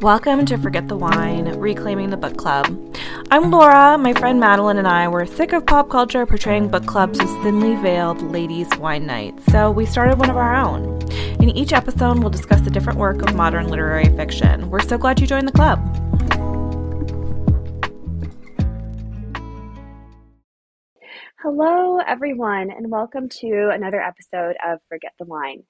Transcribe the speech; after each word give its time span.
Welcome 0.00 0.46
to 0.46 0.56
Forget 0.56 0.88
the 0.88 0.96
Wine, 0.96 1.44
Reclaiming 1.58 2.08
the 2.08 2.16
Book 2.16 2.38
Club. 2.38 2.66
I'm 3.30 3.50
Laura. 3.50 3.98
My 3.98 4.14
friend 4.14 4.40
Madeline 4.40 4.78
and 4.78 4.88
I 4.88 5.06
were 5.08 5.26
sick 5.26 5.52
of 5.52 5.66
pop 5.66 5.90
culture 5.90 6.24
portraying 6.24 6.68
book 6.68 6.86
clubs 6.86 7.20
as 7.20 7.28
thinly 7.42 7.76
veiled 7.82 8.22
ladies' 8.22 8.74
wine 8.78 9.04
nights, 9.04 9.44
so 9.52 9.70
we 9.70 9.84
started 9.84 10.18
one 10.18 10.30
of 10.30 10.38
our 10.38 10.56
own. 10.56 11.02
In 11.42 11.50
each 11.50 11.74
episode, 11.74 12.18
we'll 12.18 12.30
discuss 12.30 12.66
a 12.66 12.70
different 12.70 12.98
work 12.98 13.20
of 13.20 13.36
modern 13.36 13.68
literary 13.68 14.08
fiction. 14.16 14.70
We're 14.70 14.80
so 14.80 14.96
glad 14.96 15.20
you 15.20 15.26
joined 15.26 15.46
the 15.46 15.52
club. 15.52 15.78
Hello, 21.42 21.98
everyone, 21.98 22.70
and 22.70 22.90
welcome 22.90 23.28
to 23.40 23.68
another 23.68 24.00
episode 24.00 24.56
of 24.66 24.78
Forget 24.88 25.12
the 25.18 25.26
Wine. 25.26 25.64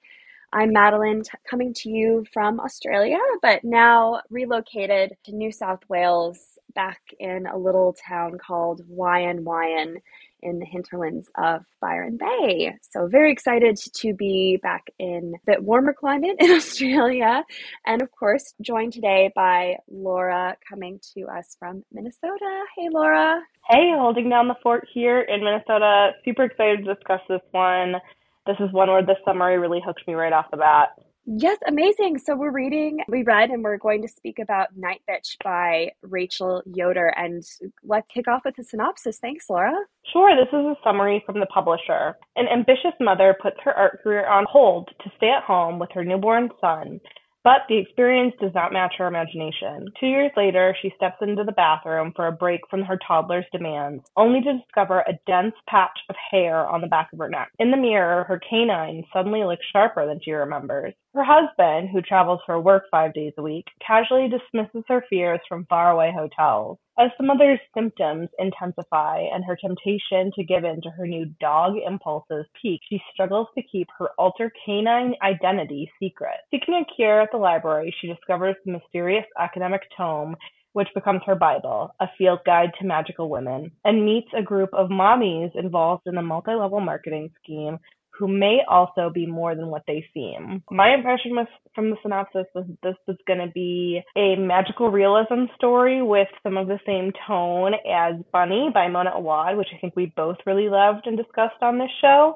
I'm 0.53 0.73
Madeline, 0.73 1.23
t- 1.23 1.29
coming 1.49 1.73
to 1.75 1.89
you 1.89 2.25
from 2.33 2.59
Australia, 2.59 3.19
but 3.41 3.63
now 3.63 4.19
relocated 4.29 5.15
to 5.23 5.31
New 5.33 5.49
South 5.49 5.79
Wales, 5.87 6.39
back 6.75 6.99
in 7.19 7.47
a 7.47 7.57
little 7.57 7.95
town 8.07 8.37
called 8.37 8.81
Wyan 8.89 9.43
Wyan 9.43 9.97
in 10.41 10.59
the 10.59 10.65
hinterlands 10.65 11.29
of 11.37 11.63
Byron 11.79 12.17
Bay. 12.17 12.73
So, 12.81 13.07
very 13.07 13.31
excited 13.31 13.77
to 13.77 14.13
be 14.13 14.59
back 14.61 14.87
in 14.99 15.35
a 15.35 15.45
bit 15.45 15.63
warmer 15.63 15.93
climate 15.93 16.35
in 16.39 16.51
Australia. 16.55 17.45
And 17.85 18.01
of 18.01 18.11
course, 18.11 18.53
joined 18.61 18.91
today 18.91 19.31
by 19.33 19.77
Laura 19.89 20.57
coming 20.67 20.99
to 21.13 21.27
us 21.27 21.55
from 21.59 21.85
Minnesota. 21.93 22.63
Hey, 22.77 22.89
Laura. 22.91 23.41
Hey, 23.69 23.93
holding 23.95 24.29
down 24.29 24.49
the 24.49 24.55
fort 24.61 24.85
here 24.93 25.21
in 25.21 25.45
Minnesota. 25.45 26.11
Super 26.25 26.43
excited 26.43 26.83
to 26.83 26.93
discuss 26.93 27.21
this 27.29 27.41
one 27.51 27.95
this 28.45 28.57
is 28.59 28.71
one 28.71 28.89
where 28.89 29.05
the 29.05 29.15
summary 29.25 29.57
really 29.57 29.81
hooked 29.85 30.07
me 30.07 30.13
right 30.13 30.33
off 30.33 30.51
the 30.51 30.57
bat. 30.57 30.89
Yes, 31.25 31.59
amazing. 31.67 32.17
So 32.17 32.35
we're 32.35 32.51
reading, 32.51 33.01
we 33.07 33.21
read, 33.21 33.51
and 33.51 33.63
we're 33.63 33.77
going 33.77 34.01
to 34.01 34.07
speak 34.07 34.39
about 34.39 34.69
Nightbitch 34.75 35.37
by 35.43 35.91
Rachel 36.01 36.63
Yoder. 36.65 37.13
And 37.15 37.43
let's 37.83 38.07
kick 38.11 38.27
off 38.27 38.41
with 38.43 38.57
a 38.57 38.63
synopsis. 38.63 39.19
Thanks, 39.19 39.47
Laura. 39.47 39.75
Sure. 40.11 40.35
This 40.35 40.47
is 40.47 40.65
a 40.65 40.75
summary 40.83 41.21
from 41.25 41.39
the 41.39 41.45
publisher. 41.45 42.15
An 42.35 42.47
ambitious 42.51 42.93
mother 42.99 43.35
puts 43.39 43.57
her 43.63 43.73
art 43.73 43.99
career 44.01 44.27
on 44.27 44.45
hold 44.49 44.89
to 45.03 45.11
stay 45.17 45.29
at 45.29 45.43
home 45.43 45.77
with 45.77 45.89
her 45.93 46.03
newborn 46.03 46.49
son 46.59 46.99
but 47.43 47.61
the 47.67 47.77
experience 47.77 48.33
does 48.39 48.53
not 48.53 48.73
match 48.73 48.93
her 48.97 49.07
imagination. 49.07 49.87
Two 49.99 50.07
years 50.07 50.31
later, 50.37 50.75
she 50.81 50.93
steps 50.95 51.17
into 51.21 51.43
the 51.43 51.51
bathroom 51.51 52.13
for 52.15 52.27
a 52.27 52.31
break 52.31 52.61
from 52.69 52.83
her 52.83 52.99
toddler's 53.05 53.45
demands, 53.51 54.03
only 54.15 54.41
to 54.41 54.59
discover 54.59 54.99
a 54.99 55.19
dense 55.25 55.55
patch 55.67 55.97
of 56.09 56.15
hair 56.31 56.67
on 56.67 56.81
the 56.81 56.87
back 56.87 57.09
of 57.13 57.19
her 57.19 57.29
neck. 57.29 57.51
In 57.59 57.71
the 57.71 57.77
mirror, 57.77 58.23
her 58.25 58.39
canine 58.39 59.03
suddenly 59.13 59.43
looks 59.43 59.65
sharper 59.71 60.05
than 60.05 60.19
she 60.23 60.31
remembers. 60.31 60.93
Her 61.13 61.25
husband, 61.25 61.89
who 61.89 62.01
travels 62.01 62.39
for 62.45 62.61
work 62.61 62.85
five 62.89 63.13
days 63.13 63.33
a 63.37 63.41
week, 63.41 63.65
casually 63.85 64.29
dismisses 64.29 64.85
her 64.87 65.03
fears 65.09 65.41
from 65.49 65.65
faraway 65.65 66.13
hotels. 66.15 66.77
As 66.97 67.11
the 67.17 67.25
mother's 67.25 67.59
symptoms 67.73 68.29
intensify 68.39 69.19
and 69.19 69.43
her 69.43 69.57
temptation 69.57 70.31
to 70.35 70.43
give 70.45 70.63
in 70.63 70.81
to 70.81 70.89
her 70.91 71.05
new 71.05 71.25
dog 71.41 71.75
impulses 71.85 72.45
peak, 72.61 72.79
she 72.87 73.03
struggles 73.11 73.47
to 73.55 73.63
keep 73.63 73.89
her 73.99 74.11
alter 74.17 74.53
canine 74.65 75.15
identity 75.21 75.91
secret. 75.99 76.37
Seeking 76.49 76.75
a 76.75 76.85
cure 76.95 77.19
at 77.19 77.31
the 77.33 77.37
library, 77.37 77.93
she 77.99 78.07
discovers 78.07 78.55
the 78.63 78.71
mysterious 78.71 79.25
academic 79.37 79.81
tome 79.97 80.37
which 80.73 80.87
becomes 80.95 81.21
her 81.25 81.35
Bible, 81.35 81.93
a 81.99 82.07
field 82.17 82.39
guide 82.45 82.71
to 82.79 82.85
magical 82.87 83.29
women, 83.29 83.69
and 83.83 84.05
meets 84.05 84.29
a 84.33 84.41
group 84.41 84.69
of 84.73 84.89
mommies 84.89 85.53
involved 85.53 86.03
in 86.05 86.17
a 86.17 86.21
multi 86.21 86.53
level 86.53 86.79
marketing 86.79 87.29
scheme 87.43 87.77
who 88.17 88.27
may 88.27 88.59
also 88.67 89.09
be 89.13 89.25
more 89.25 89.55
than 89.55 89.67
what 89.67 89.83
they 89.87 90.05
seem. 90.13 90.63
My 90.69 90.93
impression 90.93 91.31
was, 91.31 91.47
from 91.73 91.89
the 91.89 91.95
synopsis 92.01 92.45
was 92.53 92.65
this 92.83 92.95
was 93.07 93.17
going 93.27 93.39
to 93.39 93.51
be 93.53 94.01
a 94.15 94.35
magical 94.35 94.91
realism 94.91 95.45
story 95.55 96.01
with 96.01 96.27
some 96.43 96.57
of 96.57 96.67
the 96.67 96.79
same 96.85 97.11
tone 97.27 97.73
as 97.89 98.15
Bunny 98.31 98.69
by 98.73 98.87
Mona 98.87 99.11
Awad, 99.15 99.57
which 99.57 99.69
I 99.73 99.79
think 99.79 99.95
we 99.95 100.13
both 100.15 100.37
really 100.45 100.69
loved 100.69 101.07
and 101.07 101.17
discussed 101.17 101.61
on 101.61 101.79
this 101.79 101.89
show. 102.01 102.35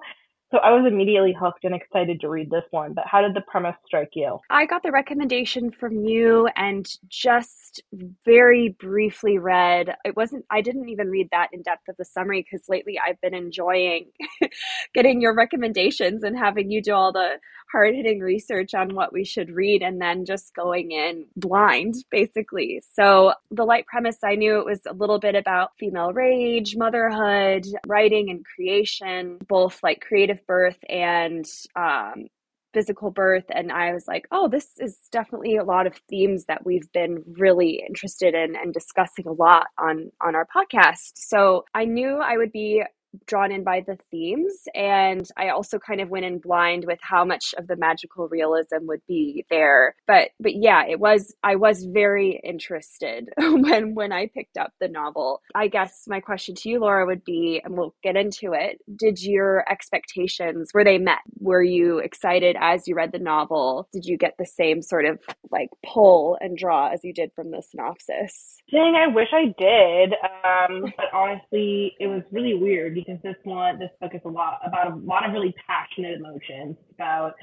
So 0.56 0.62
I 0.62 0.72
was 0.72 0.90
immediately 0.90 1.36
hooked 1.38 1.66
and 1.66 1.76
excited 1.76 2.22
to 2.22 2.30
read 2.30 2.50
this 2.50 2.64
one. 2.72 2.94
But 2.94 3.04
how 3.08 3.20
did 3.20 3.34
the 3.34 3.42
premise 3.42 3.76
strike 3.86 4.12
you? 4.14 4.40
I 4.50 4.66
got 4.66 4.84
the 4.84 4.92
recommendation 4.92 5.70
from 5.70 6.06
you 6.06 6.48
and 6.56 6.88
just 7.10 7.84
very 8.24 8.70
briefly 8.70 9.38
read. 9.38 9.98
It 10.06 10.16
wasn't, 10.16 10.46
I 10.50 10.62
didn't 10.62 10.88
even 10.88 11.10
read 11.10 11.28
that 11.34 11.50
in 11.52 11.62
depth 11.62 11.90
of 11.90 11.98
the 11.98 12.06
summary 12.06 12.42
because 12.42 12.70
lately 12.70 12.98
I've 12.98 13.20
been 13.20 13.34
enjoying 13.34 14.12
getting 14.94 15.20
your 15.20 15.34
recommendations 15.36 16.24
and 16.24 16.38
having 16.38 16.72
you 16.72 16.82
do 16.82 16.94
all 16.94 17.12
the 17.12 17.32
hard 17.72 17.96
hitting 17.96 18.20
research 18.20 18.74
on 18.74 18.96
what 18.96 19.14
we 19.14 19.24
should 19.24 19.50
read 19.50 19.81
and 19.81 20.02
then 20.02 20.26
just 20.26 20.53
going 20.56 20.92
in 20.92 21.26
blind, 21.36 21.96
basically. 22.12 22.81
So, 22.94 23.34
the 23.52 23.66
light 23.66 23.86
premise, 23.88 24.18
I 24.24 24.36
knew 24.36 24.59
it 24.59 24.66
was 24.66 24.81
a 24.86 24.94
little 24.94 25.20
bit 25.20 25.36
about 25.36 25.72
female 25.80 26.14
rage, 26.14 26.76
motherhood, 26.76 27.66
writing 27.88 28.30
and 28.30 28.46
creation, 28.46 29.38
both 29.48 29.80
like 29.84 30.02
creative 30.02 30.46
birth 30.48 30.78
and 30.90 31.46
um, 31.76 32.28
physical 32.76 33.09
birth 33.09 33.46
and 33.52 33.72
i 33.72 33.94
was 33.94 34.06
like 34.06 34.28
oh 34.34 34.50
this 34.50 34.68
is 34.80 34.97
definitely 35.09 35.56
a 35.56 35.64
lot 35.64 35.88
of 35.88 35.96
themes 36.09 36.44
that 36.44 36.66
we've 36.66 36.92
been 36.92 37.24
really 37.26 37.82
interested 37.88 38.34
in 38.34 38.53
and 38.53 38.74
discussing 38.74 39.26
a 39.26 39.32
lot 39.32 39.68
on 39.80 40.12
on 40.20 40.36
our 40.36 40.46
podcast 40.53 41.14
so 41.16 41.64
i 41.74 41.86
knew 41.86 42.18
i 42.18 42.36
would 42.36 42.52
be 42.52 42.84
drawn 43.26 43.52
in 43.52 43.64
by 43.64 43.81
the 43.86 43.98
themes 44.12 44.68
and 44.74 45.30
i 45.38 45.50
also 45.50 45.80
kind 45.80 46.02
of 46.02 46.09
went 46.09 46.26
in 46.26 46.40
blind 46.40 46.86
with 46.86 47.00
how 47.02 47.24
much 47.26 47.53
of 47.58 47.68
the 47.68 47.76
magical 47.76 48.28
realism 48.28 48.78
would 48.81 49.02
be 49.08 49.46
there. 49.50 49.96
But 50.08 50.30
but 50.40 50.56
yeah 50.56 50.84
it 50.88 51.00
was 51.00 51.34
i 51.44 51.56
was 51.56 51.86
very 51.86 52.40
interested 52.44 53.30
when 53.38 53.96
when 53.96 54.12
i 54.12 54.28
picked 54.28 54.58
up 54.58 54.72
the 54.80 54.88
novel. 54.88 55.42
I 55.53 55.68
guess 55.68 56.03
my 56.08 56.20
question 56.20 56.56
to 56.56 56.70
you 56.70 56.80
laura 56.80 57.06
would 57.06 57.24
be 57.24 57.62
and 57.64 57.78
we'll 57.78 57.96
get 58.03 58.16
into 58.16 58.53
it 58.53 58.80
did 58.96 59.22
your 59.22 59.70
expectations 59.72 60.72
were 60.74 60.84
they 60.84 60.97
met? 60.97 61.20
Were 61.40 61.64
you 61.64 62.00
excited 62.00 62.56
as 62.59 62.88
you 62.88 62.96
read 62.96 63.12
the 63.12 63.20
novel? 63.20 63.88
Did 63.92 64.06
you 64.06 64.18
get 64.18 64.36
the 64.38 64.46
same 64.46 64.82
sort 64.82 65.06
of 65.06 65.20
like 65.52 65.70
pull 65.86 66.38
and 66.42 66.58
draw 66.58 66.90
as 66.90 67.02
you 67.03 67.14
did 67.14 67.32
from 67.36 67.52
the 67.52 67.62
synopsis? 67.62 68.58
Dang 68.72 68.96
i 68.96 69.08
wish 69.08 69.28
i 69.32 69.46
did 69.58 70.14
um 70.44 70.94
but 70.97 71.06
honestly 71.14 71.96
it 72.00 72.08
was 72.08 72.24
really 72.32 72.53
weird 72.53 72.96
because 73.06 73.22
this 73.22 73.36
one, 73.44 73.80
this 73.80 73.92
book 74.02 74.12
is 74.14 74.22
a 74.26 74.30
lot 74.30 74.60
about 74.66 74.92
a 74.92 74.96
lot 74.96 75.26
of 75.26 75.34
really 75.34 75.54
passionate 75.68 76.20
emotions 76.20 76.76
about 76.94 77.34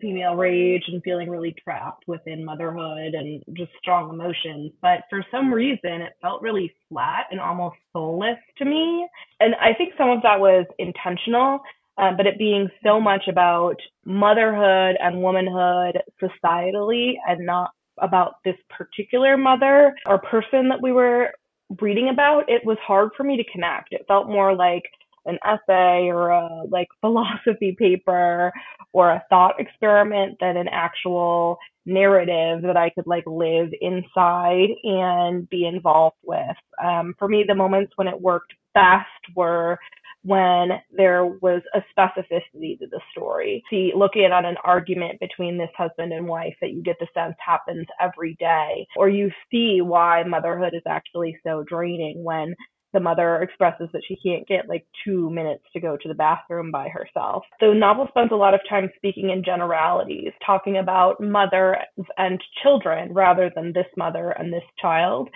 female 0.00 0.34
rage 0.34 0.84
and 0.88 1.02
feeling 1.02 1.28
really 1.28 1.54
trapped 1.62 2.04
within 2.06 2.44
motherhood 2.44 3.14
and 3.14 3.42
just 3.54 3.70
strong 3.80 4.10
emotions. 4.10 4.72
But 4.80 5.00
for 5.10 5.24
some 5.30 5.52
reason, 5.52 6.02
it 6.02 6.12
felt 6.22 6.42
really 6.42 6.72
flat 6.88 7.26
and 7.30 7.40
almost 7.40 7.76
soulless 7.92 8.38
to 8.58 8.64
me. 8.64 9.06
And 9.40 9.54
I 9.56 9.74
think 9.74 9.94
some 9.98 10.10
of 10.10 10.22
that 10.22 10.38
was 10.38 10.66
intentional. 10.78 11.60
Um, 11.96 12.16
but 12.16 12.28
it 12.28 12.38
being 12.38 12.68
so 12.84 13.00
much 13.00 13.24
about 13.28 13.74
motherhood 14.04 14.96
and 15.02 15.20
womanhood 15.20 16.00
societally 16.22 17.14
and 17.26 17.44
not 17.44 17.72
about 18.00 18.34
this 18.44 18.54
particular 18.70 19.36
mother 19.36 19.96
or 20.06 20.18
person 20.18 20.68
that 20.68 20.80
we 20.80 20.92
were 20.92 21.32
reading 21.80 22.08
about, 22.08 22.48
it 22.48 22.64
was 22.64 22.78
hard 22.86 23.10
for 23.16 23.24
me 23.24 23.36
to 23.36 23.52
connect. 23.52 23.92
It 23.92 24.04
felt 24.06 24.28
more 24.28 24.54
like 24.54 24.84
an 25.28 25.38
essay 25.44 26.08
or 26.08 26.30
a 26.30 26.64
like 26.70 26.88
philosophy 27.00 27.76
paper 27.78 28.52
or 28.92 29.10
a 29.10 29.22
thought 29.30 29.60
experiment 29.60 30.36
than 30.40 30.56
an 30.56 30.68
actual 30.70 31.58
narrative 31.86 32.62
that 32.62 32.76
I 32.76 32.90
could 32.90 33.06
like 33.06 33.24
live 33.26 33.68
inside 33.80 34.68
and 34.82 35.48
be 35.48 35.66
involved 35.66 36.16
with. 36.24 36.56
Um, 36.82 37.14
for 37.18 37.28
me, 37.28 37.44
the 37.46 37.54
moments 37.54 37.92
when 37.96 38.08
it 38.08 38.20
worked 38.20 38.54
best 38.74 39.34
were 39.34 39.78
when 40.24 40.70
there 40.90 41.24
was 41.24 41.62
a 41.74 41.80
specificity 41.96 42.78
to 42.78 42.86
the 42.90 43.00
story. 43.12 43.62
See, 43.70 43.92
looking 43.96 44.24
at 44.24 44.44
an 44.44 44.56
argument 44.64 45.20
between 45.20 45.56
this 45.56 45.70
husband 45.76 46.12
and 46.12 46.26
wife 46.26 46.54
that 46.60 46.72
you 46.72 46.82
get 46.82 46.96
the 46.98 47.06
sense 47.14 47.36
happens 47.38 47.86
every 48.00 48.36
day, 48.38 48.86
or 48.96 49.08
you 49.08 49.30
see 49.50 49.80
why 49.80 50.24
motherhood 50.24 50.74
is 50.74 50.82
actually 50.86 51.38
so 51.46 51.64
draining 51.66 52.24
when 52.24 52.54
the 52.92 53.00
mother 53.00 53.42
expresses 53.42 53.88
that 53.92 54.02
she 54.06 54.16
can't 54.16 54.46
get 54.46 54.68
like 54.68 54.86
two 55.04 55.30
minutes 55.30 55.64
to 55.72 55.80
go 55.80 55.96
to 55.96 56.08
the 56.08 56.14
bathroom 56.14 56.70
by 56.70 56.88
herself. 56.88 57.44
The 57.60 57.74
novel 57.74 58.06
spends 58.08 58.32
a 58.32 58.36
lot 58.36 58.54
of 58.54 58.60
time 58.68 58.90
speaking 58.96 59.30
in 59.30 59.44
generalities, 59.44 60.32
talking 60.44 60.78
about 60.78 61.20
mothers 61.20 61.76
and 62.16 62.40
children 62.62 63.12
rather 63.12 63.50
than 63.54 63.72
this 63.72 63.86
mother 63.96 64.30
and 64.30 64.52
this 64.52 64.64
child. 64.80 65.28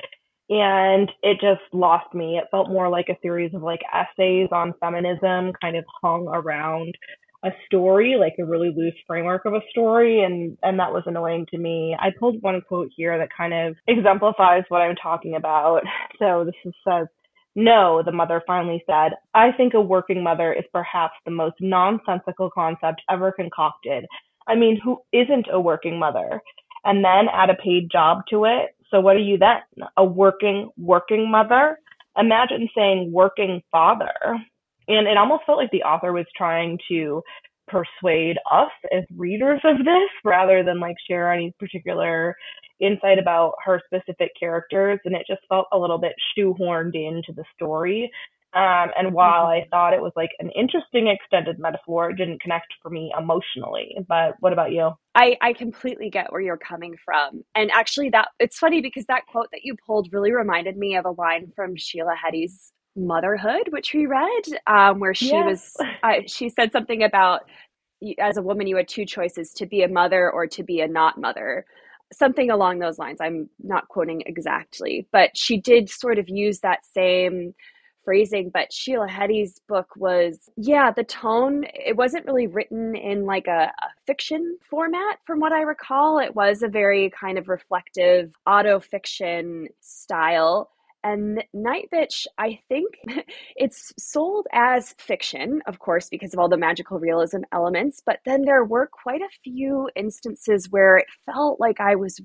And 0.49 1.11
it 1.23 1.39
just 1.41 1.63
lost 1.73 2.13
me. 2.15 2.37
It 2.37 2.49
felt 2.51 2.69
more 2.69 2.89
like 2.89 3.09
a 3.09 3.19
series 3.23 3.55
of 3.55 3.63
like 3.63 3.81
essays 3.93 4.49
on 4.53 4.75
feminism 4.81 5.53
kind 5.61 5.77
of 5.77 5.85
hung 6.03 6.29
around 6.29 6.95
a 7.45 7.51
story, 7.67 8.17
like 8.19 8.35
a 8.39 8.45
really 8.45 8.73
loose 8.75 8.95
framework 9.07 9.45
of 9.45 9.55
a 9.55 9.61
story, 9.71 10.23
and 10.23 10.57
and 10.63 10.79
that 10.79 10.93
was 10.93 11.03
annoying 11.07 11.47
to 11.51 11.59
me. 11.59 11.97
I 11.99 12.11
pulled 12.19 12.41
one 12.41 12.61
quote 12.69 12.91
here 12.97 13.19
that 13.19 13.31
kind 13.37 13.53
of 13.53 13.77
exemplifies 13.89 14.65
what 14.69 14.83
I'm 14.83 14.97
talking 14.97 15.35
about. 15.37 15.83
So 16.19 16.45
this 16.45 16.55
is, 16.65 16.73
says, 16.87 17.09
no, 17.55 18.03
the 18.05 18.13
mother 18.13 18.43
finally 18.47 18.83
said, 18.87 19.13
I 19.35 19.53
think 19.53 19.75
a 19.75 19.81
working 19.81 20.23
mother 20.23 20.53
is 20.53 20.65
perhaps 20.73 21.15
the 21.25 21.31
most 21.31 21.57
nonsensical 21.61 22.51
concept 22.51 23.03
ever 23.11 23.33
concocted. 23.33 24.07
I 24.49 24.55
mean, 24.55 24.81
who 24.83 25.01
isn't 25.13 25.47
a 25.51 25.61
working 25.61 25.99
mother? 25.99 26.41
and 26.85 27.05
then 27.05 27.29
add 27.33 27.51
a 27.51 27.55
paid 27.55 27.91
job 27.91 28.23
to 28.31 28.45
it. 28.45 28.75
So 28.91 29.01
what 29.01 29.17
are 29.17 29.21
you 29.21 29.39
then? 29.39 29.61
A 29.97 30.05
working, 30.05 30.71
working 30.77 31.31
mother? 31.31 31.79
Imagine 32.19 32.69
saying 32.77 33.11
working 33.13 33.63
father. 33.71 34.13
And 34.89 35.07
it 35.07 35.17
almost 35.17 35.45
felt 35.47 35.59
like 35.59 35.71
the 35.71 35.83
author 35.83 36.13
was 36.13 36.27
trying 36.37 36.79
to 36.89 37.23
persuade 37.69 38.37
us 38.51 38.71
as 38.95 39.05
readers 39.17 39.61
of 39.65 39.79
this 39.79 40.11
rather 40.25 40.63
than 40.63 40.81
like 40.81 40.97
share 41.09 41.33
any 41.33 41.55
particular 41.59 42.35
insight 42.83 43.19
about 43.19 43.55
her 43.65 43.81
specific 43.87 44.33
characters. 44.39 44.99
And 45.05 45.15
it 45.15 45.27
just 45.27 45.43
felt 45.49 45.67
a 45.73 45.79
little 45.79 45.99
bit 45.99 46.13
shoehorned 46.37 46.95
into 46.95 47.33
the 47.35 47.45
story. 47.55 48.11
Um, 48.55 48.91
and 48.99 49.15
while 49.15 49.47
I 49.47 49.67
thought 49.71 49.95
it 49.95 50.03
was 50.03 50.13
like 50.15 50.29
an 50.39 50.51
interesting 50.51 51.09
extended 51.09 51.59
metaphor, 51.59 52.11
it 52.11 52.19
didn't 52.19 52.43
connect 52.43 52.67
for 52.83 52.91
me 52.91 53.11
emotionally. 53.19 53.97
But 54.07 54.35
what 54.41 54.53
about 54.53 54.73
you? 54.73 54.91
I, 55.15 55.37
I 55.41 55.55
completely 55.55 56.11
get 56.11 56.31
where 56.31 56.43
you're 56.43 56.59
coming 56.59 56.97
from. 57.03 57.45
And 57.55 57.71
actually 57.71 58.11
that 58.11 58.29
it's 58.39 58.59
funny 58.59 58.83
because 58.83 59.07
that 59.07 59.27
quote 59.27 59.49
that 59.53 59.65
you 59.65 59.75
pulled 59.87 60.13
really 60.13 60.33
reminded 60.33 60.77
me 60.77 60.97
of 60.97 61.07
a 61.07 61.13
line 61.13 61.51
from 61.57 61.77
Sheila 61.77 62.15
Heti's 62.15 62.73
Motherhood, 62.95 63.71
which 63.71 63.95
we 63.95 64.05
read, 64.05 64.43
um, 64.67 65.01
where 65.01 65.15
she 65.15 65.33
was 65.33 65.75
uh, 66.03 66.17
she 66.27 66.51
said 66.51 66.73
something 66.73 67.03
about 67.03 67.49
as 68.19 68.37
a 68.37 68.43
woman 68.43 68.67
you 68.67 68.77
had 68.77 68.89
two 68.89 69.07
choices 69.07 69.51
to 69.55 69.65
be 69.65 69.83
a 69.83 69.89
mother 69.89 70.31
or 70.31 70.47
to 70.47 70.63
be 70.63 70.81
a 70.81 70.89
not 70.89 71.19
mother 71.19 71.65
something 72.13 72.51
along 72.51 72.79
those 72.79 72.99
lines 72.99 73.19
i'm 73.21 73.49
not 73.63 73.89
quoting 73.89 74.23
exactly 74.27 75.07
but 75.13 75.31
she 75.35 75.59
did 75.61 75.89
sort 75.89 76.19
of 76.19 76.29
use 76.29 76.61
that 76.61 76.85
same 76.85 77.55
phrasing, 78.05 78.51
but 78.53 78.73
Sheila 78.73 79.09
Heti's 79.09 79.61
book 79.69 79.89
was, 79.97 80.51
yeah, 80.57 80.91
the 80.91 81.05
tone, 81.05 81.65
it 81.73 81.97
wasn't 81.97 82.27
really 82.27 82.47
written 82.47 82.95
in 82.95 83.27
like 83.27 83.47
a, 83.47 83.73
a, 83.81 83.89
fiction 84.07 84.59
format, 84.69 85.19
from 85.27 85.41
what 85.41 85.53
I 85.53 85.63
recall. 85.63 86.19
It 86.19 86.35
was 86.35 86.63
a 86.63 86.69
very 86.69 87.11
kind 87.11 87.39
of 87.39 87.49
reflective 87.49 88.35
auto 88.47 88.81
fiction 88.81 89.69
style. 89.81 90.71
And 91.05 91.43
Nightbitch, 91.55 92.27
I 92.39 92.61
think 92.69 92.95
it's 93.57 93.93
sold 93.99 94.47
as 94.53 94.95
fiction, 94.99 95.61
of 95.67 95.79
course, 95.79 96.09
because 96.09 96.33
of 96.33 96.39
all 96.39 96.49
the 96.49 96.57
magical 96.57 96.99
realism 96.99 97.43
elements. 97.53 98.03
But 98.05 98.21
then 98.25 98.43
there 98.43 98.65
were 98.65 98.87
quite 98.87 99.21
a 99.21 99.29
few 99.43 99.91
instances 99.97 100.69
where 100.71 100.99
it 100.99 101.07
felt 101.27 101.59
like 101.61 101.81
I 101.81 101.97
was 101.97 102.21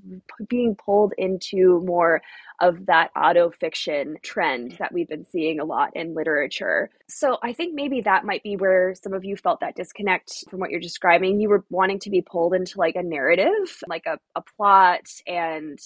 being 0.48 0.76
pulled 0.76 1.12
into 1.18 1.82
more 1.84 2.20
of 2.60 2.86
that 2.86 3.10
auto 3.16 3.50
fiction 3.50 4.16
trend 4.22 4.76
that 4.78 4.92
we've 4.92 5.08
been 5.08 5.24
seeing 5.24 5.60
a 5.60 5.64
lot 5.64 5.94
in 5.94 6.14
literature. 6.14 6.90
So 7.08 7.38
I 7.42 7.52
think 7.52 7.74
maybe 7.74 8.00
that 8.02 8.24
might 8.24 8.42
be 8.42 8.56
where 8.56 8.94
some 8.94 9.12
of 9.12 9.24
you 9.24 9.36
felt 9.36 9.60
that 9.60 9.76
disconnect 9.76 10.32
from 10.50 10.60
what 10.60 10.70
you're 10.70 10.80
describing. 10.80 11.40
You 11.40 11.48
were 11.48 11.64
wanting 11.70 12.00
to 12.00 12.10
be 12.10 12.20
pulled 12.20 12.54
into 12.54 12.78
like 12.78 12.96
a 12.96 13.02
narrative, 13.02 13.82
like 13.86 14.06
a, 14.06 14.18
a 14.34 14.42
plot 14.42 15.06
and 15.26 15.78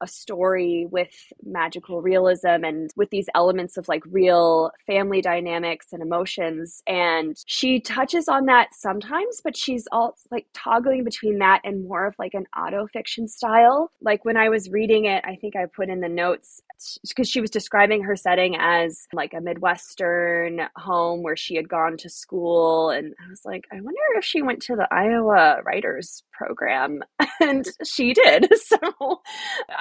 a 0.00 0.06
story 0.06 0.86
with 0.90 1.10
magical 1.44 2.02
realism 2.02 2.64
and 2.64 2.90
with 2.96 3.10
these 3.10 3.28
elements 3.34 3.76
of 3.76 3.88
like 3.88 4.02
real 4.10 4.70
family 4.86 5.20
dynamics 5.20 5.88
and 5.92 6.02
emotions. 6.02 6.82
And 6.86 7.36
she 7.46 7.80
touches 7.80 8.28
on 8.28 8.46
that 8.46 8.68
sometimes, 8.72 9.40
but 9.42 9.56
she's 9.56 9.86
all 9.92 10.16
like 10.30 10.46
toggling 10.54 11.04
between 11.04 11.38
that 11.38 11.60
and 11.64 11.86
more 11.86 12.06
of 12.06 12.14
like 12.18 12.34
an 12.34 12.46
auto 12.56 12.86
fiction 12.86 13.28
style. 13.28 13.90
Like 14.00 14.24
when 14.24 14.36
I 14.36 14.48
was 14.48 14.70
reading 14.70 15.06
it, 15.06 15.24
I 15.24 15.36
think 15.36 15.56
I 15.56 15.66
put 15.66 15.88
in 15.88 16.00
the 16.00 16.08
notes 16.08 16.62
because 17.08 17.28
she 17.28 17.40
was 17.40 17.50
describing 17.50 18.02
her 18.04 18.16
setting 18.16 18.56
as 18.58 19.06
like 19.12 19.34
a 19.34 19.40
Midwestern 19.40 20.60
home 20.76 21.22
where 21.22 21.36
she 21.36 21.56
had 21.56 21.68
gone 21.68 21.96
to 21.98 22.08
school. 22.08 22.90
And 22.90 23.14
I 23.24 23.28
was 23.28 23.42
like, 23.44 23.64
I 23.72 23.76
wonder 23.76 24.00
if 24.16 24.24
she 24.24 24.42
went 24.42 24.62
to 24.62 24.76
the 24.76 24.88
Iowa 24.92 25.62
Writers 25.64 26.22
Program. 26.32 27.02
And 27.40 27.64
she 27.84 28.14
did. 28.14 28.48
So 28.58 28.76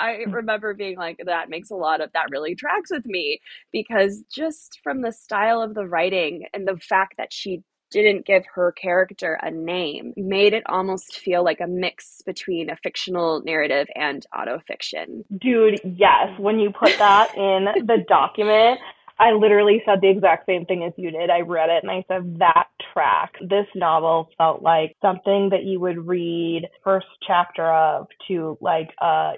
I 0.08 0.24
hmm. 0.24 0.32
remember 0.32 0.74
being 0.74 0.98
like, 0.98 1.22
that 1.26 1.50
makes 1.50 1.70
a 1.70 1.76
lot 1.76 2.02
of 2.02 2.12
that 2.14 2.30
really 2.30 2.56
tracks 2.56 2.92
with 2.92 3.06
me 3.06 3.40
because 3.72 4.24
just 4.34 4.80
from 4.84 5.02
the 5.02 5.12
style 5.12 5.62
of 5.62 5.74
the 5.74 5.86
writing 5.86 6.46
and 6.54 6.68
the 6.68 6.78
fact 6.78 7.16
that 7.18 7.34
she 7.34 7.64
didn't 7.90 8.26
give 8.26 8.44
her 8.54 8.72
character 8.74 9.40
a 9.42 9.52
name 9.52 10.14
made 10.18 10.54
it 10.54 10.64
almost 10.68 11.18
feel 11.18 11.44
like 11.44 11.62
a 11.62 11.68
mix 11.68 12.22
between 12.26 12.70
a 12.70 12.76
fictional 12.76 13.42
narrative 13.44 13.88
and 13.96 14.26
autofiction. 14.36 15.24
Dude, 15.40 15.80
yes. 15.84 16.38
When 16.38 16.60
you 16.60 16.72
put 16.72 16.98
that 16.98 17.34
in 17.38 17.86
the 17.86 18.04
document, 18.08 18.80
I 19.20 19.32
literally 19.32 19.82
said 19.86 20.02
the 20.02 20.10
exact 20.10 20.46
same 20.46 20.66
thing 20.66 20.84
as 20.84 20.94
you 20.96 21.12
did. 21.12 21.30
I 21.30 21.42
read 21.42 21.70
it 21.70 21.84
and 21.84 21.92
I 21.92 22.04
said 22.08 22.38
that 22.40 22.68
track. 22.94 23.34
This 23.42 23.66
novel 23.74 24.30
felt 24.38 24.62
like 24.62 24.96
something 25.02 25.50
that 25.52 25.64
you 25.64 25.80
would 25.80 26.08
read 26.08 26.68
first 26.84 27.08
chapter 27.26 27.66
of 27.66 28.08
to 28.28 28.58
like 28.62 28.90
a 29.02 29.34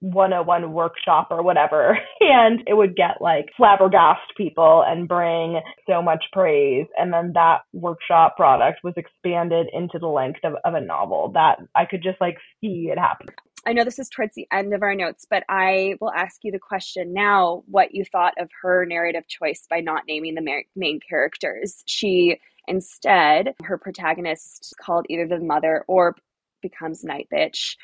101 0.00 0.72
workshop 0.72 1.28
or 1.30 1.42
whatever. 1.42 1.98
And 2.20 2.60
it 2.66 2.74
would 2.74 2.94
get 2.94 3.20
like 3.20 3.46
flabbergast 3.58 4.36
people 4.36 4.84
and 4.86 5.08
bring 5.08 5.60
so 5.88 6.02
much 6.02 6.24
praise. 6.32 6.86
And 6.98 7.12
then 7.12 7.32
that 7.34 7.60
workshop 7.72 8.36
product 8.36 8.80
was 8.84 8.94
expanded 8.96 9.68
into 9.72 9.98
the 9.98 10.08
length 10.08 10.40
of, 10.44 10.54
of 10.64 10.74
a 10.74 10.80
novel 10.80 11.30
that 11.34 11.58
i 11.74 11.84
could 11.84 12.02
just 12.02 12.20
like 12.20 12.36
see 12.60 12.90
it 12.92 12.98
happen. 12.98 13.28
I 13.66 13.72
know 13.72 13.84
this 13.84 13.98
is 13.98 14.08
towards 14.08 14.34
the 14.34 14.46
end 14.52 14.74
of 14.74 14.82
our 14.82 14.94
notes, 14.94 15.26
but 15.28 15.44
I 15.48 15.94
will 16.00 16.12
ask 16.12 16.38
you 16.42 16.52
the 16.52 16.58
question 16.58 17.12
now 17.12 17.62
what 17.66 17.94
you 17.94 18.04
thought 18.04 18.34
of 18.38 18.48
her 18.62 18.84
narrative 18.84 19.26
choice 19.28 19.66
by 19.68 19.80
not 19.80 20.04
naming 20.06 20.34
the 20.34 20.62
main 20.76 21.00
characters. 21.00 21.82
She 21.86 22.40
instead, 22.66 23.54
her 23.64 23.78
protagonist 23.78 24.74
called 24.80 25.06
either 25.08 25.26
the 25.26 25.38
mother 25.38 25.84
or 25.88 26.14
becomes 26.62 27.04
Nightbitch 27.04 27.76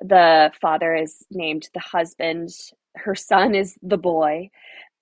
the 0.00 0.52
father 0.60 0.94
is 0.94 1.24
named 1.30 1.68
the 1.74 1.80
husband 1.80 2.50
her 2.96 3.14
son 3.14 3.54
is 3.54 3.78
the 3.82 3.98
boy. 3.98 4.50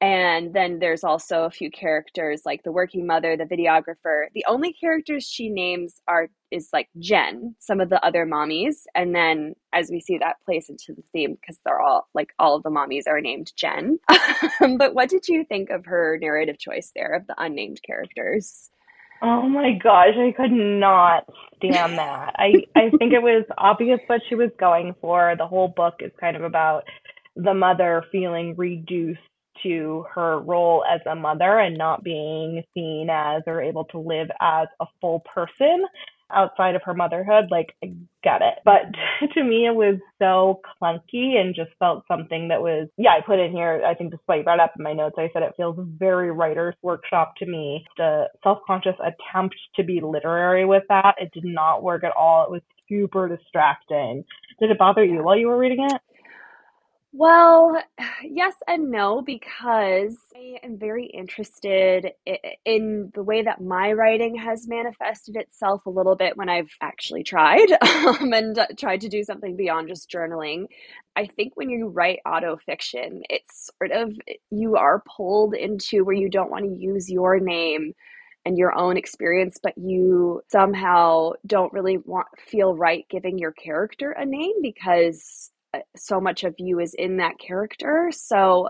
And 0.00 0.52
then 0.52 0.80
there's 0.80 1.04
also 1.04 1.44
a 1.44 1.50
few 1.50 1.70
characters 1.70 2.42
like 2.44 2.62
the 2.62 2.72
working 2.72 3.06
mother 3.06 3.36
the 3.36 3.44
videographer. 3.44 4.26
The 4.34 4.44
only 4.46 4.72
characters 4.74 5.24
she 5.24 5.48
names 5.48 6.02
are 6.06 6.28
is 6.50 6.68
like 6.72 6.88
jen 6.98 7.54
some 7.58 7.80
of 7.80 7.88
the 7.88 8.04
other 8.04 8.26
mommies. 8.26 8.82
And 8.94 9.14
then 9.14 9.54
as 9.72 9.90
we 9.90 10.00
see 10.00 10.18
that 10.18 10.36
plays 10.44 10.68
into 10.68 10.92
the 10.94 11.04
theme 11.12 11.36
because 11.40 11.58
they're 11.64 11.80
all 11.80 12.08
like 12.12 12.34
all 12.38 12.56
of 12.56 12.62
the 12.64 12.70
mommies 12.70 13.06
are 13.06 13.20
named 13.20 13.52
jen. 13.56 13.98
Um, 14.60 14.78
but 14.78 14.94
what 14.94 15.08
did 15.08 15.26
you 15.28 15.44
think 15.44 15.70
of 15.70 15.86
her 15.86 16.18
narrative 16.20 16.58
choice 16.58 16.92
there 16.94 17.14
of 17.14 17.26
the 17.26 17.34
unnamed 17.38 17.80
characters 17.84 18.70
Oh 19.26 19.48
my 19.48 19.72
gosh, 19.82 20.14
I 20.18 20.32
could 20.36 20.52
not 20.52 21.24
stand 21.56 21.96
that. 21.96 22.34
I 22.36 22.52
I 22.76 22.90
think 22.98 23.14
it 23.14 23.22
was 23.22 23.46
obvious 23.56 23.98
what 24.06 24.20
she 24.28 24.34
was 24.34 24.50
going 24.60 24.94
for. 25.00 25.34
The 25.38 25.46
whole 25.46 25.68
book 25.68 25.94
is 26.00 26.12
kind 26.20 26.36
of 26.36 26.42
about 26.42 26.84
the 27.34 27.54
mother 27.54 28.04
feeling 28.12 28.54
reduced 28.54 29.20
to 29.62 30.04
her 30.14 30.40
role 30.40 30.84
as 30.84 31.00
a 31.10 31.14
mother 31.14 31.58
and 31.58 31.78
not 31.78 32.04
being 32.04 32.62
seen 32.74 33.08
as 33.10 33.42
or 33.46 33.62
able 33.62 33.84
to 33.86 33.98
live 33.98 34.28
as 34.42 34.68
a 34.80 34.86
full 35.00 35.20
person 35.34 35.86
outside 36.34 36.74
of 36.76 36.82
her 36.84 36.94
motherhood, 36.94 37.46
like 37.50 37.74
I 37.84 37.92
get 38.24 38.42
it. 38.42 38.56
But 38.64 38.82
to 39.34 39.44
me, 39.44 39.66
it 39.66 39.74
was 39.74 39.96
so 40.20 40.60
clunky 40.82 41.36
and 41.38 41.54
just 41.54 41.70
felt 41.78 42.04
something 42.08 42.48
that 42.48 42.62
was, 42.62 42.88
yeah, 42.98 43.10
I 43.12 43.20
put 43.26 43.40
in 43.40 43.52
here, 43.52 43.82
I 43.86 43.94
think 43.94 44.12
despite 44.12 44.38
you 44.38 44.44
brought 44.44 44.60
up 44.60 44.74
in 44.78 44.84
my 44.84 44.92
notes, 44.94 45.16
I 45.18 45.30
said 45.32 45.42
it 45.42 45.54
feels 45.56 45.76
very 45.98 46.30
writer's 46.32 46.76
workshop 46.82 47.34
to 47.38 47.46
me. 47.46 47.84
The 47.98 48.26
self 48.42 48.58
conscious 48.66 48.96
attempt 49.00 49.56
to 49.76 49.84
be 49.84 50.00
literary 50.02 50.66
with 50.66 50.84
that, 50.90 51.16
it 51.20 51.32
did 51.32 51.44
not 51.46 51.82
work 51.82 52.04
at 52.04 52.12
all. 52.18 52.44
It 52.44 52.50
was 52.52 52.62
super 52.88 53.28
distracting. 53.28 54.24
Did 54.60 54.70
it 54.70 54.78
bother 54.78 55.04
you 55.04 55.24
while 55.24 55.36
you 55.38 55.48
were 55.48 55.58
reading 55.58 55.86
it? 55.90 56.02
Well, 57.16 57.80
yes 58.24 58.54
and 58.66 58.90
no, 58.90 59.22
because 59.22 60.16
I 60.36 60.58
am 60.64 60.78
very 60.78 61.06
interested 61.06 62.12
in 62.64 63.12
the 63.14 63.22
way 63.22 63.42
that 63.42 63.60
my 63.60 63.92
writing 63.92 64.34
has 64.36 64.66
manifested 64.68 65.36
itself 65.36 65.86
a 65.86 65.90
little 65.90 66.16
bit 66.16 66.36
when 66.36 66.48
I've 66.48 66.70
actually 66.80 67.22
tried 67.22 67.68
um, 67.82 68.32
and 68.32 68.58
tried 68.78 69.00
to 69.02 69.08
do 69.08 69.22
something 69.22 69.56
beyond 69.56 69.88
just 69.88 70.10
journaling. 70.10 70.66
I 71.16 71.26
think 71.26 71.52
when 71.56 71.70
you 71.70 71.88
write 71.88 72.18
autofiction, 72.26 73.22
it's 73.30 73.70
sort 73.78 73.92
of 73.92 74.12
you 74.50 74.76
are 74.76 75.02
pulled 75.16 75.54
into 75.54 76.04
where 76.04 76.16
you 76.16 76.28
don't 76.28 76.50
want 76.50 76.64
to 76.64 76.76
use 76.76 77.08
your 77.10 77.38
name 77.38 77.94
and 78.44 78.58
your 78.58 78.76
own 78.76 78.96
experience, 78.96 79.58
but 79.62 79.72
you 79.78 80.42
somehow 80.50 81.30
don't 81.46 81.72
really 81.72 81.98
want 81.98 82.26
feel 82.46 82.74
right 82.76 83.06
giving 83.08 83.38
your 83.38 83.52
character 83.52 84.10
a 84.12 84.26
name 84.26 84.54
because 84.60 85.50
Uh, 85.74 85.80
so 85.96 86.20
much 86.20 86.44
of 86.44 86.54
you 86.58 86.80
is 86.80 86.94
in 86.94 87.16
that 87.18 87.38
character. 87.38 88.10
So 88.12 88.68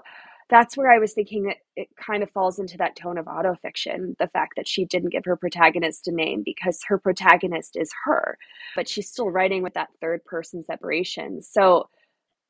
that's 0.51 0.77
where 0.77 0.93
I 0.93 0.99
was 0.99 1.15
thinking 1.15 1.45
that 1.45 1.57
it 1.77 1.89
kind 1.97 2.23
of 2.23 2.31
falls 2.31 2.59
into 2.59 2.77
that 2.79 2.97
tone 2.97 3.19
of 3.19 3.27
autofiction. 3.27 4.17
The 4.19 4.29
fact 4.29 4.55
that 4.57 4.69
she 4.69 4.85
didn't 4.85 5.11
give 5.11 5.25
her 5.25 5.37
protagonist 5.37 6.07
a 6.09 6.13
name 6.13 6.43
because 6.45 6.81
her 6.87 6.99
protagonist 6.99 7.77
is 7.77 7.91
her, 8.05 8.39
but 8.77 8.89
she's 8.89 9.09
still 9.09 9.31
writing 9.31 9.63
with 9.63 9.75
that 9.75 9.89
third 10.01 10.25
person 10.25 10.63
separation. 10.63 11.41
So 11.41 11.89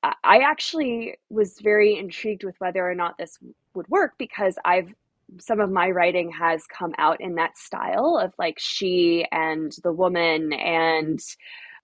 uh, 0.02 0.12
I 0.24 0.38
actually 0.40 1.14
was 1.30 1.58
very 1.62 1.96
intrigued 1.96 2.44
with 2.44 2.56
whether 2.58 2.88
or 2.88 2.94
not 2.94 3.16
this 3.16 3.38
would 3.74 3.88
work 3.88 4.14
because 4.18 4.56
I've 4.64 4.92
some 5.40 5.58
of 5.58 5.70
my 5.70 5.90
writing 5.90 6.30
has 6.30 6.66
come 6.66 6.92
out 6.98 7.20
in 7.20 7.36
that 7.36 7.56
style 7.56 8.20
of 8.22 8.34
like 8.38 8.58
she 8.58 9.24
and 9.32 9.74
the 9.82 9.92
woman 9.92 10.52
and 10.52 11.18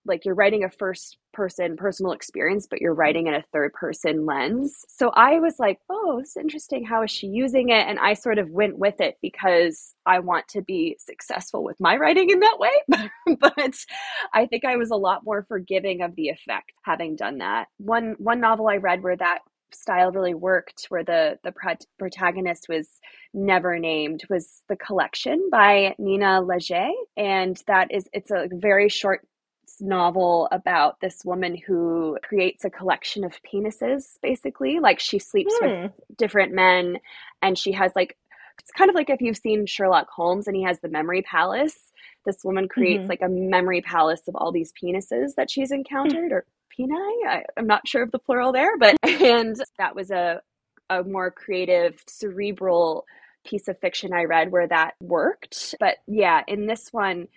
like 0.05 0.25
you're 0.25 0.35
writing 0.35 0.63
a 0.63 0.71
first 0.71 1.17
person 1.33 1.77
personal 1.77 2.13
experience, 2.13 2.67
but 2.69 2.81
you're 2.81 2.93
mm-hmm. 2.93 3.01
writing 3.01 3.27
in 3.27 3.35
a 3.35 3.45
third 3.53 3.73
person 3.73 4.27
lens. 4.27 4.85
So 4.89 5.11
I 5.11 5.39
was 5.41 5.57
like, 5.59 5.79
oh, 5.89 6.19
it's 6.21 6.37
interesting. 6.37 6.85
How 6.85 7.03
is 7.03 7.11
she 7.11 7.27
using 7.27 7.71
it? 7.71 7.87
And 7.87 7.99
I 7.99 8.15
sort 8.15 8.39
of 8.39 8.51
went 8.51 8.79
with 8.79 9.01
it 9.01 9.17
because 9.23 9.95
I 10.07 10.21
want 10.21 10.49
to 10.49 10.63
be 10.63 10.97
successful 10.99 11.65
with 11.65 11.81
my 11.81 11.97
writing 11.97 12.31
in 12.31 12.41
that 12.41 12.59
way. 12.59 13.09
but 13.41 13.75
I 14.35 14.47
think 14.47 14.65
I 14.65 14.77
was 14.77 14.91
a 14.91 14.97
lot 14.97 15.25
more 15.25 15.45
forgiving 15.49 16.03
of 16.03 16.15
the 16.17 16.29
effect 16.29 16.73
having 16.83 17.17
done 17.17 17.39
that. 17.39 17.69
One 17.79 18.17
one 18.19 18.41
novel 18.41 18.69
I 18.69 18.77
read 18.77 19.03
where 19.03 19.17
that 19.17 19.41
style 19.75 20.13
really 20.13 20.35
worked 20.35 20.87
where 20.89 21.05
the 21.05 21.39
the 21.45 21.53
protagonist 21.99 22.67
was 22.69 22.89
never 23.33 23.79
named 23.79 24.23
was 24.29 24.63
the 24.69 24.77
collection 24.77 25.49
by 25.51 25.95
Nina 25.99 26.41
Leger 26.41 26.89
and 27.17 27.61
that 27.67 27.93
is 27.93 28.09
it's 28.13 28.31
a 28.31 28.49
very 28.53 28.89
short 28.89 29.27
novel 29.81 30.49
about 30.51 31.01
this 31.01 31.25
woman 31.25 31.57
who 31.57 32.19
creates 32.23 32.65
a 32.65 32.71
collection 32.71 33.25
of 33.25 33.35
penises 33.43 34.19
basically. 34.23 34.81
Like 34.81 35.01
she 35.01 35.19
sleeps 35.19 35.55
hmm. 35.59 35.67
with 35.67 35.93
different 36.17 36.53
men 36.53 36.99
and 37.43 37.59
she 37.59 37.73
has 37.73 37.93
like 37.95 38.17
it's 38.59 38.73
kind 38.73 38.91
of 38.91 38.95
like 38.95 39.09
if 39.09 39.23
you've 39.23 39.39
seen 39.39 39.65
Sherlock 39.65 40.09
Holmes 40.11 40.47
and 40.47 40.55
he 40.55 40.63
has 40.65 40.81
the 40.81 40.89
memory 40.89 41.23
palace. 41.23 41.93
This 42.27 42.45
woman 42.45 42.69
creates 42.69 43.03
mm-hmm. 43.03 43.09
like 43.09 43.23
a 43.23 43.29
memory 43.29 43.81
palace 43.81 44.21
of 44.29 44.37
all 44.37 44.53
these 44.53 44.73
penises 44.73 45.35
that 45.37 45.51
she's 45.51 45.71
encountered 45.71 46.33
or 46.33 46.45
peni? 46.79 47.27
I, 47.27 47.45
i'm 47.57 47.67
not 47.67 47.87
sure 47.87 48.03
of 48.03 48.11
the 48.11 48.19
plural 48.19 48.53
there 48.53 48.77
but 48.79 48.97
and 49.03 49.57
that 49.79 49.95
was 49.95 50.11
a 50.11 50.41
a 50.89 51.03
more 51.05 51.31
creative 51.31 52.03
cerebral 52.09 53.07
piece 53.45 53.69
of 53.69 53.79
fiction 53.79 54.13
i 54.13 54.25
read 54.25 54.51
where 54.51 54.69
that 54.69 54.95
worked. 55.01 55.75
But 55.81 55.97
yeah 56.07 56.43
in 56.47 56.67
this 56.67 56.93
one 56.93 57.29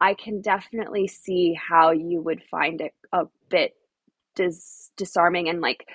I 0.00 0.14
can 0.14 0.40
definitely 0.40 1.08
see 1.08 1.54
how 1.54 1.90
you 1.92 2.20
would 2.20 2.42
find 2.50 2.80
it 2.80 2.92
a 3.12 3.24
bit 3.48 3.74
dis- 4.34 4.90
disarming 4.96 5.48
and 5.48 5.60
like 5.60 5.86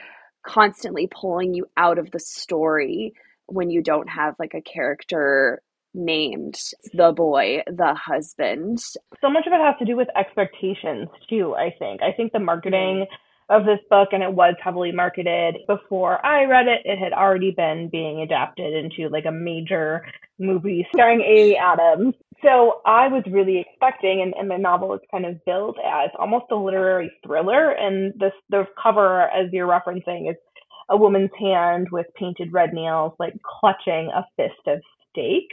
constantly 0.45 1.07
pulling 1.07 1.53
you 1.53 1.67
out 1.77 1.99
of 1.99 2.11
the 2.11 2.19
story 2.19 3.13
when 3.47 3.69
you 3.69 3.81
don't 3.81 4.09
have 4.09 4.35
like 4.39 4.53
a 4.53 4.61
character 4.61 5.61
named 5.93 6.55
the 6.93 7.11
boy, 7.11 7.61
the 7.67 7.93
husband. 7.95 8.79
So 9.21 9.29
much 9.29 9.47
of 9.47 9.53
it 9.53 9.59
has 9.59 9.75
to 9.79 9.85
do 9.85 9.97
with 9.97 10.07
expectations 10.15 11.09
too, 11.29 11.55
I 11.55 11.73
think. 11.77 12.01
I 12.01 12.11
think 12.11 12.31
the 12.31 12.39
marketing 12.39 13.05
mm-hmm. 13.05 13.55
of 13.55 13.65
this 13.65 13.79
book 13.89 14.09
and 14.11 14.23
it 14.23 14.31
was 14.31 14.55
heavily 14.63 14.91
marketed 14.91 15.57
before 15.67 16.23
I 16.25 16.45
read 16.45 16.67
it. 16.67 16.81
It 16.85 16.99
had 16.99 17.13
already 17.13 17.51
been 17.51 17.89
being 17.91 18.21
adapted 18.21 18.73
into 18.73 19.09
like 19.09 19.25
a 19.25 19.31
major 19.31 20.05
movie 20.37 20.87
starring 20.93 21.21
Amy 21.21 21.57
Adams. 21.57 22.13
So 22.43 22.81
I 22.85 23.07
was 23.07 23.23
really 23.29 23.59
expecting, 23.59 24.21
and, 24.21 24.33
and 24.37 24.49
the 24.49 24.57
novel 24.57 24.93
is 24.93 25.01
kind 25.11 25.25
of 25.25 25.43
billed 25.45 25.77
as 25.85 26.09
almost 26.17 26.45
a 26.51 26.55
literary 26.55 27.11
thriller. 27.25 27.71
And 27.71 28.13
this 28.19 28.33
the 28.49 28.65
cover, 28.81 29.23
as 29.23 29.51
you're 29.51 29.67
referencing, 29.67 30.29
is 30.29 30.37
a 30.89 30.97
woman's 30.97 31.31
hand 31.39 31.87
with 31.91 32.07
painted 32.15 32.51
red 32.51 32.73
nails, 32.73 33.13
like 33.19 33.33
clutching 33.43 34.09
a 34.15 34.25
fist 34.37 34.67
of 34.67 34.79
steak. 35.09 35.49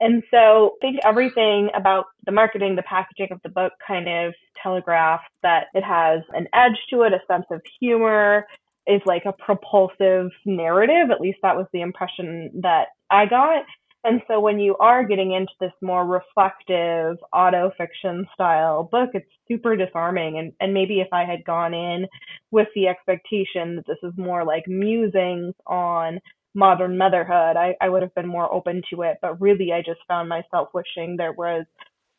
And 0.00 0.22
so 0.30 0.76
I 0.76 0.78
think 0.80 1.00
everything 1.04 1.68
about 1.74 2.06
the 2.24 2.32
marketing, 2.32 2.76
the 2.76 2.82
packaging 2.82 3.28
of 3.30 3.40
the 3.42 3.50
book 3.50 3.72
kind 3.86 4.08
of 4.08 4.34
telegraphs 4.62 5.24
that 5.42 5.66
it 5.74 5.84
has 5.84 6.20
an 6.30 6.48
edge 6.54 6.78
to 6.90 7.02
it, 7.02 7.12
a 7.12 7.20
sense 7.32 7.46
of 7.50 7.60
humor, 7.80 8.46
is 8.86 9.02
like 9.06 9.24
a 9.26 9.32
propulsive 9.32 10.30
narrative. 10.44 11.10
At 11.10 11.20
least 11.20 11.38
that 11.42 11.56
was 11.56 11.66
the 11.72 11.82
impression 11.82 12.50
that 12.62 12.88
I 13.10 13.26
got. 13.26 13.64
And 14.02 14.22
so 14.26 14.40
when 14.40 14.58
you 14.58 14.76
are 14.78 15.04
getting 15.04 15.32
into 15.32 15.52
this 15.60 15.72
more 15.82 16.06
reflective 16.06 17.18
auto 17.32 17.70
fiction 17.76 18.26
style 18.32 18.88
book, 18.90 19.10
it's 19.12 19.28
super 19.46 19.76
disarming. 19.76 20.38
And, 20.38 20.52
and 20.60 20.72
maybe 20.72 21.00
if 21.00 21.08
I 21.12 21.24
had 21.24 21.44
gone 21.44 21.74
in 21.74 22.06
with 22.50 22.68
the 22.74 22.88
expectation 22.88 23.76
that 23.76 23.86
this 23.86 23.98
is 24.02 24.12
more 24.16 24.44
like 24.44 24.66
musings 24.66 25.54
on 25.66 26.18
modern 26.54 26.96
motherhood, 26.96 27.56
I, 27.56 27.74
I 27.80 27.90
would 27.90 28.02
have 28.02 28.14
been 28.14 28.26
more 28.26 28.52
open 28.52 28.82
to 28.90 29.02
it. 29.02 29.18
But 29.20 29.40
really, 29.40 29.72
I 29.72 29.80
just 29.80 30.00
found 30.08 30.28
myself 30.30 30.68
wishing 30.72 31.16
there 31.16 31.32
was 31.32 31.66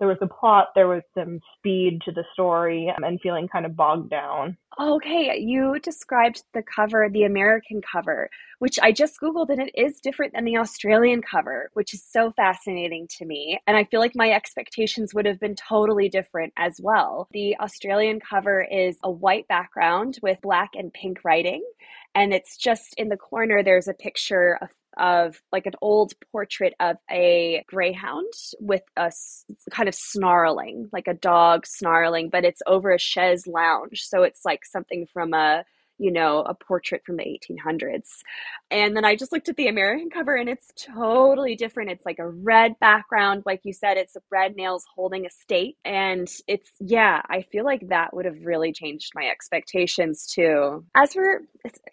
there 0.02 0.08
was 0.08 0.18
a 0.20 0.28
plot, 0.28 0.70
there 0.74 0.88
was 0.88 1.04
some 1.16 1.40
speed 1.56 2.02
to 2.04 2.12
the 2.12 2.24
story, 2.34 2.92
um, 2.98 3.04
and 3.04 3.22
feeling 3.22 3.48
kind 3.48 3.68
of 3.68 3.76
bogged 3.76 4.10
down. 4.10 4.58
Okay, 4.80 5.38
you 5.38 5.78
described 5.84 6.42
the 6.56 6.64
cover, 6.64 7.08
the 7.08 7.22
American 7.24 7.84
cover, 7.84 8.28
which 8.58 8.80
I 8.82 8.94
just 8.94 9.20
Googled, 9.22 9.50
and 9.50 9.62
it 9.62 9.72
is 9.76 10.00
different 10.00 10.34
than 10.34 10.44
the 10.44 10.58
Australian 10.58 11.22
cover, 11.22 11.70
which 11.76 11.94
is 11.94 12.04
so 12.04 12.32
fascinating 12.32 13.08
to 13.20 13.26
me. 13.26 13.60
And 13.68 13.78
I 13.78 13.84
feel 13.84 14.00
like 14.00 14.16
my 14.16 14.32
expectations 14.32 15.14
would 15.14 15.28
have 15.28 15.40
been 15.40 15.56
totally 15.56 16.10
different 16.10 16.52
as 16.58 16.80
well. 16.82 17.28
The 17.32 17.56
Australian 17.60 18.22
cover 18.22 18.66
is 18.72 18.98
a 19.04 19.12
white 19.12 19.48
background 19.48 20.18
with 20.24 20.42
black 20.42 20.72
and 20.74 20.92
pink 20.92 21.20
writing. 21.24 21.64
And 22.16 22.34
it's 22.34 22.58
just 22.58 22.96
in 22.98 23.10
the 23.10 23.18
corner, 23.18 23.62
there's 23.64 23.88
a 23.88 23.94
picture 23.94 24.58
of 24.62 24.70
of 24.98 25.42
like 25.52 25.66
an 25.66 25.74
old 25.82 26.14
portrait 26.32 26.74
of 26.80 26.98
a 27.10 27.64
greyhound 27.68 28.34
with 28.60 28.84
a 28.98 29.04
s- 29.06 29.46
kind 29.72 29.90
of 29.90 29.96
snarling, 29.96 30.90
like 30.92 31.08
a 31.08 31.14
dog 31.14 31.66
snarling, 31.66 32.30
but 32.30 32.46
it's 32.46 32.62
over 32.68 32.92
a 32.92 33.00
chaise 33.00 33.48
lounge. 33.48 34.04
So 34.04 34.24
it's 34.24 34.46
like 34.46 34.66
something 34.66 35.08
from 35.14 35.34
a 35.34 35.64
you 36.02 36.12
know, 36.12 36.40
a 36.40 36.56
portrait 36.56 37.04
from 37.06 37.16
the 37.18 37.24
1800s. 37.24 38.24
And 38.72 38.98
then 38.98 39.06
I 39.06 39.16
just 39.16 39.32
looked 39.32 39.50
at 39.50 39.56
the 39.56 39.68
American 39.68 40.10
cover 40.10 40.36
and 40.36 40.50
it's 40.50 40.74
totally 40.76 41.56
different. 41.56 41.92
It's 41.92 42.08
like 42.08 42.18
a 42.18 42.28
red 42.28 42.80
background. 42.80 43.44
Like 43.46 43.62
you 43.64 43.72
said, 43.72 43.98
it's 43.98 44.18
red 44.32 44.56
nails 44.56 44.84
holding 44.96 45.28
a 45.28 45.30
state. 45.30 45.78
And 45.86 46.28
it's, 46.48 46.72
yeah, 46.80 47.22
I 47.30 47.44
feel 47.44 47.66
like 47.66 47.88
that 47.90 48.16
would 48.16 48.26
have 48.26 48.44
really 48.44 48.74
changed 48.74 49.12
my 49.14 49.28
expectations 49.28 50.26
too. 50.26 50.84
As 50.96 51.14
for, 51.14 51.44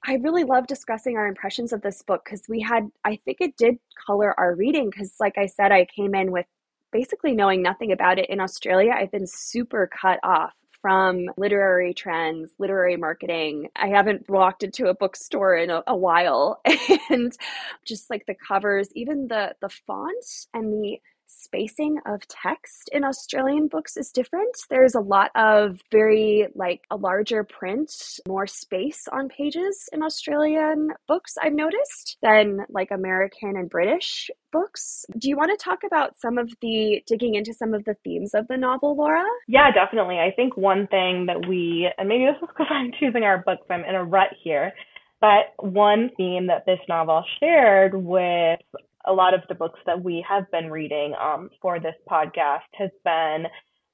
I 0.06 0.14
really 0.14 0.44
love 0.44 0.66
discussing 0.66 1.18
our 1.18 1.26
impressions 1.26 1.74
of 1.74 1.82
this 1.82 2.00
book 2.00 2.24
because 2.24 2.42
we 2.48 2.62
had, 2.62 2.88
I 3.04 3.20
think 3.26 3.42
it 3.42 3.58
did 3.58 3.76
color 4.06 4.34
our 4.40 4.54
reading 4.54 4.88
because, 4.88 5.16
like 5.20 5.36
I 5.36 5.44
said, 5.44 5.70
I 5.70 5.84
came 5.84 6.14
in 6.14 6.32
with 6.32 6.46
basically 6.92 7.34
knowing 7.34 7.60
nothing 7.60 7.92
about 7.92 8.18
it 8.18 8.30
in 8.30 8.40
Australia. 8.40 8.92
I've 8.96 9.12
been 9.12 9.26
super 9.26 9.90
cut 10.00 10.18
off 10.22 10.54
from 10.82 11.28
literary 11.36 11.94
trends, 11.94 12.52
literary 12.58 12.96
marketing. 12.96 13.68
I 13.76 13.88
haven't 13.88 14.28
walked 14.28 14.62
into 14.62 14.86
a 14.86 14.94
bookstore 14.94 15.56
in 15.56 15.70
a, 15.70 15.82
a, 15.86 15.96
while 15.96 16.60
and 17.10 17.36
just 17.84 18.10
like 18.10 18.26
the 18.26 18.34
covers, 18.34 18.88
even 18.94 19.28
the 19.28 19.54
the 19.60 19.68
font 19.68 20.24
and 20.54 20.72
the 20.72 21.00
spacing 21.28 21.98
of 22.06 22.26
text 22.28 22.90
in 22.92 23.04
Australian 23.04 23.68
books 23.68 23.96
is 23.96 24.10
different. 24.10 24.56
There's 24.70 24.94
a 24.94 25.00
lot 25.00 25.30
of 25.34 25.80
very 25.90 26.48
like 26.54 26.82
a 26.90 26.96
larger 26.96 27.44
print, 27.44 27.92
more 28.26 28.46
space 28.46 29.06
on 29.12 29.28
pages 29.28 29.88
in 29.92 30.02
Australian 30.02 30.88
books 31.06 31.34
I've 31.40 31.52
noticed 31.52 32.16
than 32.22 32.60
like 32.68 32.90
American 32.90 33.56
and 33.56 33.70
British 33.70 34.30
books. 34.52 35.04
Do 35.18 35.28
you 35.28 35.36
want 35.36 35.50
to 35.50 35.62
talk 35.62 35.80
about 35.86 36.18
some 36.18 36.38
of 36.38 36.52
the 36.60 37.02
digging 37.06 37.34
into 37.34 37.52
some 37.52 37.74
of 37.74 37.84
the 37.84 37.94
themes 38.04 38.34
of 38.34 38.48
the 38.48 38.56
novel, 38.56 38.96
Laura? 38.96 39.24
Yeah, 39.46 39.70
definitely. 39.70 40.18
I 40.18 40.32
think 40.34 40.56
one 40.56 40.86
thing 40.88 41.26
that 41.26 41.46
we 41.48 41.90
and 41.98 42.08
maybe 42.08 42.24
this 42.24 42.36
is 42.42 42.48
because 42.48 42.66
I'm 42.70 42.92
choosing 42.98 43.24
our 43.24 43.38
books, 43.38 43.66
I'm 43.70 43.84
in 43.84 43.94
a 43.94 44.04
rut 44.04 44.30
here. 44.42 44.72
But 45.20 45.52
one 45.58 46.10
theme 46.16 46.46
that 46.46 46.64
this 46.64 46.78
novel 46.88 47.24
shared 47.40 47.92
with 47.94 48.60
a 49.06 49.12
lot 49.12 49.34
of 49.34 49.40
the 49.48 49.54
books 49.54 49.80
that 49.86 50.02
we 50.02 50.24
have 50.28 50.50
been 50.50 50.70
reading 50.70 51.14
um, 51.20 51.50
for 51.62 51.80
this 51.80 51.94
podcast 52.10 52.68
has 52.74 52.90
been 53.04 53.46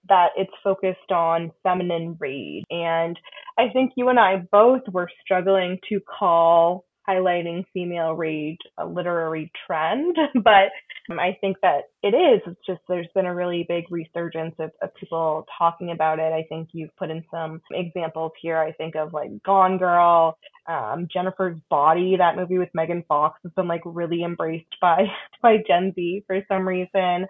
that 0.08 0.28
it's 0.36 0.52
focused 0.62 1.10
on 1.10 1.50
feminine 1.62 2.16
rage. 2.18 2.64
And 2.70 3.18
I 3.58 3.68
think 3.72 3.92
you 3.96 4.08
and 4.08 4.18
I 4.18 4.36
both 4.50 4.82
were 4.90 5.08
struggling 5.24 5.78
to 5.88 6.00
call 6.00 6.84
highlighting 7.08 7.64
female 7.72 8.12
rage 8.12 8.58
a 8.78 8.86
literary 8.86 9.50
trend, 9.66 10.16
but 10.42 10.70
I 11.10 11.36
think 11.40 11.58
that 11.62 11.84
it 12.02 12.14
is. 12.14 12.40
It's 12.46 12.66
just 12.66 12.80
there's 12.88 13.08
been 13.14 13.26
a 13.26 13.34
really 13.34 13.66
big 13.68 13.84
resurgence 13.90 14.54
of, 14.58 14.70
of 14.82 14.94
people 14.94 15.46
talking 15.58 15.90
about 15.90 16.18
it. 16.18 16.32
I 16.32 16.44
think 16.48 16.70
you've 16.72 16.96
put 16.96 17.10
in 17.10 17.24
some 17.30 17.60
examples 17.72 18.32
here. 18.40 18.58
I 18.58 18.72
think 18.72 18.96
of 18.96 19.12
like 19.12 19.30
Gone 19.44 19.78
Girl, 19.78 20.38
um, 20.66 21.06
Jennifer's 21.12 21.58
Body, 21.68 22.16
that 22.16 22.36
movie 22.36 22.58
with 22.58 22.70
Megan 22.74 23.04
Fox 23.06 23.38
has 23.42 23.52
been 23.52 23.68
like 23.68 23.82
really 23.84 24.22
embraced 24.22 24.74
by 24.80 25.04
by 25.42 25.58
Gen 25.66 25.92
Z 25.94 26.24
for 26.26 26.40
some 26.48 26.66
reason. 26.66 27.26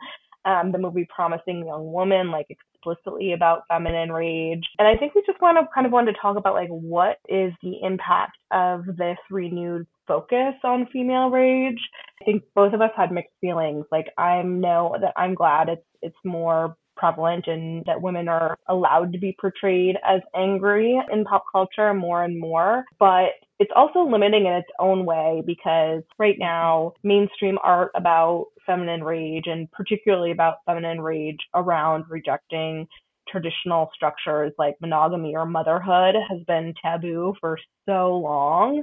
Um, 0.47 0.73
the 0.73 0.79
movie 0.79 1.09
Promising 1.15 1.67
Young 1.67 1.91
Woman, 1.91 2.31
like 2.31 2.47
explicitly 2.85 3.33
about 3.33 3.63
feminine 3.69 4.13
rage. 4.13 4.65
And 4.79 4.89
I 4.89 4.97
think 4.97 5.15
we 5.15 5.23
just 5.27 5.41
want 5.41 5.59
to 5.59 5.69
kind 5.75 5.87
of 5.87 5.93
want 5.93 6.09
to 6.09 6.15
talk 6.21 6.37
about 6.37 6.55
like 6.55 6.69
what 6.69 7.19
is 7.29 7.53
the 7.63 7.75
impact 7.83 8.37
of 8.51 8.85
this 8.97 9.19
renewed 9.31 9.87
focus 10.07 10.55
on 10.63 10.89
female 10.93 11.31
rage. 11.31 11.81
I 12.21 12.25
think 12.25 12.45
both 12.55 12.73
of 12.73 12.81
us 12.81 12.91
had 12.97 13.13
mixed 13.13 13.33
feelings. 13.41 13.87
Like 13.91 14.07
I 14.19 14.43
know 14.43 14.97
that 15.01 15.15
I'm 15.17 15.35
glad 15.35 15.69
it's 15.69 15.83
it's 16.03 16.17
more 16.25 16.77
prevalent 16.97 17.47
and 17.49 17.85
that 17.87 18.01
women 18.01 18.29
are 18.29 18.57
allowed 18.69 19.13
to 19.13 19.19
be 19.19 19.37
portrayed 19.41 19.97
as 20.07 20.21
angry 20.37 21.01
in 21.13 21.25
pop 21.25 21.45
culture 21.51 21.93
more 21.93 22.23
and 22.23 22.39
more. 22.39 22.85
But 22.99 23.31
it's 23.59 23.73
also 23.75 24.01
limiting 24.01 24.47
in 24.47 24.53
its 24.53 24.69
own 24.79 25.05
way 25.05 25.43
because 25.47 26.03
right 26.19 26.37
now 26.39 26.93
mainstream 27.03 27.59
art 27.63 27.91
about 27.95 28.47
feminine 28.67 29.03
rage 29.05 29.45
and 29.47 29.71
particularly 29.73 30.31
about 30.31 30.59
feminine 30.67 31.01
rage 31.01 31.39
around 31.55 32.05
rejecting 32.09 32.87
traditional 33.29 33.91
structures 33.95 34.53
like 34.59 34.77
monogamy 34.81 35.35
or 35.35 35.47
motherhood 35.47 36.15
has 36.29 36.41
been 36.47 36.75
taboo 36.83 37.35
for 37.41 37.59
so 37.87 38.17
long 38.17 38.83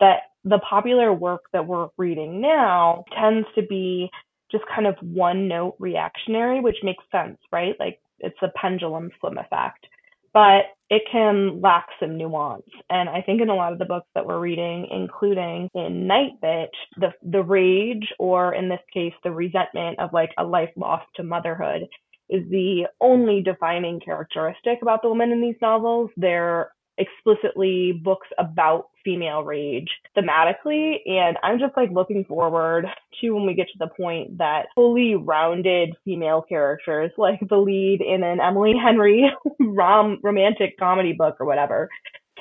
that 0.00 0.20
the 0.44 0.58
popular 0.58 1.12
work 1.12 1.42
that 1.52 1.66
we're 1.66 1.88
reading 1.96 2.40
now 2.40 3.04
tends 3.18 3.46
to 3.54 3.62
be 3.62 4.10
just 4.50 4.64
kind 4.74 4.86
of 4.86 4.96
one 5.00 5.48
note 5.48 5.76
reactionary, 5.78 6.60
which 6.60 6.76
makes 6.82 7.04
sense, 7.10 7.38
right? 7.52 7.74
Like 7.78 8.00
it's 8.18 8.36
a 8.42 8.48
pendulum 8.60 9.10
swim 9.18 9.38
effect, 9.38 9.86
but 10.34 10.64
it 10.90 11.02
can 11.10 11.60
lack 11.60 11.86
some 11.98 12.18
nuance. 12.18 12.68
And 12.90 13.08
I 13.08 13.22
think 13.22 13.40
in 13.40 13.48
a 13.48 13.54
lot 13.54 13.72
of 13.72 13.78
the 13.78 13.86
books 13.86 14.08
that 14.14 14.26
we're 14.26 14.40
reading, 14.40 14.88
including 14.90 15.68
in 15.74 16.06
Night 16.06 16.32
Bitch, 16.42 16.68
the 16.96 17.12
the 17.22 17.42
rage 17.42 18.08
or 18.18 18.54
in 18.54 18.68
this 18.68 18.80
case 18.92 19.14
the 19.24 19.30
resentment 19.30 19.98
of 19.98 20.12
like 20.12 20.30
a 20.38 20.44
life 20.44 20.70
lost 20.76 21.06
to 21.16 21.22
motherhood 21.22 21.82
is 22.28 22.42
the 22.50 22.86
only 23.00 23.42
defining 23.42 24.00
characteristic 24.00 24.78
about 24.82 25.02
the 25.02 25.08
women 25.08 25.32
in 25.32 25.40
these 25.40 25.56
novels. 25.62 26.10
They're 26.16 26.72
explicitly 26.98 28.00
books 28.04 28.28
about 28.38 28.88
female 29.04 29.42
rage 29.42 29.88
thematically. 30.16 30.98
And 31.06 31.36
i'm 31.42 31.58
just 31.58 31.76
like 31.76 31.90
looking 31.90 32.24
forward 32.24 32.86
to 33.20 33.30
when 33.30 33.46
we 33.46 33.54
get 33.54 33.68
to 33.68 33.78
the 33.78 33.88
point 33.88 34.38
that 34.38 34.66
fully 34.74 35.14
rounded 35.14 35.94
female 36.04 36.42
characters 36.42 37.10
like 37.18 37.40
the 37.48 37.56
lead 37.56 38.00
in 38.00 38.22
an 38.22 38.40
emily 38.40 38.74
henry 38.80 39.30
rom 39.60 40.18
romantic 40.22 40.78
comedy 40.78 41.12
book 41.12 41.36
or 41.40 41.46
whatever 41.46 41.88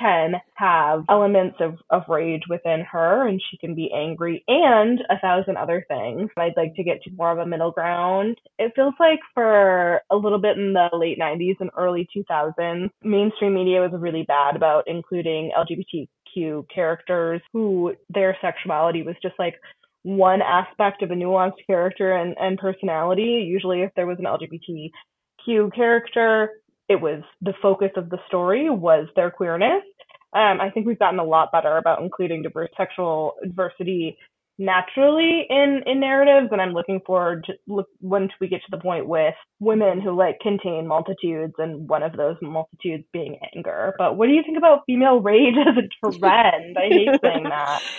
can 0.02 0.34
have 0.56 1.04
elements 1.10 1.58
of, 1.60 1.76
of 1.90 2.04
rage 2.08 2.44
within 2.50 2.84
her 2.92 3.28
and 3.28 3.42
she 3.50 3.58
can 3.58 3.76
be 3.76 3.92
angry 3.96 4.44
and 4.48 5.00
a 5.10 5.20
thousand 5.20 5.58
other 5.58 5.86
things. 5.88 6.30
I'd 6.38 6.58
like 6.58 6.76
to 6.76 6.84
get 6.84 7.02
to 7.04 7.12
more 7.12 7.32
of 7.32 7.40
a 7.40 7.46
middle 7.46 7.72
ground. 7.72 8.38
It 8.58 8.74
feels 8.76 8.94
like 9.00 9.20
for 9.34 10.02
a 10.12 10.16
little 10.16 10.40
bit 10.40 10.58
in 10.58 10.74
the 10.74 10.90
late 10.94 11.20
90s 11.20 11.58
and 11.60 11.70
early 11.78 12.08
2000s, 12.16 12.90
mainstream 13.04 13.54
media 13.54 13.82
was 13.82 13.92
really 13.94 14.24
bad 14.24 14.56
about 14.56 14.84
including 14.88 15.52
LGBTQ 15.58 16.66
characters 16.74 17.42
who 17.54 17.94
their 18.10 18.38
sexuality 18.42 19.04
was 19.04 19.16
just 19.22 19.36
like 19.38 19.56
one 20.04 20.42
aspect 20.42 21.04
of 21.04 21.12
a 21.12 21.16
nuanced 21.16 21.66
character 21.68 22.14
and, 22.14 22.36
and 22.40 22.58
personality. 22.58 23.46
Usually, 23.48 23.82
if 23.82 23.92
there 23.96 24.08
was 24.08 24.18
an 24.20 24.26
LGBTQ 24.26 25.76
character, 25.76 26.50
it 26.92 27.00
was 27.00 27.24
the 27.42 27.54
focus 27.62 27.92
of 27.96 28.10
the 28.10 28.18
story 28.28 28.70
was 28.70 29.08
their 29.16 29.32
queerness. 29.32 29.84
Um, 30.34 30.62
I 30.62 30.70
think 30.70 30.86
we've 30.86 31.00
gotten 31.00 31.20
a 31.20 31.26
lot 31.26 31.52
better 31.52 31.78
about 31.78 32.02
including 32.02 32.42
diverse 32.42 32.70
sexual 32.78 33.34
diversity 33.44 34.18
naturally 34.58 35.46
in 35.50 35.82
in 35.86 36.00
narratives, 36.00 36.50
and 36.52 36.62
I'm 36.62 36.74
looking 36.74 37.02
forward 37.06 37.44
to 37.46 37.54
look 37.68 37.88
once 38.00 38.32
we 38.40 38.48
get 38.48 38.62
to 38.62 38.72
the 38.72 38.78
point 38.78 39.08
with 39.08 39.34
women 39.60 40.00
who 40.00 40.16
like 40.16 40.40
contain 40.40 40.88
multitudes, 40.88 41.54
and 41.58 41.90
one 41.90 42.04
of 42.04 42.14
those 42.14 42.38
multitudes 42.42 43.04
being 43.12 43.38
anger. 43.56 43.94
But 43.98 44.18
what 44.18 44.28
do 44.28 44.34
you 44.34 44.44
think 44.44 44.58
about 44.58 44.84
female 44.86 45.20
rage 45.20 45.56
as 45.60 45.76
a 45.78 46.12
trend? 46.18 46.78
I 46.78 46.88
hate 46.88 47.20
saying 47.22 47.44
that. 47.44 47.82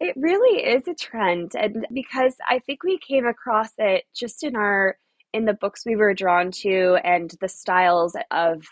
It 0.00 0.14
really 0.16 0.62
is 0.62 0.86
a 0.86 0.94
trend, 0.94 1.56
and 1.56 1.84
because 1.92 2.36
I 2.48 2.60
think 2.60 2.84
we 2.84 3.00
came 3.00 3.26
across 3.26 3.70
it 3.78 4.04
just 4.14 4.44
in 4.44 4.54
our 4.54 4.96
in 5.32 5.44
the 5.44 5.54
books 5.54 5.82
we 5.84 5.96
were 5.96 6.14
drawn 6.14 6.52
to 6.52 6.98
and 7.02 7.34
the 7.40 7.48
styles 7.48 8.14
of 8.30 8.62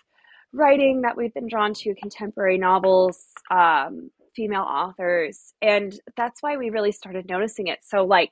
writing 0.56 1.02
that 1.02 1.16
we've 1.16 1.34
been 1.34 1.48
drawn 1.48 1.74
to 1.74 1.94
contemporary 1.94 2.58
novels 2.58 3.26
um, 3.50 4.10
female 4.34 4.62
authors 4.62 5.54
and 5.62 5.98
that's 6.16 6.42
why 6.42 6.56
we 6.56 6.70
really 6.70 6.92
started 6.92 7.28
noticing 7.28 7.68
it. 7.68 7.78
So 7.82 8.04
like 8.04 8.30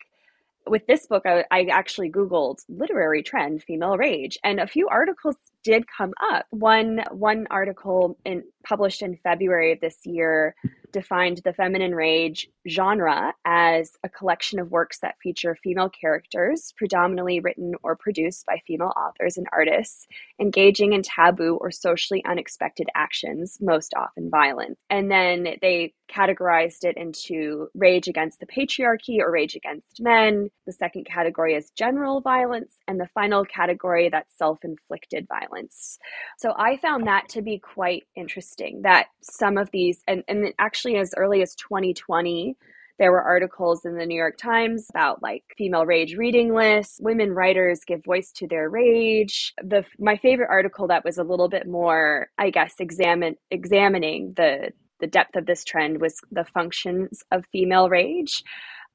with 0.67 0.87
this 0.87 1.07
book 1.07 1.25
I, 1.27 1.45
I 1.51 1.65
actually 1.71 2.11
googled 2.11 2.59
literary 2.69 3.23
trend 3.23 3.63
female 3.63 3.97
rage 3.97 4.39
and 4.43 4.59
a 4.59 4.67
few 4.67 4.89
articles 4.89 5.37
did 5.63 5.85
come 5.87 6.13
up. 6.33 6.47
One 6.51 7.03
one 7.11 7.47
article 7.51 8.19
in 8.25 8.45
published 8.67 9.03
in 9.03 9.19
february 9.23 9.73
of 9.73 9.81
this 9.81 9.99
year 10.05 10.55
defined 10.95 11.43
the 11.45 11.53
feminine 11.53 11.95
rage 11.95 12.49
genre 12.67 13.35
as 13.45 13.93
a 14.03 14.09
collection 14.09 14.59
of 14.59 14.71
works 14.71 15.01
that 15.01 15.17
feature 15.23 15.59
female 15.63 15.91
characters, 15.91 16.73
predominantly 16.79 17.41
written 17.41 17.73
or 17.83 17.97
produced 17.97 18.47
by 18.47 18.63
female 18.67 18.93
authors 18.97 19.37
and 19.37 19.47
artists, 19.53 20.07
engaging 20.41 20.95
in 20.95 21.03
taboo 21.03 21.59
or 21.61 21.71
socially 21.71 22.25
unexpected 22.25 22.89
actions, 22.95 23.59
most 23.61 23.93
often 23.95 24.31
violent. 24.31 24.79
And 24.89 25.11
then 25.11 25.57
they 25.61 25.93
categorized 26.11 26.85
it 26.85 26.97
into 26.97 27.69
rage 27.75 28.09
against 28.09 28.41
the 28.41 28.47
patriarchy 28.47 29.19
or 29.21 29.31
rage 29.31 29.57
against 29.57 30.01
men. 30.01 30.49
The 30.67 30.73
second 30.73 31.07
category 31.07 31.55
is 31.55 31.71
general 31.71 32.21
violence, 32.21 32.77
and 32.87 33.01
the 33.01 33.09
final 33.15 33.45
category 33.45 34.09
that's 34.09 34.37
self 34.37 34.59
inflicted 34.65 35.27
violence. 35.29 35.99
So 36.39 36.55
I 36.57 36.77
found 36.77 37.07
that 37.07 37.29
to 37.31 37.43
be 37.43 37.59
quite 37.59 38.05
interesting 38.15 38.83
that 38.83 39.07
some 39.23 39.59
of 39.59 39.71
these, 39.71 40.03
and, 40.07 40.23
and 40.29 40.53
actually 40.59 40.84
as 40.93 41.15
early 41.17 41.43
as 41.43 41.55
2020, 41.55 42.57
there 42.99 43.11
were 43.11 43.23
articles 43.23 43.85
in 43.85 43.97
the 43.97 44.07
New 44.07 44.17
York 44.17 44.37
Times 44.37 44.87
about 44.91 45.23
like 45.23 45.43
female 45.59 45.85
rage 45.85 46.15
reading 46.15 46.55
lists, 46.55 47.01
women 47.01 47.33
writers 47.33 47.81
give 47.85 48.05
voice 48.05 48.31
to 48.33 48.47
their 48.47 48.71
rage. 48.71 49.53
The 49.63 49.85
my 49.99 50.17
favorite 50.17 50.51
article 50.51 50.87
that 50.89 51.05
was 51.05 51.19
a 51.19 51.25
little 51.25 51.49
bit 51.49 51.67
more, 51.67 52.29
I 52.39 52.51
guess, 52.51 52.75
examine 52.79 53.37
examining 53.51 54.35
the 54.37 54.71
the 55.01 55.07
depth 55.09 55.35
of 55.35 55.47
this 55.47 55.65
trend 55.65 56.01
was 56.01 56.21
the 56.31 56.45
functions 56.45 57.23
of 57.33 57.45
female 57.51 57.89
rage 57.89 58.45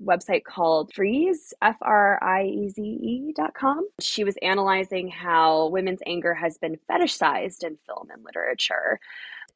website 0.01 0.43
called 0.45 0.93
Frieze, 0.93 1.53
F 1.61 1.75
R 1.81 2.23
I 2.23 2.43
E 2.43 2.69
Z 2.69 2.81
E 2.81 3.33
dot 3.35 3.53
com. 3.53 3.87
She 3.99 4.23
was 4.23 4.35
analyzing 4.41 5.09
how 5.09 5.67
women's 5.69 5.99
anger 6.05 6.33
has 6.33 6.57
been 6.57 6.77
fetishized 6.89 7.63
in 7.63 7.77
film 7.85 8.07
and 8.11 8.23
literature. 8.23 8.99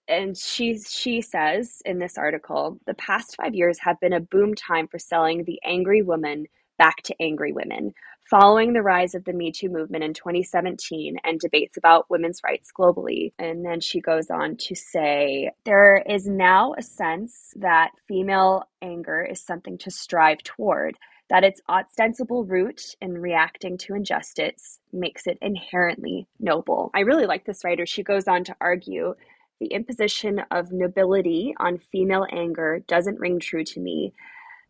And 0.07 0.37
she, 0.37 0.79
she 0.79 1.21
says 1.21 1.81
in 1.85 1.99
this 1.99 2.17
article 2.17 2.79
the 2.85 2.93
past 2.95 3.35
five 3.35 3.55
years 3.55 3.79
have 3.79 3.99
been 3.99 4.13
a 4.13 4.19
boom 4.19 4.53
time 4.53 4.87
for 4.87 4.99
selling 4.99 5.43
the 5.43 5.59
angry 5.63 6.01
woman 6.01 6.47
back 6.77 7.01
to 7.03 7.15
angry 7.19 7.53
women. 7.53 7.93
Following 8.29 8.73
the 8.73 8.81
rise 8.81 9.15
of 9.15 9.25
the 9.25 9.33
Me 9.33 9.51
Too 9.51 9.69
movement 9.69 10.03
in 10.03 10.13
2017 10.13 11.17
and 11.23 11.39
debates 11.39 11.77
about 11.77 12.09
women's 12.09 12.41
rights 12.43 12.71
globally. 12.77 13.33
And 13.37 13.65
then 13.65 13.79
she 13.79 13.99
goes 13.99 14.29
on 14.29 14.55
to 14.57 14.75
say 14.75 15.51
there 15.65 16.03
is 16.07 16.25
now 16.25 16.73
a 16.77 16.81
sense 16.81 17.53
that 17.57 17.91
female 18.07 18.63
anger 18.81 19.21
is 19.23 19.41
something 19.41 19.77
to 19.79 19.91
strive 19.91 20.41
toward, 20.43 20.97
that 21.29 21.43
its 21.43 21.61
ostensible 21.69 22.45
root 22.45 22.95
in 23.01 23.17
reacting 23.17 23.77
to 23.79 23.93
injustice 23.93 24.79
makes 24.91 25.27
it 25.27 25.37
inherently 25.41 26.27
noble. 26.39 26.91
I 26.93 27.01
really 27.01 27.25
like 27.25 27.45
this 27.45 27.63
writer. 27.63 27.85
She 27.85 28.03
goes 28.03 28.27
on 28.27 28.45
to 28.45 28.55
argue 28.61 29.15
the 29.63 29.73
imposition 29.73 30.41
of 30.51 30.71
nobility 30.71 31.53
on 31.57 31.77
female 31.77 32.27
anger 32.31 32.83
doesn't 32.87 33.19
ring 33.19 33.39
true 33.39 33.63
to 33.63 33.79
me 33.79 34.13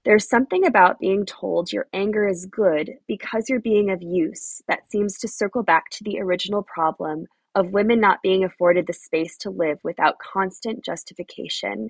there's 0.06 0.27
something 0.27 0.65
about 0.65 0.99
being 0.99 1.25
told 1.25 1.71
your 1.71 1.88
anger 1.93 2.27
is 2.27 2.45
good 2.45 2.91
because 3.08 3.45
you're 3.47 3.62
being 3.62 3.89
of 3.89 4.01
use 4.01 4.62
that 4.67 4.89
seems 4.91 5.17
to 5.19 5.27
circle 5.29 5.63
back 5.63 5.89
to 5.91 6.03
the 6.03 6.19
original 6.19 6.62
problem 6.62 7.25
of 7.56 7.71
women 7.71 8.01
not 8.01 8.21
being 8.21 8.43
afforded 8.43 8.86
the 8.86 8.93
space 8.93 9.38
to 9.38 9.49
live 9.49 9.79
without 9.84 10.19
constant 10.19 10.84
justification. 10.84 11.89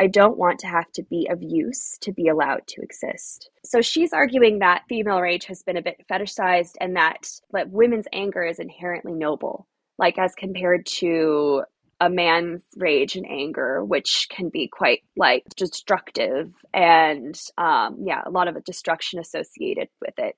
I 0.00 0.06
don't 0.06 0.38
want 0.38 0.58
to 0.60 0.68
have 0.68 0.90
to 0.92 1.02
be 1.02 1.28
of 1.30 1.42
use 1.42 1.98
to 2.00 2.12
be 2.12 2.28
allowed 2.28 2.66
to 2.68 2.80
exist. 2.80 3.50
So 3.62 3.82
she's 3.82 4.14
arguing 4.14 4.60
that 4.60 4.84
female 4.88 5.20
rage 5.20 5.44
has 5.46 5.62
been 5.62 5.76
a 5.76 5.82
bit 5.82 6.06
fetishized 6.10 6.76
and 6.80 6.96
that, 6.96 7.28
that 7.52 7.70
women's 7.70 8.06
anger 8.12 8.42
is 8.42 8.58
inherently 8.58 9.12
noble, 9.12 9.66
like 9.98 10.18
as 10.18 10.34
compared 10.34 10.86
to 10.86 11.64
a 12.00 12.08
man's 12.08 12.62
rage 12.76 13.16
and 13.16 13.26
anger, 13.28 13.84
which 13.84 14.28
can 14.30 14.48
be 14.48 14.68
quite 14.68 15.02
like 15.16 15.44
destructive 15.56 16.52
and 16.72 17.38
um, 17.58 17.98
yeah, 18.02 18.22
a 18.24 18.30
lot 18.30 18.48
of 18.48 18.62
destruction 18.64 19.18
associated 19.18 19.88
with 20.00 20.18
it. 20.18 20.34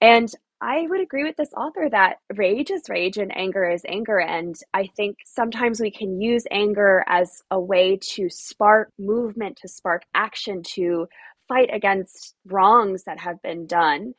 And 0.00 0.30
I 0.60 0.86
would 0.88 1.00
agree 1.00 1.24
with 1.24 1.36
this 1.36 1.52
author 1.54 1.88
that 1.90 2.16
rage 2.34 2.70
is 2.70 2.88
rage 2.88 3.18
and 3.18 3.36
anger 3.36 3.68
is 3.68 3.84
anger. 3.86 4.18
And 4.18 4.56
I 4.72 4.88
think 4.96 5.18
sometimes 5.24 5.80
we 5.80 5.90
can 5.90 6.20
use 6.20 6.44
anger 6.50 7.04
as 7.06 7.42
a 7.50 7.60
way 7.60 7.98
to 8.14 8.28
spark 8.30 8.90
movement, 8.98 9.58
to 9.58 9.68
spark 9.68 10.02
action, 10.14 10.62
to 10.74 11.08
fight 11.46 11.68
against 11.72 12.34
wrongs 12.46 13.04
that 13.04 13.20
have 13.20 13.40
been 13.42 13.66
done. 13.66 14.14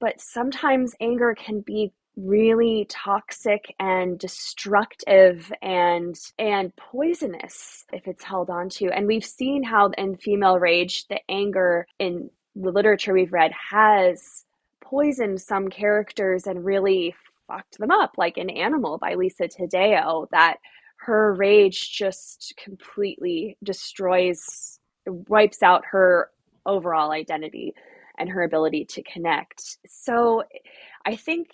But 0.00 0.20
sometimes 0.20 0.94
anger 1.00 1.34
can 1.38 1.60
be 1.60 1.92
really 2.16 2.86
toxic 2.90 3.74
and 3.78 4.18
destructive 4.18 5.50
and 5.62 6.18
and 6.38 6.74
poisonous 6.76 7.84
if 7.92 8.06
it's 8.06 8.24
held 8.24 8.50
on 8.50 8.68
to. 8.68 8.90
And 8.90 9.06
we've 9.06 9.24
seen 9.24 9.62
how 9.62 9.90
in 9.96 10.16
female 10.16 10.58
rage 10.58 11.06
the 11.08 11.18
anger 11.30 11.86
in 11.98 12.30
the 12.54 12.70
literature 12.70 13.14
we've 13.14 13.32
read 13.32 13.52
has 13.70 14.44
poisoned 14.82 15.40
some 15.40 15.68
characters 15.68 16.46
and 16.46 16.64
really 16.64 17.14
fucked 17.46 17.78
them 17.78 17.90
up 17.90 18.12
like 18.18 18.36
in 18.36 18.50
animal 18.50 18.98
by 18.98 19.14
lisa 19.14 19.44
taddeo 19.44 20.26
that 20.30 20.58
her 20.96 21.32
rage 21.34 21.90
just 21.92 22.54
completely 22.62 23.56
destroys 23.64 24.78
wipes 25.06 25.62
out 25.62 25.82
her 25.90 26.30
overall 26.66 27.10
identity 27.10 27.74
and 28.18 28.28
her 28.28 28.42
ability 28.42 28.84
to 28.84 29.02
connect. 29.02 29.78
So 29.86 30.44
i 31.06 31.16
think 31.16 31.48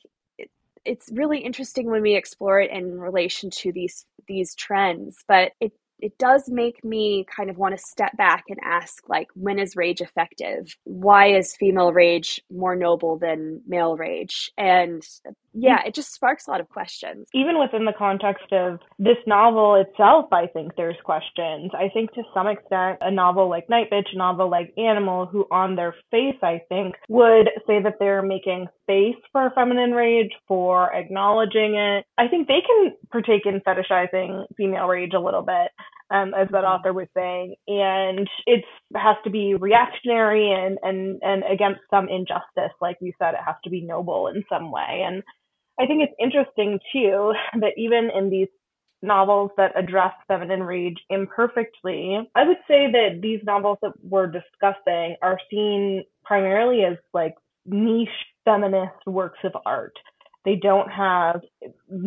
it's 0.88 1.10
really 1.12 1.38
interesting 1.40 1.90
when 1.90 2.02
we 2.02 2.14
explore 2.16 2.60
it 2.60 2.70
in 2.70 2.98
relation 2.98 3.50
to 3.50 3.72
these 3.72 4.06
these 4.26 4.54
trends, 4.54 5.16
but 5.28 5.52
it 5.60 5.72
it 6.00 6.16
does 6.18 6.44
make 6.48 6.84
me 6.84 7.26
kind 7.34 7.50
of 7.50 7.58
want 7.58 7.76
to 7.76 7.84
step 7.84 8.16
back 8.16 8.44
and 8.48 8.58
ask 8.62 9.08
like 9.08 9.28
when 9.34 9.58
is 9.58 9.76
rage 9.76 10.00
effective? 10.00 10.76
Why 10.84 11.28
is 11.36 11.56
female 11.56 11.92
rage 11.92 12.40
more 12.50 12.76
noble 12.76 13.18
than 13.18 13.62
male 13.66 13.96
rage? 13.96 14.50
And 14.56 15.02
yeah 15.52 15.78
mm-hmm. 15.78 15.88
it 15.88 15.94
just 15.94 16.12
sparks 16.12 16.46
a 16.46 16.50
lot 16.50 16.60
of 16.60 16.68
questions. 16.68 17.28
Even 17.34 17.58
within 17.58 17.84
the 17.84 17.92
context 17.96 18.52
of 18.52 18.80
this 18.98 19.16
novel 19.26 19.74
itself 19.74 20.26
i 20.32 20.46
think 20.46 20.72
there's 20.76 20.96
questions. 21.04 21.70
I 21.74 21.88
think 21.92 22.12
to 22.12 22.22
some 22.34 22.46
extent 22.46 22.98
a 23.00 23.10
novel 23.10 23.48
like 23.48 23.66
nightbitch 23.68 24.12
a 24.14 24.16
novel 24.16 24.50
like 24.50 24.72
animal 24.76 25.26
who 25.26 25.46
on 25.50 25.76
their 25.76 25.94
face 26.10 26.38
i 26.42 26.60
think 26.68 26.94
would 27.08 27.50
say 27.66 27.82
that 27.82 27.94
they're 27.98 28.22
making 28.22 28.66
space 28.82 29.16
for 29.32 29.50
feminine 29.54 29.92
rage 29.92 30.32
for 30.46 30.92
acknowledging 30.94 31.74
it. 31.74 32.04
I 32.16 32.28
think 32.28 32.48
they 32.48 32.62
can 32.66 32.94
partake 33.10 33.46
in 33.46 33.60
fetishizing 33.60 34.44
female 34.56 34.86
rage 34.86 35.12
a 35.14 35.20
little 35.20 35.42
bit 35.42 35.70
um, 36.10 36.32
as 36.34 36.48
that 36.50 36.64
mm-hmm. 36.64 36.66
author 36.66 36.92
was 36.92 37.08
saying, 37.14 37.54
and 37.66 38.28
it 38.46 38.64
has 38.94 39.16
to 39.24 39.30
be 39.30 39.54
reactionary 39.54 40.50
and 40.50 40.78
and 40.82 41.20
and 41.22 41.42
against 41.50 41.80
some 41.90 42.08
injustice, 42.08 42.74
like 42.80 42.96
you 43.00 43.12
said, 43.18 43.34
it 43.34 43.44
has 43.44 43.56
to 43.64 43.70
be 43.70 43.82
noble 43.82 44.28
in 44.28 44.42
some 44.48 44.70
way. 44.70 45.04
And 45.06 45.22
I 45.78 45.86
think 45.86 46.02
it's 46.02 46.14
interesting 46.18 46.78
too 46.92 47.32
that 47.60 47.72
even 47.76 48.10
in 48.16 48.30
these 48.30 48.48
novels 49.02 49.50
that 49.56 49.78
address 49.78 50.12
feminine 50.26 50.62
rage 50.62 50.96
imperfectly, 51.08 52.18
I 52.34 52.46
would 52.46 52.56
say 52.66 52.90
that 52.90 53.20
these 53.22 53.40
novels 53.44 53.78
that 53.82 53.92
we're 54.02 54.26
discussing 54.26 55.16
are 55.22 55.38
seen 55.50 56.04
primarily 56.24 56.84
as 56.84 56.96
like 57.14 57.34
niche 57.66 58.08
feminist 58.44 59.06
works 59.06 59.38
of 59.44 59.52
art. 59.66 59.94
They 60.44 60.56
don't 60.56 60.90
have 60.90 61.42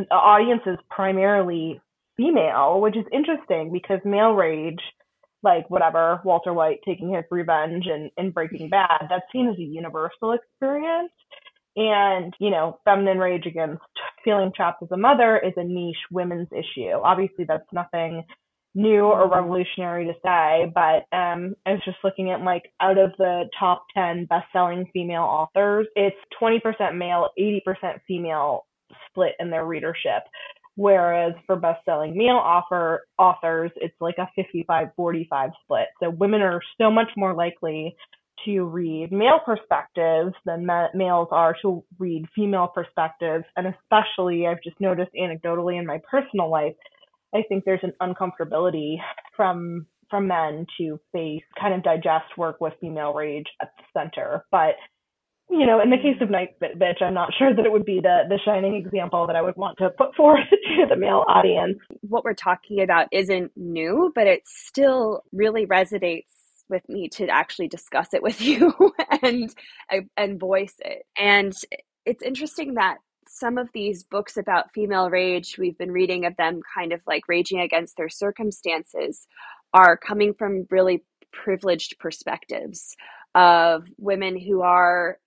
audiences 0.10 0.78
primarily 0.90 1.80
female, 2.17 2.80
which 2.82 2.95
is 2.97 3.06
interesting 3.12 3.71
because 3.71 4.00
male 4.06 4.32
rage, 4.32 4.80
like 5.43 5.69
whatever, 5.69 6.21
Walter 6.24 6.54
White 6.54 6.80
taking 6.86 7.13
his 7.13 7.26
revenge 7.32 7.86
and, 7.88 8.12
and 8.17 8.34
Breaking 8.34 8.69
Bad, 8.69 9.08
that's 9.10 9.26
seen 9.32 9.50
as 9.50 9.58
a 9.58 9.62
universal 9.62 10.34
experience. 10.34 11.12
And, 11.76 12.34
you 12.39 12.50
know, 12.50 12.80
feminine 12.84 13.17
rage 13.17 13.45
against 13.45 13.82
feeling 14.26 14.52
trapped 14.56 14.84
as 14.84 14.91
a 14.91 14.97
mother 14.97 15.38
is 15.38 15.54
a 15.56 15.63
niche 15.63 15.95
women's 16.12 16.50
issue. 16.52 16.91
Obviously, 17.02 17.45
that's 17.45 17.63
nothing 17.71 18.24
new 18.74 19.04
or 19.04 19.30
revolutionary 19.30 20.06
to 20.06 20.13
say, 20.24 20.71
but 20.74 21.15
um, 21.15 21.56
I 21.65 21.71
was 21.71 21.82
just 21.84 21.97
looking 22.04 22.32
at 22.32 22.41
like 22.41 22.63
out 22.80 22.97
of 22.97 23.12
the 23.17 23.45
top 23.60 23.84
10 23.93 24.26
best 24.26 24.45
selling 24.54 24.89
female 24.93 25.24
authors, 25.24 25.88
it's 25.95 26.15
20% 26.41 26.97
male, 26.97 27.30
80% 27.38 28.00
female 28.08 28.65
split 29.10 29.34
in 29.39 29.50
their 29.50 29.65
readership. 29.65 30.24
Whereas 30.75 31.34
for 31.45 31.57
best-selling 31.57 32.17
male 32.17 32.39
offer 32.41 33.05
authors, 33.17 33.71
it's 33.75 33.95
like 33.99 34.15
a 34.17 34.29
55-45 34.39 35.51
split. 35.63 35.88
So 36.01 36.10
women 36.10 36.41
are 36.41 36.62
so 36.79 36.89
much 36.89 37.10
more 37.17 37.34
likely 37.34 37.95
to 38.45 38.63
read 38.63 39.12
male 39.12 39.39
perspectives 39.45 40.34
than 40.45 40.65
ma- 40.65 40.88
males 40.93 41.27
are 41.31 41.55
to 41.62 41.84
read 41.99 42.25
female 42.34 42.67
perspectives. 42.73 43.45
And 43.55 43.67
especially, 43.67 44.47
I've 44.47 44.63
just 44.63 44.79
noticed 44.79 45.12
anecdotally 45.19 45.77
in 45.77 45.86
my 45.86 45.99
personal 46.10 46.49
life, 46.49 46.73
I 47.34 47.43
think 47.47 47.65
there's 47.65 47.84
an 47.84 47.93
uncomfortability 48.01 48.97
from 49.36 49.86
from 50.10 50.27
men 50.27 50.65
to 50.77 50.99
face 51.13 51.41
kind 51.57 51.73
of 51.73 51.84
digest 51.84 52.38
work 52.38 52.60
with 52.60 52.73
female 52.81 53.13
rage 53.13 53.45
at 53.62 53.71
the 53.77 53.84
center. 53.97 54.45
But 54.51 54.75
you 55.52 55.66
know, 55.66 55.82
in 55.82 55.90
the 55.90 55.98
case 55.98 56.16
of 56.22 56.30
Nightbitch, 56.30 57.02
I'm 57.02 57.14
not 57.14 57.34
sure 57.38 57.54
that 57.54 57.66
it 57.66 57.72
would 57.72 57.86
be 57.86 58.00
the 58.02 58.22
the 58.30 58.40
shining 58.44 58.76
example 58.76 59.28
that 59.28 59.36
I 59.36 59.42
would 59.42 59.58
want 59.58 59.78
to 59.80 59.90
put 59.90 60.16
forth 60.16 60.50
to 60.50 60.86
the 60.90 60.96
male 60.96 61.26
audience. 61.28 61.78
What 62.02 62.24
we're 62.24 62.34
talking 62.34 62.82
about 62.82 63.08
isn't 63.12 63.52
new, 63.56 64.12
but 64.16 64.28
it 64.28 64.44
still 64.46 65.24
really 65.34 65.66
resonates 65.66 66.32
with 66.70 66.88
me 66.88 67.10
to 67.10 67.28
actually 67.28 67.68
discuss 67.68 68.14
it 68.14 68.24
with 68.24 68.42
you 68.50 68.74
and 69.22 69.54
and 70.18 70.40
voice 70.40 70.76
it. 70.80 71.04
And 71.18 71.54
it's 72.06 72.24
interesting 72.24 72.76
that 72.76 72.98
some 73.28 73.58
of 73.58 73.70
these 73.74 74.04
books 74.04 74.38
about 74.38 74.74
female 74.74 75.10
rage, 75.10 75.58
we've 75.58 75.78
been 75.78 75.92
reading 75.92 76.26
of 76.26 76.36
them 76.38 76.62
kind 76.76 76.92
of 76.94 77.02
like 77.06 77.24
raging 77.28 77.60
against 77.60 77.98
their 77.98 78.10
circumstances, 78.10 79.28
are 79.74 79.98
coming 79.98 80.34
from 80.34 80.66
really 80.70 81.04
privileged 81.32 81.98
perspectives 82.00 82.96
of 83.36 83.86
women 83.98 84.38
who 84.38 84.62
are 84.62 85.18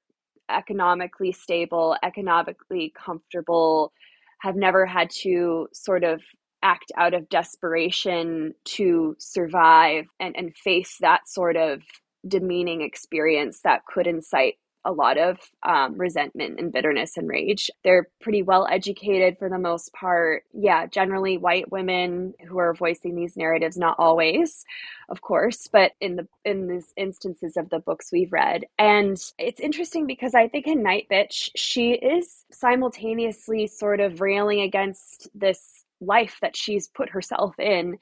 economically 0.51 1.33
stable, 1.33 1.97
economically 2.03 2.93
comfortable, 2.97 3.93
have 4.41 4.57
never 4.57 4.87
had 4.87 5.11
to 5.11 5.69
sort 5.73 6.05
of 6.05 6.21
act 6.63 6.91
out 6.97 7.15
of 7.15 7.29
desperation 7.29 8.55
to 8.65 9.15
survive 9.19 10.07
and, 10.19 10.35
and 10.37 10.57
face 10.57 10.97
that 11.01 11.29
sort 11.29 11.57
of 11.57 11.83
demeaning 12.27 12.81
experience 12.81 13.61
that 13.65 13.85
could 13.87 14.07
incite 14.07 14.55
a 14.85 14.93
lot 14.93 15.19
of 15.19 15.39
um, 15.63 15.97
resentment 15.97 16.59
and 16.59 16.73
bitterness 16.73 17.17
and 17.17 17.29
rage. 17.29 17.71
They're 17.83 18.09
pretty 18.21 18.43
well 18.43 18.67
educated 18.71 19.39
for 19.39 19.49
the 19.49 19.59
most 19.59 19.93
part. 19.93 20.45
Yeah, 20.53 20.87
generally 20.87 21.39
white 21.39 21.71
women 21.71 22.35
who 22.47 22.59
are 22.59 22.75
voicing 22.75 23.15
these 23.15 23.37
narratives, 23.37 23.77
not 23.77 23.97
always, 23.99 24.65
of 25.09 25.21
course, 25.21 25.69
but 25.73 25.93
in 26.01 26.17
the 26.17 26.29
in 26.45 26.69
these 26.69 26.93
instances 26.97 27.57
of 27.57 27.71
the 27.71 27.79
books 27.79 28.11
we've 28.13 28.33
read. 28.33 28.65
And 28.79 29.17
it's 29.39 29.61
interesting 29.61 30.07
because 30.07 30.35
I 30.35 30.49
think 30.49 30.67
in 30.67 30.83
Nightbitch, 30.85 31.51
she 31.57 31.93
is 31.93 32.45
simultaneously 32.51 33.67
sort 33.67 34.01
of 34.01 34.21
railing 34.21 34.61
against 34.61 35.29
this 35.35 35.85
life 36.01 36.39
that 36.43 36.57
she's 36.57 36.89
put 36.89 37.09
herself 37.11 37.59
in 37.59 37.97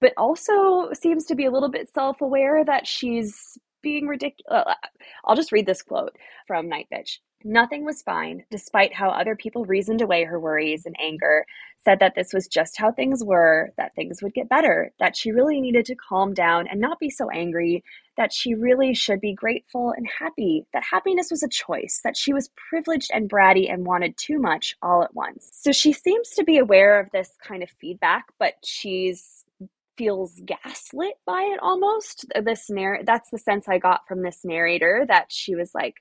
but 0.00 0.12
also 0.16 0.92
seems 0.92 1.24
to 1.26 1.34
be 1.34 1.44
a 1.44 1.50
little 1.50 1.70
bit 1.70 1.88
self 1.92 2.20
aware 2.20 2.64
that 2.64 2.86
she's 2.86 3.58
being 3.88 4.06
ridiculous. 4.06 4.64
Uh, 4.66 4.74
I'll 5.24 5.36
just 5.36 5.52
read 5.52 5.66
this 5.66 5.82
quote 5.82 6.16
from 6.46 6.68
Nightbitch. 6.68 7.18
Nothing 7.44 7.84
was 7.84 8.02
fine, 8.02 8.44
despite 8.50 8.92
how 8.92 9.10
other 9.10 9.36
people 9.36 9.64
reasoned 9.64 10.02
away 10.02 10.24
her 10.24 10.40
worries 10.40 10.84
and 10.84 10.96
anger, 11.00 11.46
said 11.84 12.00
that 12.00 12.14
this 12.16 12.32
was 12.34 12.48
just 12.48 12.76
how 12.76 12.90
things 12.90 13.22
were, 13.24 13.72
that 13.76 13.94
things 13.94 14.20
would 14.20 14.34
get 14.34 14.48
better, 14.48 14.92
that 14.98 15.16
she 15.16 15.30
really 15.30 15.60
needed 15.60 15.84
to 15.86 15.94
calm 15.94 16.34
down 16.34 16.66
and 16.66 16.80
not 16.80 16.98
be 16.98 17.08
so 17.08 17.30
angry, 17.30 17.84
that 18.16 18.32
she 18.32 18.54
really 18.54 18.92
should 18.92 19.20
be 19.20 19.32
grateful 19.32 19.94
and 19.96 20.08
happy, 20.18 20.66
that 20.72 20.82
happiness 20.82 21.28
was 21.30 21.44
a 21.44 21.48
choice, 21.48 22.00
that 22.02 22.16
she 22.16 22.32
was 22.34 22.50
privileged 22.68 23.10
and 23.14 23.30
bratty 23.30 23.72
and 23.72 23.86
wanted 23.86 24.16
too 24.16 24.40
much 24.40 24.74
all 24.82 25.04
at 25.04 25.14
once. 25.14 25.48
So 25.52 25.70
she 25.70 25.92
seems 25.92 26.30
to 26.30 26.42
be 26.42 26.58
aware 26.58 26.98
of 26.98 27.08
this 27.12 27.30
kind 27.40 27.62
of 27.62 27.70
feedback, 27.80 28.24
but 28.40 28.54
she's 28.64 29.44
feels 29.98 30.40
gaslit 30.46 31.14
by 31.26 31.42
it 31.52 31.60
almost. 31.60 32.24
This 32.42 32.70
narr- 32.70 33.02
that's 33.04 33.30
the 33.30 33.38
sense 33.38 33.68
i 33.68 33.78
got 33.78 34.06
from 34.08 34.22
this 34.22 34.40
narrator 34.44 35.04
that 35.08 35.26
she 35.28 35.54
was 35.54 35.72
like 35.74 35.94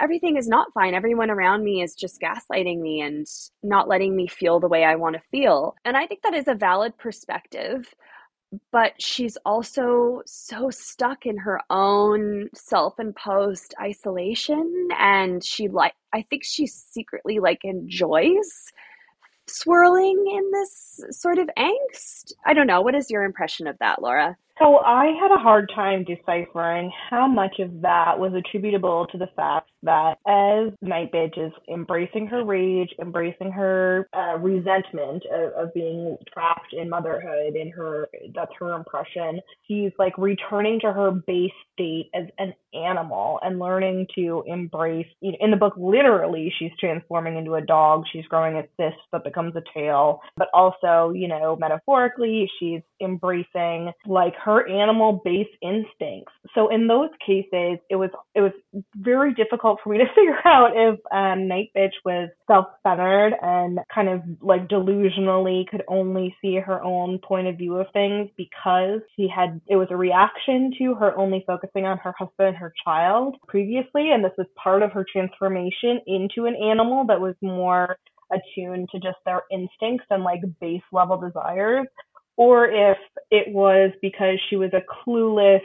everything 0.00 0.38
is 0.38 0.48
not 0.48 0.72
fine. 0.72 0.94
Everyone 0.94 1.30
around 1.30 1.62
me 1.62 1.82
is 1.82 1.94
just 1.94 2.22
gaslighting 2.22 2.80
me 2.80 3.02
and 3.02 3.26
not 3.62 3.86
letting 3.86 4.16
me 4.16 4.26
feel 4.26 4.58
the 4.58 4.68
way 4.68 4.84
i 4.84 4.94
want 4.94 5.16
to 5.16 5.22
feel. 5.30 5.74
And 5.84 5.96
i 5.96 6.06
think 6.06 6.22
that 6.22 6.34
is 6.34 6.48
a 6.48 6.54
valid 6.54 6.96
perspective 6.96 7.94
but 8.72 8.92
she's 9.00 9.36
also 9.44 10.22
so 10.26 10.70
stuck 10.70 11.24
in 11.24 11.38
her 11.38 11.60
own 11.70 12.48
self-imposed 12.54 13.74
isolation 13.80 14.88
and 14.98 15.44
she 15.44 15.68
like 15.68 15.94
i 16.12 16.22
think 16.28 16.42
she 16.44 16.66
secretly 16.66 17.38
like 17.38 17.60
enjoys 17.62 18.72
swirling 19.50 20.24
in 20.32 20.50
this 20.52 21.00
sort 21.10 21.38
of 21.38 21.50
angst. 21.58 22.32
I 22.44 22.54
don't 22.54 22.66
know. 22.66 22.80
What 22.80 22.94
is 22.94 23.10
your 23.10 23.24
impression 23.24 23.66
of 23.66 23.78
that, 23.78 24.02
Laura? 24.02 24.36
So 24.60 24.76
I 24.78 25.06
had 25.18 25.34
a 25.34 25.40
hard 25.40 25.72
time 25.74 26.04
deciphering 26.04 26.92
how 27.08 27.26
much 27.26 27.60
of 27.60 27.80
that 27.80 28.18
was 28.18 28.34
attributable 28.34 29.06
to 29.10 29.16
the 29.16 29.28
fact 29.34 29.70
that 29.82 30.18
as 30.28 30.70
Nightbitch 30.84 31.38
is 31.38 31.52
embracing 31.72 32.26
her 32.26 32.44
rage, 32.44 32.90
embracing 33.00 33.50
her 33.52 34.06
uh, 34.12 34.36
resentment 34.38 35.22
of, 35.32 35.52
of 35.68 35.74
being 35.74 36.18
trapped 36.30 36.74
in 36.74 36.90
motherhood, 36.90 37.56
in 37.56 37.70
her 37.70 38.08
that's 38.34 38.52
her 38.58 38.74
impression. 38.74 39.40
She's 39.66 39.92
like 39.98 40.18
returning 40.18 40.78
to 40.80 40.92
her 40.92 41.10
base 41.10 41.50
state 41.72 42.10
as 42.14 42.26
an 42.38 42.52
animal 42.74 43.40
and 43.42 43.58
learning 43.58 44.08
to 44.16 44.44
embrace. 44.46 45.06
You 45.22 45.32
know, 45.32 45.38
in 45.40 45.50
the 45.50 45.56
book, 45.56 45.72
literally, 45.78 46.52
she's 46.58 46.70
transforming 46.78 47.38
into 47.38 47.54
a 47.54 47.62
dog. 47.62 48.04
She's 48.12 48.26
growing 48.26 48.56
a 48.56 48.62
cyst 48.76 49.00
that 49.12 49.24
becomes 49.24 49.56
a 49.56 49.62
tail, 49.72 50.20
but 50.36 50.48
also, 50.52 51.12
you 51.14 51.28
know, 51.28 51.56
metaphorically, 51.58 52.50
she's 52.58 52.82
embracing 53.00 53.92
like 54.06 54.34
her 54.44 54.49
animal 54.68 55.20
base 55.24 55.48
instincts. 55.62 56.32
So 56.54 56.68
in 56.68 56.86
those 56.86 57.10
cases, 57.24 57.78
it 57.88 57.96
was 57.96 58.10
it 58.34 58.40
was 58.40 58.52
very 58.96 59.34
difficult 59.34 59.78
for 59.82 59.90
me 59.90 59.98
to 59.98 60.04
figure 60.14 60.38
out 60.44 60.70
if 60.74 60.98
um, 61.12 61.48
Nightbitch 61.48 61.94
was 62.04 62.30
self-centered 62.46 63.34
and 63.40 63.78
kind 63.94 64.08
of 64.08 64.22
like 64.40 64.68
delusionally 64.68 65.66
could 65.68 65.82
only 65.88 66.34
see 66.42 66.56
her 66.56 66.82
own 66.82 67.18
point 67.18 67.46
of 67.46 67.56
view 67.56 67.76
of 67.76 67.86
things 67.92 68.28
because 68.36 69.00
she 69.16 69.28
had 69.34 69.60
it 69.66 69.76
was 69.76 69.88
a 69.90 69.96
reaction 69.96 70.72
to 70.78 70.94
her 70.94 71.16
only 71.16 71.44
focusing 71.46 71.84
on 71.84 71.98
her 71.98 72.14
husband 72.18 72.48
and 72.48 72.56
her 72.56 72.72
child 72.84 73.36
previously, 73.46 74.10
and 74.12 74.24
this 74.24 74.32
was 74.38 74.46
part 74.62 74.82
of 74.82 74.92
her 74.92 75.04
transformation 75.10 76.00
into 76.06 76.46
an 76.46 76.56
animal 76.56 77.04
that 77.06 77.20
was 77.20 77.34
more 77.42 77.96
attuned 78.32 78.88
to 78.90 78.98
just 79.00 79.18
their 79.24 79.42
instincts 79.50 80.06
and 80.10 80.22
like 80.22 80.40
base 80.60 80.82
level 80.92 81.20
desires, 81.20 81.86
or 82.40 82.64
if 82.64 82.96
it 83.30 83.52
was 83.52 83.92
because 84.00 84.40
she 84.48 84.56
was 84.56 84.70
a 84.72 84.80
clueless 84.80 85.60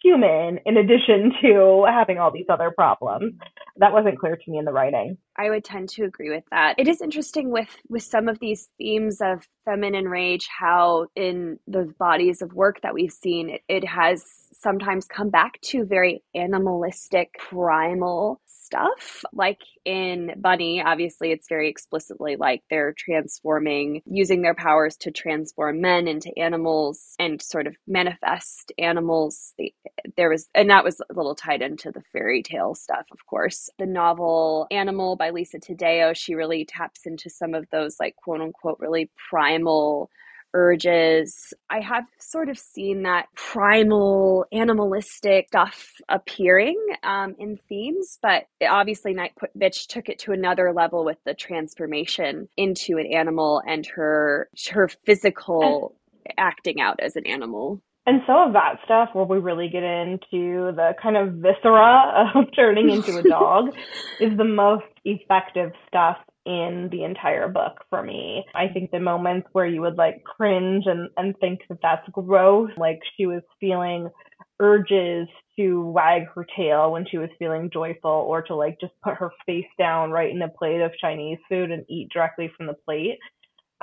human 0.00 0.60
in 0.64 0.76
addition 0.76 1.32
to 1.42 1.84
having 1.88 2.18
all 2.18 2.30
these 2.30 2.46
other 2.48 2.70
problems. 2.70 3.34
That 3.78 3.92
wasn't 3.92 4.20
clear 4.20 4.36
to 4.36 4.50
me 4.50 4.58
in 4.58 4.64
the 4.64 4.72
writing. 4.72 5.18
I 5.36 5.50
would 5.50 5.64
tend 5.64 5.88
to 5.90 6.04
agree 6.04 6.30
with 6.30 6.44
that. 6.52 6.76
It 6.78 6.86
is 6.86 7.00
interesting 7.00 7.50
with 7.50 7.76
with 7.88 8.04
some 8.04 8.28
of 8.28 8.38
these 8.38 8.68
themes 8.78 9.20
of 9.20 9.48
feminine 9.64 10.08
rage 10.08 10.46
how 10.46 11.08
in 11.16 11.58
the 11.66 11.92
bodies 11.98 12.40
of 12.40 12.52
work 12.52 12.82
that 12.82 12.94
we've 12.94 13.12
seen 13.12 13.50
it, 13.50 13.62
it 13.68 13.84
has 13.84 14.24
sometimes 14.62 15.06
come 15.06 15.30
back 15.30 15.60
to 15.62 15.84
very 15.84 16.22
animalistic 16.34 17.34
primal 17.38 18.40
stuff. 18.46 19.24
Like 19.32 19.60
in 19.84 20.32
bunny 20.38 20.82
obviously 20.82 21.32
it's 21.32 21.48
very 21.48 21.68
explicitly 21.68 22.36
like 22.36 22.62
they're 22.70 22.94
transforming 22.96 24.00
using 24.06 24.42
their 24.42 24.54
powers 24.54 24.96
to 24.96 25.10
transform 25.10 25.80
men 25.80 26.08
into 26.08 26.30
animals 26.38 27.14
and 27.18 27.42
sort 27.42 27.66
of 27.66 27.76
manifest 27.86 28.72
animals. 28.78 29.54
There 30.16 30.30
was 30.30 30.48
and 30.54 30.70
that 30.70 30.84
was 30.84 31.00
a 31.00 31.14
little 31.14 31.34
tied 31.34 31.60
into 31.60 31.90
the 31.90 32.02
fairy 32.12 32.42
tale 32.42 32.74
stuff 32.74 33.04
of 33.10 33.18
course. 33.26 33.68
The 33.78 33.86
novel 33.86 34.66
animal 34.70 35.16
by 35.16 35.30
lisa 35.30 35.58
Taddeo, 35.58 36.14
she 36.16 36.34
really 36.34 36.64
taps 36.64 37.00
into 37.04 37.28
some 37.28 37.54
of 37.54 37.66
those 37.70 37.96
like 38.00 38.16
quote 38.16 38.40
unquote 38.40 38.78
really 38.80 39.10
primal 39.28 40.08
urges. 40.54 41.54
I 41.70 41.80
have 41.80 42.04
sort 42.18 42.48
of 42.48 42.58
seen 42.58 43.02
that 43.02 43.26
primal, 43.34 44.46
animalistic 44.52 45.48
stuff 45.48 45.92
appearing 46.08 46.78
um, 47.02 47.34
in 47.38 47.58
themes, 47.68 48.18
but 48.22 48.44
obviously 48.66 49.14
Night 49.14 49.32
Bitch 49.58 49.86
took 49.86 50.08
it 50.08 50.18
to 50.20 50.32
another 50.32 50.72
level 50.72 51.04
with 51.04 51.18
the 51.24 51.34
transformation 51.34 52.48
into 52.56 52.98
an 52.98 53.06
animal 53.06 53.62
and 53.66 53.86
her 53.86 54.48
her 54.70 54.88
physical 55.04 55.94
acting 56.36 56.80
out 56.80 57.00
as 57.00 57.16
an 57.16 57.26
animal. 57.26 57.80
And 58.04 58.20
some 58.26 58.48
of 58.48 58.52
that 58.54 58.78
stuff 58.84 59.10
where 59.12 59.24
we 59.24 59.38
really 59.38 59.68
get 59.68 59.84
into 59.84 60.72
the 60.74 60.92
kind 61.00 61.16
of 61.16 61.34
viscera 61.34 62.32
of 62.34 62.46
turning 62.56 62.90
into 62.90 63.16
a 63.16 63.22
dog 63.22 63.74
is 64.20 64.36
the 64.36 64.44
most 64.44 64.84
effective 65.04 65.70
stuff 65.86 66.16
in 66.44 66.88
the 66.90 67.04
entire 67.04 67.48
book 67.48 67.84
for 67.88 68.02
me. 68.02 68.44
I 68.54 68.68
think 68.68 68.90
the 68.90 69.00
moments 69.00 69.48
where 69.52 69.66
you 69.66 69.80
would 69.82 69.96
like 69.96 70.24
cringe 70.24 70.84
and, 70.86 71.08
and 71.16 71.34
think 71.38 71.60
that 71.68 71.78
that's 71.82 72.08
gross, 72.10 72.70
like 72.76 73.00
she 73.16 73.26
was 73.26 73.42
feeling 73.60 74.08
urges 74.60 75.28
to 75.56 75.86
wag 75.86 76.22
her 76.34 76.46
tail 76.56 76.92
when 76.92 77.06
she 77.10 77.18
was 77.18 77.28
feeling 77.38 77.70
joyful 77.72 78.10
or 78.10 78.42
to 78.42 78.54
like 78.54 78.78
just 78.80 78.92
put 79.02 79.14
her 79.14 79.30
face 79.44 79.66
down 79.78 80.10
right 80.10 80.30
in 80.30 80.42
a 80.42 80.48
plate 80.48 80.80
of 80.80 80.92
Chinese 81.00 81.38
food 81.48 81.70
and 81.70 81.84
eat 81.88 82.08
directly 82.12 82.50
from 82.56 82.66
the 82.66 82.74
plate. 82.86 83.18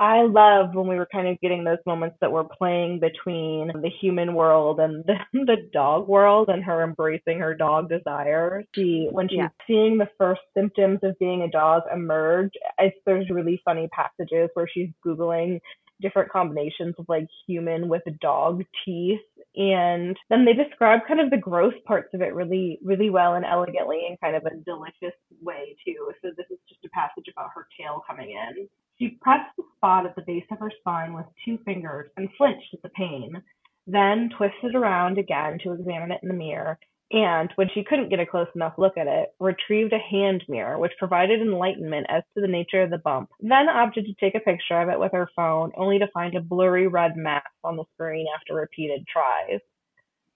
I 0.00 0.22
loved 0.22 0.74
when 0.74 0.88
we 0.88 0.96
were 0.96 1.08
kind 1.12 1.28
of 1.28 1.38
getting 1.42 1.62
those 1.62 1.78
moments 1.84 2.16
that 2.22 2.32
were 2.32 2.44
playing 2.44 3.00
between 3.00 3.68
the 3.68 3.90
human 4.00 4.32
world 4.32 4.80
and 4.80 5.04
the, 5.06 5.16
the 5.32 5.68
dog 5.74 6.08
world 6.08 6.48
and 6.48 6.64
her 6.64 6.82
embracing 6.82 7.38
her 7.38 7.54
dog 7.54 7.90
desires. 7.90 8.64
She, 8.74 9.08
when 9.10 9.28
she's 9.28 9.38
yeah. 9.38 9.48
seeing 9.66 9.98
the 9.98 10.08
first 10.16 10.40
symptoms 10.56 11.00
of 11.02 11.18
being 11.18 11.42
a 11.42 11.50
dog 11.50 11.82
emerge, 11.94 12.52
I, 12.78 12.92
there's 13.04 13.28
really 13.28 13.60
funny 13.62 13.88
passages 13.92 14.48
where 14.54 14.66
she's 14.72 14.88
Googling 15.06 15.60
different 16.00 16.32
combinations 16.32 16.94
of 16.98 17.04
like 17.08 17.26
human 17.46 17.86
with 17.86 18.00
dog 18.22 18.64
teeth 18.86 19.20
and 19.54 20.16
then 20.30 20.46
they 20.46 20.52
describe 20.52 21.00
kind 21.06 21.20
of 21.20 21.28
the 21.28 21.36
gross 21.36 21.74
parts 21.86 22.08
of 22.14 22.22
it 22.22 22.34
really 22.34 22.78
really 22.82 23.10
well 23.10 23.34
and 23.34 23.44
elegantly 23.44 24.06
in 24.08 24.16
kind 24.16 24.34
of 24.34 24.42
a 24.46 24.56
delicious 24.64 25.14
way 25.42 25.76
too 25.84 26.10
so 26.22 26.30
this 26.36 26.46
is 26.50 26.58
just 26.68 26.84
a 26.86 26.88
passage 26.90 27.26
about 27.30 27.50
her 27.54 27.66
tail 27.78 28.02
coming 28.08 28.30
in 28.30 28.68
she 29.00 29.16
pressed 29.22 29.50
the 29.56 29.64
spot 29.76 30.04
at 30.06 30.14
the 30.14 30.22
base 30.26 30.44
of 30.50 30.58
her 30.58 30.70
spine 30.80 31.14
with 31.14 31.24
two 31.44 31.58
fingers 31.64 32.10
and 32.16 32.28
flinched 32.36 32.74
at 32.74 32.82
the 32.82 32.90
pain, 32.90 33.42
then 33.86 34.30
twisted 34.36 34.74
around 34.74 35.18
again 35.18 35.58
to 35.62 35.72
examine 35.72 36.12
it 36.12 36.20
in 36.22 36.28
the 36.28 36.34
mirror, 36.34 36.78
and, 37.12 37.50
when 37.56 37.68
she 37.74 37.82
couldn't 37.82 38.10
get 38.10 38.20
a 38.20 38.26
close 38.26 38.46
enough 38.54 38.74
look 38.78 38.96
at 38.96 39.08
it, 39.08 39.30
retrieved 39.40 39.92
a 39.92 39.98
hand 39.98 40.44
mirror 40.48 40.78
which 40.78 40.92
provided 40.98 41.40
enlightenment 41.40 42.06
as 42.08 42.22
to 42.34 42.40
the 42.40 42.46
nature 42.46 42.82
of 42.82 42.90
the 42.90 42.98
bump, 42.98 43.30
then 43.40 43.68
opted 43.68 44.04
to 44.04 44.14
take 44.20 44.34
a 44.36 44.40
picture 44.40 44.80
of 44.80 44.88
it 44.90 45.00
with 45.00 45.10
her 45.12 45.28
phone, 45.34 45.72
only 45.76 45.98
to 45.98 46.06
find 46.14 46.36
a 46.36 46.40
blurry 46.40 46.86
red 46.86 47.16
mass 47.16 47.42
on 47.64 47.76
the 47.76 47.84
screen 47.94 48.26
after 48.36 48.54
repeated 48.54 49.04
tries 49.08 49.60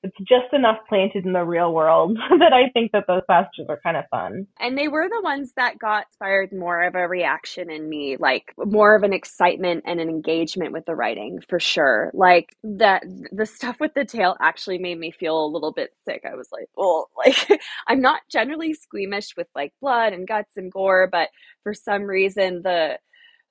it's 0.05 0.19
just 0.19 0.53
enough 0.53 0.77
planted 0.87 1.25
in 1.25 1.33
the 1.33 1.43
real 1.43 1.73
world 1.73 2.19
that 2.39 2.53
I 2.53 2.71
think 2.73 2.93
that 2.93 3.07
those 3.09 3.23
passages 3.27 3.67
are 3.71 3.81
kind 3.83 3.97
of 3.97 4.05
fun. 4.11 4.47
And 4.61 4.77
they 4.77 4.87
were 4.87 5.09
the 5.09 5.23
ones 5.23 5.53
that 5.57 5.79
got 5.79 6.07
inspired 6.11 6.53
more 6.53 6.83
of 6.83 6.95
a 6.95 7.09
reaction 7.09 7.71
in 7.71 7.89
me, 7.89 8.19
like 8.19 8.53
more 8.59 8.95
of 8.95 9.03
an 9.03 9.15
excitement 9.15 9.85
and 9.87 10.01
an 10.01 10.11
engagement 10.11 10.73
with 10.73 10.85
the 10.85 10.95
writing 10.95 11.41
for 11.49 11.59
sure. 11.59 12.11
Like 12.13 12.55
that 12.63 13.03
the 13.33 13.47
stuff 13.47 13.77
with 13.81 13.95
the 13.95 14.05
tail 14.05 14.37
actually 14.41 14.79
made 14.79 14.99
me 14.99 15.11
feel 15.11 15.43
a 15.43 15.49
little 15.49 15.73
bit 15.73 15.91
sick. 16.07 16.23
I 16.31 16.35
was 16.37 16.49
like, 16.53 16.69
oh, 16.77 17.07
like 17.17 17.61
I'm 17.89 18.03
not 18.03 18.21
generally 18.31 18.75
squeamish 18.75 19.35
with 19.39 19.49
like 19.55 19.73
blood 19.81 20.13
and 20.13 20.29
guts 20.29 20.57
and 20.57 20.71
gore, 20.71 21.09
but 21.11 21.31
for 21.63 21.73
some 21.73 22.03
reason 22.03 22.61
the 22.63 22.99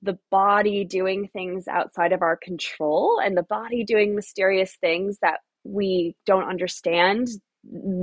the 0.04 0.20
body 0.30 0.84
doing 0.84 1.30
things 1.32 1.66
outside 1.68 2.12
of 2.12 2.22
our 2.22 2.36
control 2.36 3.22
and 3.24 3.38
the 3.38 3.44
body 3.44 3.86
doing 3.86 4.14
mysterious 4.14 4.76
things 4.82 5.18
that 5.22 5.40
we 5.64 6.16
don't 6.26 6.50
understand 6.50 7.28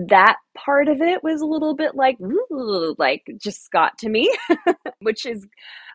that 0.08 0.36
part 0.56 0.88
of 0.88 1.02
it 1.02 1.22
was 1.22 1.42
a 1.42 1.46
little 1.46 1.74
bit 1.74 1.94
like 1.94 2.16
like 2.98 3.22
just 3.36 3.70
got 3.70 3.98
to 3.98 4.08
me 4.08 4.34
which 5.00 5.26
is 5.26 5.46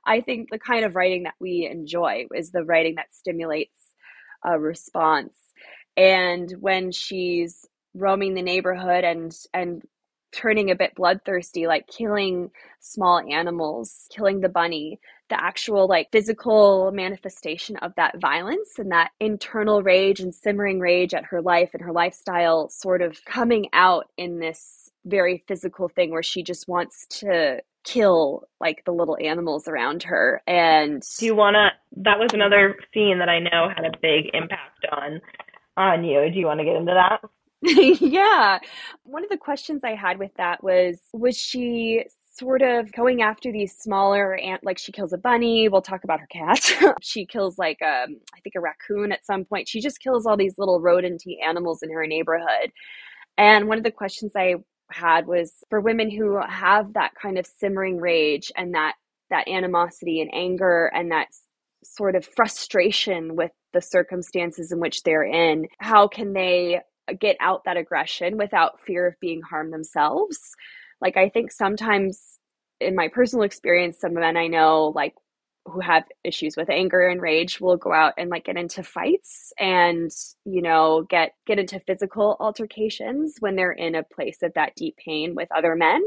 i 0.05 0.21
think 0.21 0.49
the 0.51 0.59
kind 0.59 0.85
of 0.85 0.95
writing 0.95 1.23
that 1.23 1.33
we 1.39 1.67
enjoy 1.69 2.25
is 2.35 2.51
the 2.51 2.63
writing 2.63 2.95
that 2.95 3.11
stimulates 3.11 3.85
a 4.45 4.59
response. 4.59 5.33
And 5.97 6.51
when 6.59 6.91
she's 6.91 7.65
roaming 7.93 8.33
the 8.33 8.41
neighborhood 8.41 9.03
and 9.03 9.35
and 9.53 9.81
turning 10.35 10.69
a 10.69 10.75
bit 10.75 10.93
bloodthirsty 10.95 11.65
like 11.65 11.87
killing 11.87 12.51
small 12.79 13.19
animals 13.19 14.07
killing 14.11 14.41
the 14.41 14.49
bunny. 14.49 14.99
The 15.29 15.41
actual 15.41 15.87
like 15.87 16.11
physical 16.11 16.91
manifestation 16.93 17.77
of 17.77 17.93
that 17.95 18.19
violence 18.21 18.77
and 18.77 18.91
that 18.91 19.11
internal 19.19 19.81
rage 19.81 20.19
and 20.19 20.35
simmering 20.35 20.79
rage 20.79 21.13
at 21.13 21.25
her 21.25 21.41
life 21.41 21.71
and 21.73 21.81
her 21.81 21.91
lifestyle 21.91 22.69
sort 22.69 23.01
of 23.01 23.23
coming 23.25 23.67
out 23.73 24.05
in 24.17 24.39
this 24.39 24.91
very 25.05 25.43
physical 25.47 25.87
thing 25.87 26.11
where 26.11 26.23
she 26.23 26.43
just 26.43 26.67
wants 26.67 27.07
to 27.07 27.59
kill 27.83 28.43
like 28.59 28.83
the 28.85 28.91
little 28.91 29.17
animals 29.21 29.67
around 29.67 30.03
her. 30.03 30.41
And 30.45 31.01
do 31.19 31.25
you 31.25 31.35
want 31.35 31.55
to 31.55 31.69
that 32.03 32.19
was 32.19 32.33
another 32.33 32.75
scene 32.93 33.19
that 33.19 33.29
i 33.29 33.39
know 33.39 33.69
had 33.73 33.85
a 33.85 33.97
big 34.01 34.25
impact 34.33 34.85
on 34.91 35.21
on 35.77 36.03
you. 36.03 36.29
Do 36.31 36.39
you 36.39 36.45
want 36.45 36.59
to 36.59 36.65
get 36.65 36.75
into 36.75 36.93
that 36.93 37.21
yeah. 38.01 38.59
One 39.03 39.23
of 39.23 39.29
the 39.29 39.37
questions 39.37 39.83
i 39.83 39.95
had 39.95 40.19
with 40.19 40.31
that 40.37 40.63
was 40.63 40.99
was 41.13 41.37
she 41.37 42.05
sort 42.37 42.61
of 42.61 42.91
going 42.91 43.21
after 43.21 43.51
these 43.51 43.73
smaller 43.77 44.35
ant 44.35 44.63
like 44.63 44.77
she 44.77 44.91
kills 44.91 45.13
a 45.13 45.17
bunny 45.17 45.69
we'll 45.69 45.81
talk 45.81 46.03
about 46.03 46.19
her 46.19 46.27
cat. 46.27 46.59
She 47.01 47.25
kills 47.25 47.57
like 47.57 47.81
um 47.81 48.17
i 48.35 48.39
think 48.41 48.55
a 48.55 48.61
raccoon 48.61 49.11
at 49.11 49.25
some 49.25 49.45
point. 49.45 49.67
She 49.67 49.81
just 49.81 49.99
kills 49.99 50.25
all 50.25 50.37
these 50.37 50.57
little 50.57 50.81
rodenty 50.81 51.37
animals 51.45 51.81
in 51.81 51.91
her 51.91 52.05
neighborhood. 52.05 52.71
And 53.37 53.67
one 53.67 53.77
of 53.79 53.83
the 53.83 53.91
questions 53.91 54.33
i 54.35 54.55
had 54.91 55.25
was 55.27 55.53
for 55.69 55.81
women 55.81 56.11
who 56.11 56.39
have 56.47 56.93
that 56.93 57.13
kind 57.21 57.37
of 57.39 57.47
simmering 57.47 57.97
rage 57.99 58.51
and 58.57 58.75
that 58.75 58.93
that 59.31 59.47
animosity 59.47 60.21
and 60.21 60.29
anger 60.33 60.91
and 60.93 61.11
that 61.11 61.27
sort 61.83 62.15
of 62.15 62.25
frustration 62.35 63.35
with 63.35 63.51
the 63.73 63.81
circumstances 63.81 64.71
in 64.71 64.79
which 64.79 65.03
they're 65.03 65.23
in 65.23 65.67
how 65.79 66.07
can 66.07 66.33
they 66.33 66.79
get 67.13 67.37
out 67.39 67.63
that 67.65 67.77
aggression 67.77 68.37
without 68.37 68.79
fear 68.85 69.07
of 69.07 69.19
being 69.19 69.41
harmed 69.41 69.73
themselves. 69.73 70.39
Like 71.01 71.17
I 71.17 71.29
think 71.29 71.51
sometimes 71.51 72.39
in 72.79 72.95
my 72.95 73.07
personal 73.07 73.43
experience, 73.43 73.99
some 73.99 74.13
men 74.13 74.37
I 74.37 74.47
know 74.47 74.91
like 74.95 75.13
who 75.67 75.79
have 75.79 76.03
issues 76.23 76.55
with 76.55 76.69
anger 76.69 77.07
and 77.07 77.19
rage 77.19 77.59
will 77.59 77.75
go 77.75 77.91
out 77.91 78.13
and 78.19 78.29
like 78.29 78.45
get 78.45 78.55
into 78.55 78.83
fights 78.83 79.51
and 79.59 80.11
you 80.45 80.61
know 80.61 81.07
get 81.09 81.33
get 81.47 81.57
into 81.57 81.79
physical 81.79 82.37
altercations 82.39 83.37
when 83.39 83.55
they're 83.55 83.71
in 83.71 83.95
a 83.95 84.03
place 84.03 84.43
of 84.43 84.53
that 84.53 84.75
deep 84.75 84.95
pain 85.03 85.33
with 85.33 85.49
other 85.51 85.75
men. 85.75 86.03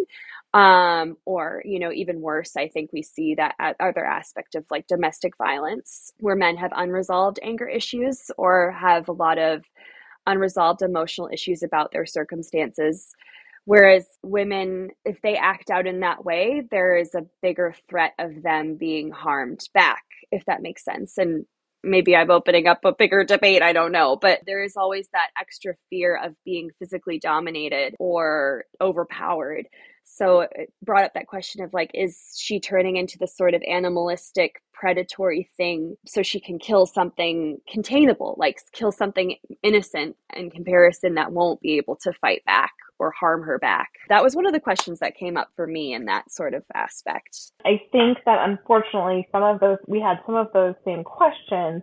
Um 0.54 1.16
or 1.26 1.60
you 1.66 1.78
know 1.78 1.92
even 1.92 2.22
worse 2.22 2.56
i 2.56 2.68
think 2.68 2.90
we 2.92 3.02
see 3.02 3.34
that 3.34 3.54
other 3.80 4.04
aspect 4.04 4.54
of 4.54 4.64
like 4.70 4.86
domestic 4.86 5.36
violence 5.36 6.12
where 6.20 6.36
men 6.36 6.56
have 6.56 6.72
unresolved 6.74 7.38
anger 7.42 7.68
issues 7.68 8.30
or 8.38 8.72
have 8.72 9.08
a 9.08 9.12
lot 9.12 9.36
of 9.38 9.62
unresolved 10.28 10.82
emotional 10.82 11.30
issues 11.32 11.64
about 11.64 11.92
their 11.92 12.06
circumstances 12.06 13.08
Whereas 13.64 14.06
women, 14.24 14.90
if 15.04 15.20
they 15.22 15.36
act 15.36 15.70
out 15.70 15.86
in 15.86 16.00
that 16.00 16.24
way, 16.24 16.62
there 16.70 16.96
is 16.96 17.14
a 17.14 17.26
bigger 17.42 17.74
threat 17.88 18.12
of 18.18 18.42
them 18.42 18.76
being 18.76 19.10
harmed 19.12 19.60
back, 19.72 20.02
if 20.32 20.44
that 20.46 20.62
makes 20.62 20.84
sense. 20.84 21.16
And 21.18 21.46
maybe 21.84 22.16
I'm 22.16 22.30
opening 22.30 22.66
up 22.66 22.84
a 22.84 22.92
bigger 22.92 23.24
debate, 23.24 23.62
I 23.62 23.72
don't 23.72 23.92
know. 23.92 24.16
But 24.20 24.40
there 24.46 24.64
is 24.64 24.76
always 24.76 25.08
that 25.12 25.30
extra 25.40 25.74
fear 25.90 26.16
of 26.16 26.34
being 26.44 26.70
physically 26.80 27.20
dominated 27.20 27.94
or 28.00 28.64
overpowered. 28.80 29.68
So 30.08 30.40
it 30.40 30.72
brought 30.82 31.04
up 31.04 31.14
that 31.14 31.26
question 31.26 31.62
of 31.62 31.72
like 31.72 31.90
is 31.94 32.34
she 32.36 32.58
turning 32.58 32.96
into 32.96 33.18
this 33.18 33.36
sort 33.36 33.54
of 33.54 33.62
animalistic 33.68 34.62
predatory 34.72 35.48
thing 35.56 35.96
so 36.06 36.22
she 36.22 36.40
can 36.40 36.58
kill 36.58 36.86
something 36.86 37.58
containable 37.70 38.34
like 38.38 38.58
kill 38.72 38.92
something 38.92 39.36
innocent 39.62 40.16
in 40.34 40.50
comparison 40.50 41.14
that 41.14 41.32
won't 41.32 41.60
be 41.60 41.76
able 41.76 41.96
to 41.96 42.12
fight 42.20 42.44
back 42.44 42.72
or 42.98 43.12
harm 43.12 43.42
her 43.42 43.58
back 43.58 43.90
that 44.08 44.22
was 44.22 44.34
one 44.34 44.46
of 44.46 44.52
the 44.52 44.60
questions 44.60 44.98
that 45.00 45.16
came 45.16 45.36
up 45.36 45.50
for 45.54 45.66
me 45.66 45.92
in 45.92 46.06
that 46.06 46.30
sort 46.30 46.54
of 46.54 46.62
aspect 46.74 47.52
i 47.64 47.80
think 47.92 48.18
that 48.24 48.48
unfortunately 48.48 49.26
some 49.30 49.42
of 49.42 49.60
those 49.60 49.78
we 49.86 50.00
had 50.00 50.16
some 50.26 50.34
of 50.34 50.46
those 50.52 50.74
same 50.84 51.04
questions 51.04 51.82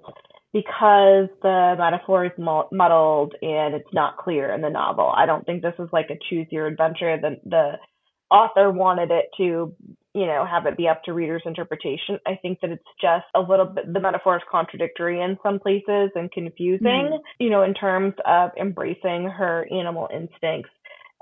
because 0.55 1.27
the 1.41 1.75
metaphor 1.77 2.25
is 2.25 2.31
muddled 2.37 3.35
and 3.41 3.75
it's 3.75 3.93
not 3.93 4.15
clear 4.15 4.53
in 4.53 4.61
the 4.61 4.69
novel. 4.69 5.11
I 5.13 5.25
don't 5.25 5.45
think 5.45 5.61
this 5.61 5.73
is 5.79 5.89
like 5.91 6.09
a 6.09 6.15
choose 6.29 6.47
your 6.49 6.65
adventure. 6.67 7.17
The 7.21 7.35
the 7.43 7.73
author 8.31 8.71
wanted 8.71 9.11
it 9.11 9.25
to, 9.37 9.73
you 10.13 10.25
know, 10.25 10.45
have 10.49 10.65
it 10.65 10.77
be 10.77 10.87
up 10.87 11.03
to 11.03 11.13
readers' 11.13 11.43
interpretation. 11.45 12.17
I 12.25 12.39
think 12.41 12.59
that 12.61 12.71
it's 12.71 12.83
just 13.01 13.25
a 13.35 13.39
little 13.39 13.65
bit, 13.65 13.91
the 13.91 13.99
metaphor 13.99 14.37
is 14.37 14.43
contradictory 14.49 15.21
in 15.21 15.37
some 15.43 15.59
places 15.59 16.11
and 16.15 16.31
confusing, 16.31 16.85
mm-hmm. 16.85 17.43
you 17.43 17.49
know, 17.49 17.63
in 17.63 17.73
terms 17.73 18.13
of 18.25 18.51
embracing 18.59 19.25
her 19.25 19.67
animal 19.71 20.09
instincts. 20.13 20.71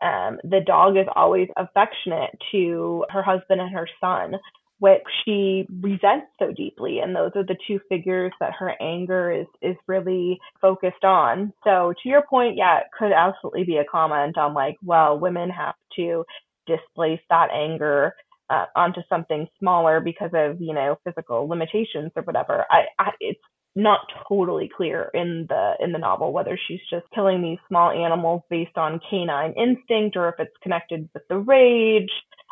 Um, 0.02 0.40
the 0.44 0.60
dog 0.66 0.98
is 0.98 1.08
always 1.16 1.48
affectionate 1.58 2.32
to 2.52 3.06
her 3.10 3.24
husband 3.24 3.62
and 3.62 3.74
her 3.74 3.88
son, 4.02 4.34
which 4.80 5.02
she 5.24 5.66
resents 5.82 6.28
so 6.40 6.52
deeply. 6.52 7.00
And 7.00 7.16
those 7.16 7.32
are 7.36 7.46
the 7.46 7.56
two 7.68 7.80
figures 7.88 8.34
that 8.42 8.52
her 8.60 8.74
anger 8.82 9.32
is, 9.32 9.48
is 9.62 9.78
really 9.88 10.40
focused 10.60 11.06
on. 11.06 11.54
So 11.64 11.94
to 12.04 12.10
your 12.10 12.24
point, 12.30 12.58
yeah, 12.58 12.80
it 12.80 12.88
could 12.98 13.14
absolutely 13.14 13.64
be 13.64 13.78
a 13.78 13.86
comment 13.90 14.38
on 14.38 14.54
like, 14.54 14.76
well, 14.84 15.18
women 15.18 15.50
have 15.52 15.76
to 15.96 16.26
displace 16.68 17.20
that 17.30 17.50
anger 17.54 18.14
uh, 18.50 18.66
onto 18.76 19.02
something 19.10 19.48
smaller 19.60 20.00
because 20.00 20.32
of 20.34 20.60
you 20.60 20.74
know 20.74 20.98
physical 21.04 21.48
limitations 21.48 22.12
or 22.16 22.24
whatever. 22.24 22.66
I, 22.70 22.84
I 23.00 23.12
it's 23.20 23.40
not 23.76 24.02
totally 24.28 24.70
clear 24.76 25.10
in 25.14 25.48
the 25.50 25.74
in 25.80 25.92
the 25.92 25.98
novel 25.98 26.32
whether 26.32 26.60
she's 26.68 26.82
just 26.90 27.06
killing 27.14 27.42
these 27.42 27.58
small 27.68 27.92
animals 27.92 28.42
based 28.50 28.78
on 28.78 29.00
canine 29.10 29.54
instinct 29.54 30.16
or 30.16 30.30
if 30.30 30.36
it's 30.40 30.56
connected 30.62 31.10
with 31.14 31.24
the 31.30 31.38
rage. 31.38 32.12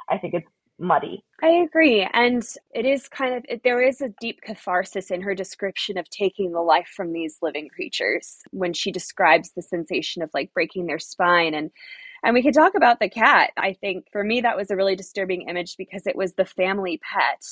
I 0.09 0.17
think 0.17 0.33
it's 0.33 0.47
muddy. 0.81 1.23
I 1.41 1.49
agree. 1.49 2.07
And 2.11 2.43
it 2.73 2.85
is 2.85 3.07
kind 3.07 3.35
of, 3.35 3.45
it, 3.47 3.61
there 3.63 3.81
is 3.81 4.01
a 4.01 4.13
deep 4.19 4.41
catharsis 4.41 5.11
in 5.11 5.21
her 5.21 5.35
description 5.35 5.97
of 5.97 6.09
taking 6.09 6.51
the 6.51 6.59
life 6.59 6.91
from 6.93 7.13
these 7.13 7.37
living 7.41 7.69
creatures 7.69 8.39
when 8.51 8.73
she 8.73 8.91
describes 8.91 9.51
the 9.51 9.61
sensation 9.61 10.21
of 10.21 10.31
like 10.33 10.53
breaking 10.53 10.87
their 10.87 10.99
spine. 10.99 11.53
And 11.53 11.71
and 12.23 12.33
we 12.33 12.43
could 12.43 12.53
talk 12.53 12.73
about 12.75 12.99
the 12.99 13.09
cat. 13.09 13.51
I 13.57 13.73
think 13.73 14.05
for 14.11 14.23
me, 14.23 14.41
that 14.41 14.57
was 14.57 14.69
a 14.69 14.75
really 14.75 14.95
disturbing 14.95 15.47
image 15.49 15.75
because 15.77 16.05
it 16.05 16.15
was 16.15 16.33
the 16.33 16.45
family 16.45 16.99
pet. 17.03 17.43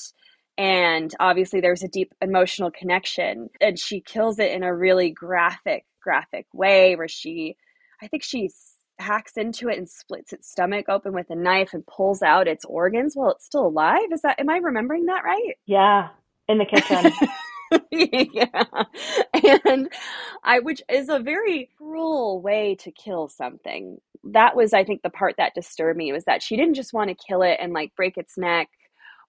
And 0.56 1.12
obviously, 1.18 1.60
there's 1.60 1.82
a 1.82 1.88
deep 1.88 2.12
emotional 2.20 2.70
connection. 2.70 3.50
And 3.60 3.78
she 3.78 4.00
kills 4.00 4.38
it 4.38 4.52
in 4.52 4.62
a 4.62 4.74
really 4.74 5.10
graphic, 5.10 5.86
graphic 6.02 6.46
way 6.52 6.94
where 6.96 7.08
she, 7.08 7.56
I 8.02 8.06
think 8.06 8.22
she 8.22 8.50
hacks 8.98 9.36
into 9.36 9.68
it 9.68 9.78
and 9.78 9.88
splits 9.88 10.32
its 10.32 10.50
stomach 10.50 10.88
open 10.88 11.14
with 11.14 11.30
a 11.30 11.34
knife 11.34 11.72
and 11.72 11.86
pulls 11.86 12.22
out 12.22 12.46
its 12.46 12.64
organs 12.66 13.14
while 13.14 13.30
it's 13.30 13.46
still 13.46 13.66
alive. 13.66 14.12
Is 14.12 14.22
that, 14.22 14.38
am 14.38 14.50
I 14.50 14.58
remembering 14.58 15.06
that 15.06 15.24
right? 15.24 15.54
Yeah, 15.66 16.08
in 16.48 16.58
the 16.58 16.66
kitchen. 16.66 17.10
yeah. 17.90 18.64
And 19.64 19.92
I, 20.44 20.60
which 20.60 20.82
is 20.88 21.08
a 21.08 21.18
very 21.18 21.70
cruel 21.76 22.40
way 22.40 22.74
to 22.76 22.90
kill 22.90 23.28
something. 23.28 23.98
That 24.24 24.56
was, 24.56 24.72
I 24.72 24.84
think, 24.84 25.02
the 25.02 25.10
part 25.10 25.34
that 25.38 25.54
disturbed 25.54 25.96
me 25.98 26.12
was 26.12 26.24
that 26.24 26.42
she 26.42 26.56
didn't 26.56 26.74
just 26.74 26.92
want 26.92 27.08
to 27.08 27.26
kill 27.26 27.42
it 27.42 27.58
and 27.60 27.72
like 27.72 27.94
break 27.96 28.16
its 28.16 28.36
neck 28.36 28.68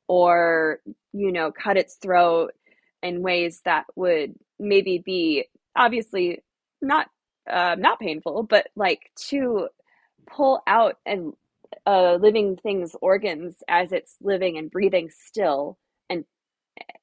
or, 0.08 0.80
you 1.14 1.32
know, 1.32 1.52
cut 1.52 1.78
its 1.78 1.96
throat 1.96 2.54
in 3.04 3.22
ways 3.22 3.62
that 3.66 3.86
would 3.96 4.36
maybe 4.60 5.00
be 5.00 5.46
obviously 5.76 6.40
not 6.82 7.08
uh, 7.50 7.76
not 7.78 8.00
painful, 8.00 8.44
but 8.44 8.68
like 8.76 9.12
to 9.30 9.68
pull 10.30 10.62
out 10.68 10.98
and 11.06 11.34
uh, 11.88 12.16
living 12.16 12.58
thing's 12.58 12.96
organs 13.02 13.58
as 13.68 13.92
it's 13.92 14.16
living 14.22 14.58
and 14.58 14.72
breathing 14.72 15.10
still 15.10 15.78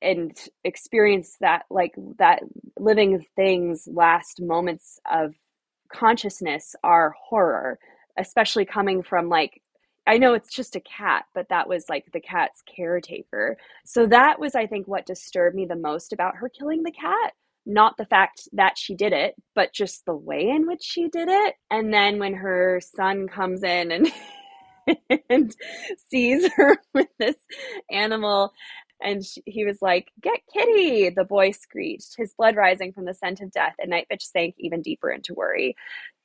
and 0.02 0.36
experience 0.64 1.36
that 1.40 1.64
like 1.70 1.94
that 2.18 2.42
living 2.78 3.24
things 3.36 3.88
last 3.92 4.40
moments 4.40 5.00
of 5.10 5.34
consciousness 5.92 6.74
are 6.84 7.14
horror 7.28 7.78
especially 8.18 8.64
coming 8.64 9.02
from 9.02 9.28
like 9.28 9.60
I 10.06 10.16
know 10.16 10.32
it's 10.32 10.54
just 10.54 10.74
a 10.74 10.80
cat, 10.80 11.26
but 11.34 11.50
that 11.50 11.68
was 11.68 11.84
like 11.90 12.06
the 12.12 12.20
cat's 12.20 12.62
caretaker. 12.62 13.58
So 13.84 14.06
that 14.06 14.40
was, 14.40 14.54
I 14.54 14.66
think, 14.66 14.88
what 14.88 15.04
disturbed 15.04 15.54
me 15.54 15.66
the 15.66 15.76
most 15.76 16.14
about 16.14 16.36
her 16.36 16.48
killing 16.48 16.82
the 16.82 16.92
cat. 16.92 17.34
Not 17.66 17.98
the 17.98 18.06
fact 18.06 18.48
that 18.54 18.78
she 18.78 18.94
did 18.94 19.12
it, 19.12 19.34
but 19.54 19.74
just 19.74 20.06
the 20.06 20.14
way 20.14 20.48
in 20.48 20.66
which 20.66 20.82
she 20.82 21.08
did 21.08 21.28
it. 21.28 21.56
And 21.70 21.92
then 21.92 22.18
when 22.18 22.32
her 22.32 22.80
son 22.82 23.28
comes 23.28 23.62
in 23.62 23.92
and 23.92 24.08
and 25.30 25.54
sees 26.10 26.50
her 26.54 26.78
with 26.94 27.08
this 27.18 27.36
animal 27.90 28.52
and 29.02 29.24
she, 29.24 29.42
he 29.46 29.64
was 29.64 29.78
like, 29.80 30.08
Get 30.20 30.40
Kitty, 30.52 31.10
the 31.10 31.24
boy 31.24 31.52
screeched, 31.52 32.16
his 32.16 32.34
blood 32.34 32.56
rising 32.56 32.92
from 32.92 33.04
the 33.04 33.14
scent 33.14 33.40
of 33.40 33.52
death, 33.52 33.74
and 33.78 33.92
Nightbitch 33.92 34.22
sank 34.22 34.54
even 34.58 34.82
deeper 34.82 35.10
into 35.10 35.34
worry. 35.34 35.76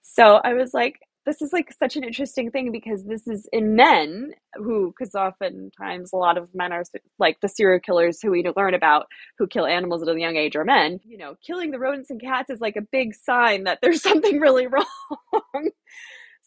So 0.01 0.41
I 0.43 0.53
was 0.53 0.73
like, 0.73 0.99
this 1.25 1.41
is 1.41 1.53
like 1.53 1.71
such 1.71 1.95
an 1.95 2.03
interesting 2.03 2.51
thing 2.51 2.71
because 2.71 3.05
this 3.05 3.27
is 3.27 3.47
in 3.53 3.75
men 3.75 4.33
who, 4.55 4.93
because 4.97 5.15
oftentimes 5.15 6.12
a 6.12 6.17
lot 6.17 6.38
of 6.38 6.53
men 6.53 6.73
are 6.73 6.83
like 7.17 7.39
the 7.41 7.47
serial 7.47 7.79
killers 7.79 8.21
who 8.21 8.31
we 8.31 8.43
learn 8.55 8.73
about 8.73 9.07
who 9.38 9.47
kill 9.47 9.65
animals 9.65 10.03
at 10.03 10.13
a 10.13 10.19
young 10.19 10.36
age 10.36 10.55
are 10.55 10.65
men. 10.65 10.99
You 11.05 11.17
know, 11.17 11.36
killing 11.45 11.71
the 11.71 11.79
rodents 11.79 12.09
and 12.09 12.19
cats 12.21 12.49
is 12.49 12.59
like 12.62 12.75
a 12.75 12.81
big 12.81 13.15
sign 13.15 13.63
that 13.63 13.79
there's 13.81 14.01
something 14.03 14.39
really 14.39 14.67
wrong. 14.67 15.69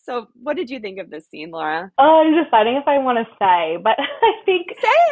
So, 0.06 0.28
what 0.40 0.56
did 0.56 0.70
you 0.70 0.78
think 0.78 1.00
of 1.00 1.10
this 1.10 1.26
scene, 1.28 1.50
Laura? 1.50 1.90
Oh, 1.98 2.22
I'm 2.24 2.44
deciding 2.44 2.76
if 2.76 2.86
I 2.86 2.98
want 2.98 3.18
to 3.18 3.34
say, 3.40 3.76
but 3.82 3.96
I 3.98 4.32
think 4.44 4.68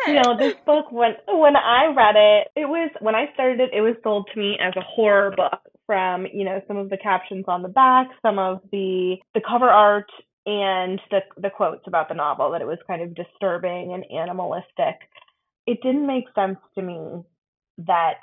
you 0.07 0.15
know 0.15 0.39
this 0.39 0.55
book 0.65 0.93
when 0.93 1.15
when 1.27 1.57
I 1.57 1.87
read 1.87 2.15
it, 2.17 2.49
it 2.55 2.67
was 2.67 2.91
when 3.01 3.17
I 3.17 3.27
started 3.35 3.59
it, 3.59 3.71
it 3.75 3.81
was 3.81 3.97
sold 4.05 4.29
to 4.33 4.39
me 4.39 4.57
as 4.63 4.73
a 4.77 4.83
horror 4.83 5.35
book 5.37 5.61
from 5.87 6.27
you 6.33 6.45
know 6.45 6.61
some 6.69 6.77
of 6.77 6.91
the 6.91 6.97
captions 6.97 7.45
on 7.49 7.63
the 7.63 7.69
back, 7.69 8.07
some 8.23 8.39
of 8.39 8.61
the 8.71 9.17
the 9.35 9.41
cover 9.41 9.69
art, 9.69 10.11
and 10.47 11.01
the 11.11 11.21
the 11.39 11.51
quotes 11.51 11.87
about 11.89 12.09
the 12.09 12.15
novel 12.15 12.53
that 12.53 12.63
it 12.63 12.67
was 12.67 12.79
kind 12.87 13.03
of 13.03 13.17
disturbing 13.17 13.95
and 13.95 14.05
animalistic. 14.17 14.95
It 15.67 15.83
didn't 15.83 16.07
make 16.07 16.25
sense 16.37 16.59
to 16.77 16.83
me 16.83 17.23
that 17.79 18.21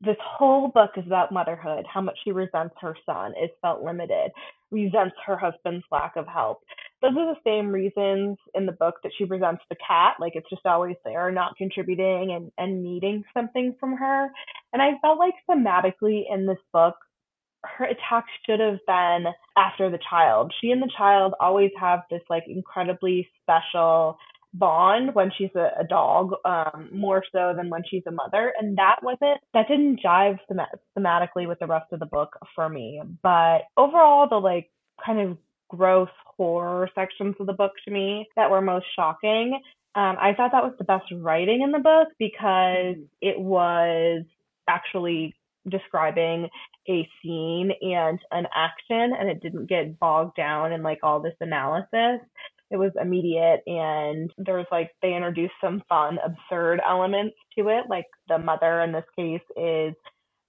this 0.00 0.16
whole 0.20 0.68
book 0.68 0.90
is 0.96 1.06
about 1.06 1.32
motherhood, 1.32 1.86
how 1.92 2.00
much 2.00 2.18
she 2.24 2.32
resents 2.32 2.74
her 2.80 2.96
son, 3.06 3.32
is 3.42 3.50
felt 3.62 3.82
limited, 3.82 4.30
resents 4.70 5.16
her 5.24 5.36
husband's 5.36 5.84
lack 5.90 6.16
of 6.16 6.26
help. 6.26 6.58
Those 7.00 7.12
are 7.16 7.34
the 7.34 7.40
same 7.44 7.68
reasons 7.68 8.36
in 8.54 8.66
the 8.66 8.72
book 8.72 8.96
that 9.02 9.12
she 9.16 9.24
resents 9.24 9.62
the 9.68 9.76
cat, 9.86 10.14
like 10.20 10.32
it's 10.34 10.48
just 10.50 10.66
always 10.66 10.96
there, 11.04 11.30
not 11.30 11.56
contributing 11.56 12.32
and, 12.32 12.50
and 12.58 12.82
needing 12.82 13.24
something 13.34 13.74
from 13.78 13.96
her. 13.96 14.28
And 14.72 14.82
I 14.82 14.92
felt 15.00 15.18
like 15.18 15.34
thematically 15.48 16.22
in 16.30 16.46
this 16.46 16.58
book, 16.72 16.94
her 17.64 17.84
attack 17.84 18.26
should 18.44 18.60
have 18.60 18.78
been 18.86 19.26
after 19.56 19.90
the 19.90 19.98
child. 20.10 20.52
She 20.60 20.70
and 20.70 20.82
the 20.82 20.92
child 20.96 21.34
always 21.40 21.70
have 21.78 22.00
this 22.10 22.22
like 22.28 22.44
incredibly 22.46 23.28
special 23.42 24.18
bond 24.54 25.14
when 25.14 25.30
she's 25.36 25.54
a, 25.56 25.70
a 25.80 25.84
dog 25.84 26.32
um, 26.44 26.88
more 26.92 27.22
so 27.32 27.52
than 27.56 27.68
when 27.70 27.82
she's 27.90 28.04
a 28.06 28.12
mother. 28.12 28.52
And 28.58 28.78
that 28.78 28.96
wasn't 29.02 29.40
that 29.52 29.68
didn't 29.68 30.00
jive 30.04 30.38
them- 30.48 30.60
thematically 30.96 31.46
with 31.48 31.58
the 31.58 31.66
rest 31.66 31.92
of 31.92 32.00
the 32.00 32.06
book 32.06 32.38
for 32.54 32.68
me. 32.68 33.02
But 33.22 33.62
overall 33.76 34.28
the 34.28 34.36
like 34.36 34.70
kind 35.04 35.20
of 35.20 35.38
gross 35.68 36.08
horror 36.36 36.88
sections 36.94 37.34
of 37.40 37.46
the 37.46 37.52
book 37.52 37.72
to 37.84 37.90
me 37.90 38.26
that 38.36 38.50
were 38.50 38.60
most 38.60 38.86
shocking 38.96 39.58
um, 39.94 40.16
i 40.20 40.32
thought 40.36 40.52
that 40.52 40.62
was 40.62 40.74
the 40.78 40.84
best 40.84 41.04
writing 41.12 41.62
in 41.62 41.72
the 41.72 41.78
book 41.78 42.08
because 42.18 42.96
it 43.20 43.38
was 43.38 44.22
actually 44.68 45.34
describing 45.68 46.48
a 46.88 47.08
scene 47.22 47.70
and 47.80 48.18
an 48.30 48.46
action 48.54 49.12
and 49.18 49.30
it 49.30 49.42
didn't 49.42 49.68
get 49.68 49.98
bogged 49.98 50.36
down 50.36 50.72
in 50.72 50.82
like 50.82 50.98
all 51.02 51.20
this 51.20 51.34
analysis 51.40 52.20
it 52.74 52.78
was 52.78 52.90
immediate 53.00 53.62
and 53.68 54.32
there 54.36 54.56
was 54.56 54.66
like 54.72 54.90
they 55.00 55.14
introduced 55.14 55.54
some 55.60 55.80
fun 55.88 56.18
absurd 56.26 56.80
elements 56.86 57.36
to 57.56 57.68
it 57.68 57.84
like 57.88 58.06
the 58.28 58.36
mother 58.36 58.82
in 58.82 58.90
this 58.90 59.04
case 59.16 59.40
is 59.56 59.94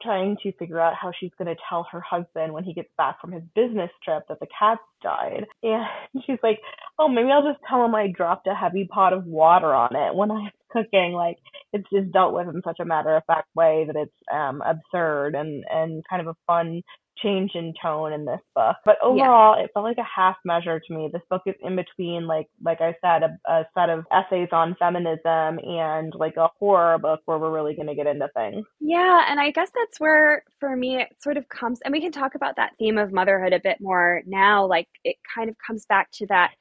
trying 0.01 0.35
to 0.41 0.51
figure 0.53 0.79
out 0.79 0.95
how 0.99 1.11
she's 1.19 1.31
going 1.37 1.47
to 1.47 1.61
tell 1.69 1.85
her 1.91 2.01
husband 2.01 2.51
when 2.51 2.63
he 2.63 2.73
gets 2.73 2.89
back 2.97 3.21
from 3.21 3.31
his 3.31 3.43
business 3.55 3.91
trip 4.03 4.23
that 4.27 4.39
the 4.39 4.47
cats 4.59 4.81
died. 5.01 5.45
And 5.63 6.23
she's 6.25 6.39
like 6.41 6.59
oh 6.97 7.07
maybe 7.07 7.29
i'll 7.31 7.47
just 7.47 7.63
tell 7.69 7.85
him 7.85 7.93
i 7.95 8.07
dropped 8.07 8.47
a 8.47 8.55
heavy 8.55 8.87
pot 8.91 9.13
of 9.13 9.25
water 9.25 9.73
on 9.73 9.95
it 9.95 10.15
when 10.15 10.31
i 10.31 10.35
was 10.35 10.51
cooking. 10.75 11.13
Like 11.13 11.37
it's 11.73 11.87
just 11.93 12.11
dealt 12.11 12.33
with 12.33 12.47
in 12.47 12.61
such 12.63 12.79
a 12.79 12.85
matter 12.85 13.15
of 13.15 13.23
fact 13.25 13.47
way 13.55 13.85
that 13.87 13.95
it's 13.95 14.15
um 14.33 14.61
absurd 14.65 15.35
and 15.35 15.63
and 15.69 16.03
kind 16.09 16.21
of 16.21 16.27
a 16.27 16.37
fun 16.47 16.81
change 17.21 17.51
in 17.55 17.73
tone 17.81 18.13
in 18.13 18.25
this 18.25 18.41
book. 18.55 18.75
But 18.85 18.97
overall, 19.01 19.57
yeah. 19.57 19.63
it 19.63 19.71
felt 19.73 19.85
like 19.85 19.97
a 19.97 20.03
half 20.03 20.35
measure 20.43 20.79
to 20.79 20.93
me. 20.93 21.09
This 21.11 21.21
book 21.29 21.41
is 21.45 21.55
in 21.61 21.75
between, 21.75 22.27
like 22.27 22.47
like 22.63 22.81
I 22.81 22.95
said, 23.01 23.23
a, 23.23 23.51
a 23.51 23.65
set 23.73 23.89
of 23.89 24.05
essays 24.11 24.49
on 24.51 24.75
feminism 24.79 25.59
and 25.59 26.13
like 26.15 26.37
a 26.37 26.49
horror 26.59 26.97
book 26.97 27.21
where 27.25 27.37
we're 27.37 27.53
really 27.53 27.75
going 27.75 27.87
to 27.87 27.95
get 27.95 28.07
into 28.07 28.29
things. 28.35 28.65
Yeah, 28.79 29.25
and 29.29 29.39
I 29.39 29.51
guess 29.51 29.71
that's 29.73 29.99
where 29.99 30.43
for 30.59 30.75
me 30.75 31.01
it 31.01 31.09
sort 31.21 31.37
of 31.37 31.47
comes, 31.49 31.79
and 31.83 31.91
we 31.91 32.01
can 32.01 32.11
talk 32.11 32.35
about 32.35 32.55
that 32.57 32.73
theme 32.77 32.97
of 32.97 33.11
motherhood 33.11 33.53
a 33.53 33.59
bit 33.59 33.77
more 33.79 34.21
now. 34.25 34.65
Like 34.65 34.87
it 35.03 35.17
kind 35.33 35.49
of 35.49 35.55
comes 35.65 35.85
back 35.85 36.11
to 36.13 36.27
that. 36.27 36.51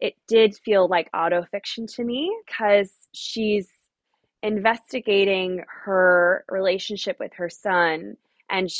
It 0.00 0.14
did 0.26 0.56
feel 0.64 0.88
like 0.88 1.10
autofiction 1.12 1.86
to 1.94 2.04
me 2.04 2.36
because 2.46 2.90
she's 3.14 3.68
investigating 4.42 5.62
her 5.84 6.44
relationship 6.50 7.16
with 7.20 7.32
her 7.34 7.48
son 7.48 8.16
and 8.50 8.70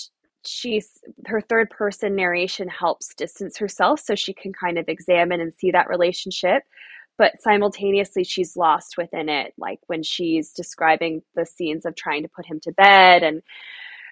she's 0.45 0.99
her 1.27 1.41
third 1.41 1.71
person 1.71 2.15
narration 2.15 2.69
helps 2.69 3.15
distance 3.15 3.57
herself 3.57 4.01
so 4.01 4.15
she 4.15 4.33
can 4.33 4.53
kind 4.53 4.79
of 4.79 4.89
examine 4.89 5.41
and 5.41 5.55
see 5.55 5.71
that 5.71 5.89
relationship 5.89 6.63
but 7.19 7.41
simultaneously 7.41 8.25
she's 8.25 8.57
lost 8.57 8.97
within 8.97 9.29
it 9.29 9.53
like 9.59 9.81
when 9.87 10.03
she's 10.03 10.53
describing 10.53 11.23
the 11.35 11.47
scenes 11.47 11.87
of 11.87 11.95
trying 11.95 12.23
to 12.23 12.29
put 12.29 12.47
him 12.47 12.59
to 12.61 12.73
bed 12.73 13.23
and 13.23 13.43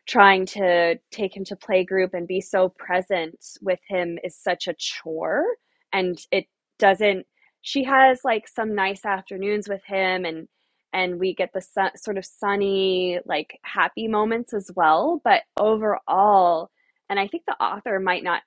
trying 0.07 0.47
to 0.47 0.99
take 1.11 1.37
him 1.37 1.45
to 1.45 1.57
playgroup 1.57 2.15
and 2.15 2.27
be 2.27 2.41
so 2.41 2.69
present 2.69 3.37
with 3.61 3.81
him 3.89 4.19
is 4.25 4.37
such 4.37 4.69
a 4.69 4.75
chore 4.75 5.45
and 5.93 6.19
it 6.31 6.47
doesn't 6.79 7.27
she 7.63 7.85
has 7.85 8.21
like 8.25 8.49
some 8.49 8.75
nice 8.75 9.05
afternoons 9.05 9.69
with 9.69 9.83
him 9.85 10.25
and 10.25 10.49
and 10.93 11.19
we 11.19 11.35
get 11.35 11.53
the 11.53 11.61
sun, 11.61 11.91
sort 11.97 12.19
of 12.19 12.25
sunny, 12.25 13.21
like 13.25 13.59
happy 13.63 14.09
moments 14.09 14.53
as 14.53 14.71
well. 14.75 15.21
But 15.25 15.43
overall, 15.59 16.71
and 17.09 17.19
I 17.19 17.27
think 17.27 17.45
the 17.47 17.63
author 17.63 17.99
might 18.01 18.25
not 18.25 18.43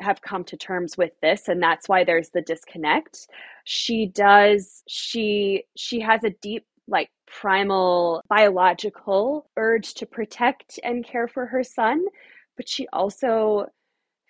have 0.00 0.20
come 0.20 0.44
to 0.44 0.56
terms 0.56 0.96
with 0.98 1.12
this 1.22 1.48
and 1.48 1.62
that's 1.62 1.88
why 1.88 2.04
there's 2.04 2.28
the 2.30 2.42
disconnect 2.42 3.28
she 3.64 4.06
does 4.06 4.82
she 4.86 5.64
she 5.76 6.00
has 6.00 6.22
a 6.22 6.30
deep 6.42 6.66
like 6.86 7.08
primal 7.26 8.22
biological 8.28 9.48
urge 9.56 9.94
to 9.94 10.04
protect 10.04 10.78
and 10.84 11.04
care 11.06 11.26
for 11.26 11.46
her 11.46 11.64
son 11.64 12.04
but 12.56 12.68
she 12.68 12.86
also 12.92 13.66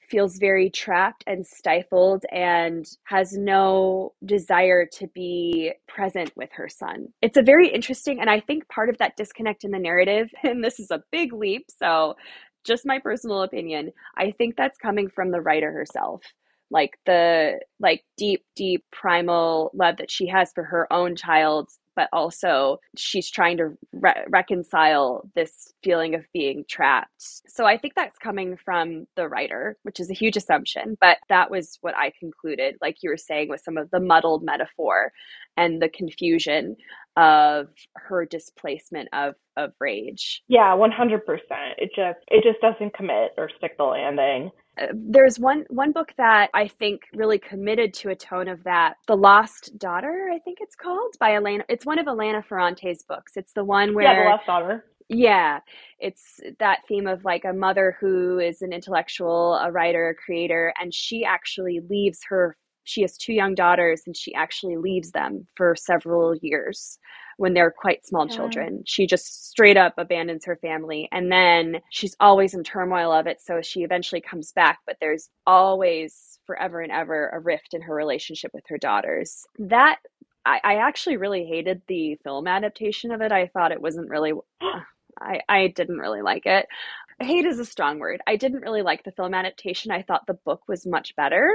feels 0.08 0.38
very 0.38 0.70
trapped 0.70 1.24
and 1.26 1.46
stifled 1.46 2.24
and 2.32 2.86
has 3.04 3.32
no 3.32 4.12
desire 4.24 4.86
to 4.86 5.06
be 5.08 5.72
present 5.88 6.32
with 6.36 6.50
her 6.52 6.68
son. 6.68 7.08
It's 7.22 7.36
a 7.36 7.42
very 7.42 7.68
interesting, 7.68 8.20
and 8.20 8.30
I 8.30 8.40
think 8.40 8.68
part 8.68 8.88
of 8.88 8.98
that 8.98 9.16
disconnect 9.16 9.64
in 9.64 9.70
the 9.70 9.78
narrative, 9.78 10.30
and 10.42 10.62
this 10.62 10.80
is 10.80 10.90
a 10.90 11.02
big 11.10 11.32
leap, 11.32 11.66
so 11.68 12.14
just 12.64 12.86
my 12.86 12.98
personal 12.98 13.42
opinion, 13.42 13.92
I 14.16 14.32
think 14.32 14.56
that's 14.56 14.78
coming 14.78 15.08
from 15.08 15.30
the 15.30 15.40
writer 15.40 15.70
herself 15.72 16.22
like 16.70 16.98
the 17.06 17.60
like 17.78 18.02
deep 18.16 18.44
deep 18.56 18.84
primal 18.90 19.70
love 19.72 19.96
that 19.98 20.10
she 20.10 20.26
has 20.26 20.50
for 20.52 20.64
her 20.64 20.92
own 20.92 21.14
child 21.14 21.68
but 21.96 22.08
also 22.12 22.78
she's 22.96 23.30
trying 23.30 23.56
to 23.56 23.70
re- 23.92 24.24
reconcile 24.28 25.28
this 25.34 25.72
feeling 25.82 26.14
of 26.14 26.24
being 26.32 26.64
trapped. 26.68 27.10
So 27.48 27.64
I 27.64 27.78
think 27.78 27.94
that's 27.94 28.18
coming 28.18 28.56
from 28.64 29.06
the 29.16 29.28
writer, 29.28 29.76
which 29.82 29.98
is 29.98 30.10
a 30.10 30.14
huge 30.14 30.36
assumption, 30.36 30.96
but 31.00 31.18
that 31.28 31.50
was 31.50 31.78
what 31.80 31.96
I 31.96 32.12
concluded, 32.20 32.76
like 32.80 32.98
you 33.02 33.10
were 33.10 33.16
saying, 33.16 33.48
with 33.48 33.62
some 33.62 33.76
of 33.76 33.90
the 33.90 34.00
muddled 34.00 34.44
metaphor 34.44 35.12
and 35.56 35.80
the 35.80 35.88
confusion 35.88 36.76
of 37.16 37.68
her 37.94 38.26
displacement 38.26 39.08
of 39.12 39.34
of 39.56 39.72
rage. 39.80 40.42
Yeah, 40.48 40.76
100%. 40.76 41.20
It 41.78 41.90
just 41.96 42.18
it 42.28 42.44
just 42.44 42.60
doesn't 42.60 42.94
commit 42.94 43.32
or 43.38 43.50
stick 43.56 43.78
the 43.78 43.84
landing 43.84 44.50
there's 44.92 45.38
one 45.38 45.64
one 45.70 45.92
book 45.92 46.12
that 46.18 46.50
I 46.54 46.68
think 46.68 47.02
really 47.14 47.38
committed 47.38 47.94
to 47.94 48.10
a 48.10 48.14
tone 48.14 48.48
of 48.48 48.62
that. 48.64 48.96
The 49.06 49.16
Lost 49.16 49.78
Daughter, 49.78 50.30
I 50.32 50.38
think 50.38 50.58
it's 50.60 50.74
called 50.74 51.14
by 51.18 51.34
Elena. 51.34 51.64
It's 51.68 51.86
one 51.86 51.98
of 51.98 52.06
Elena 52.06 52.42
Ferrante's 52.42 53.02
books. 53.02 53.32
It's 53.36 53.52
the 53.52 53.64
one 53.64 53.94
where 53.94 54.04
yeah, 54.04 54.24
the 54.24 54.30
Lost 54.30 54.46
Daughter. 54.46 54.84
Yeah, 55.08 55.60
it's 55.98 56.40
that 56.58 56.80
theme 56.88 57.06
of 57.06 57.24
like 57.24 57.44
a 57.44 57.52
mother 57.52 57.96
who 58.00 58.38
is 58.38 58.60
an 58.60 58.72
intellectual, 58.72 59.54
a 59.54 59.70
writer, 59.70 60.10
a 60.10 60.14
creator, 60.14 60.74
and 60.80 60.92
she 60.92 61.24
actually 61.24 61.80
leaves 61.88 62.20
her. 62.28 62.56
She 62.84 63.02
has 63.02 63.16
two 63.16 63.32
young 63.32 63.54
daughters, 63.54 64.02
and 64.06 64.16
she 64.16 64.34
actually 64.34 64.76
leaves 64.76 65.12
them 65.12 65.46
for 65.56 65.74
several 65.74 66.34
years 66.36 66.98
when 67.36 67.54
they're 67.54 67.70
quite 67.70 68.06
small 68.06 68.26
children. 68.26 68.82
She 68.86 69.06
just 69.06 69.50
straight 69.50 69.76
up 69.76 69.94
abandons 69.98 70.44
her 70.46 70.56
family 70.56 71.08
and 71.12 71.30
then 71.30 71.80
she's 71.90 72.16
always 72.20 72.54
in 72.54 72.64
turmoil 72.64 73.12
of 73.12 73.26
it. 73.26 73.40
So 73.40 73.60
she 73.62 73.82
eventually 73.82 74.20
comes 74.20 74.52
back, 74.52 74.78
but 74.86 74.96
there's 75.00 75.28
always 75.46 76.38
forever 76.46 76.80
and 76.80 76.92
ever 76.92 77.28
a 77.28 77.40
rift 77.40 77.74
in 77.74 77.82
her 77.82 77.94
relationship 77.94 78.52
with 78.54 78.64
her 78.68 78.78
daughters. 78.78 79.46
That 79.58 79.98
I, 80.44 80.60
I 80.62 80.74
actually 80.76 81.16
really 81.16 81.44
hated 81.44 81.82
the 81.88 82.16
film 82.24 82.46
adaptation 82.46 83.10
of 83.10 83.20
it. 83.20 83.32
I 83.32 83.48
thought 83.48 83.72
it 83.72 83.82
wasn't 83.82 84.10
really 84.10 84.32
I, 85.20 85.40
I 85.48 85.68
didn't 85.68 85.98
really 85.98 86.22
like 86.22 86.44
it. 86.44 86.66
Hate 87.20 87.46
is 87.46 87.58
a 87.58 87.64
strong 87.64 87.98
word. 87.98 88.20
I 88.26 88.36
didn't 88.36 88.60
really 88.60 88.82
like 88.82 89.02
the 89.02 89.12
film 89.12 89.32
adaptation. 89.32 89.90
I 89.90 90.02
thought 90.02 90.26
the 90.26 90.34
book 90.44 90.68
was 90.68 90.86
much 90.86 91.16
better 91.16 91.50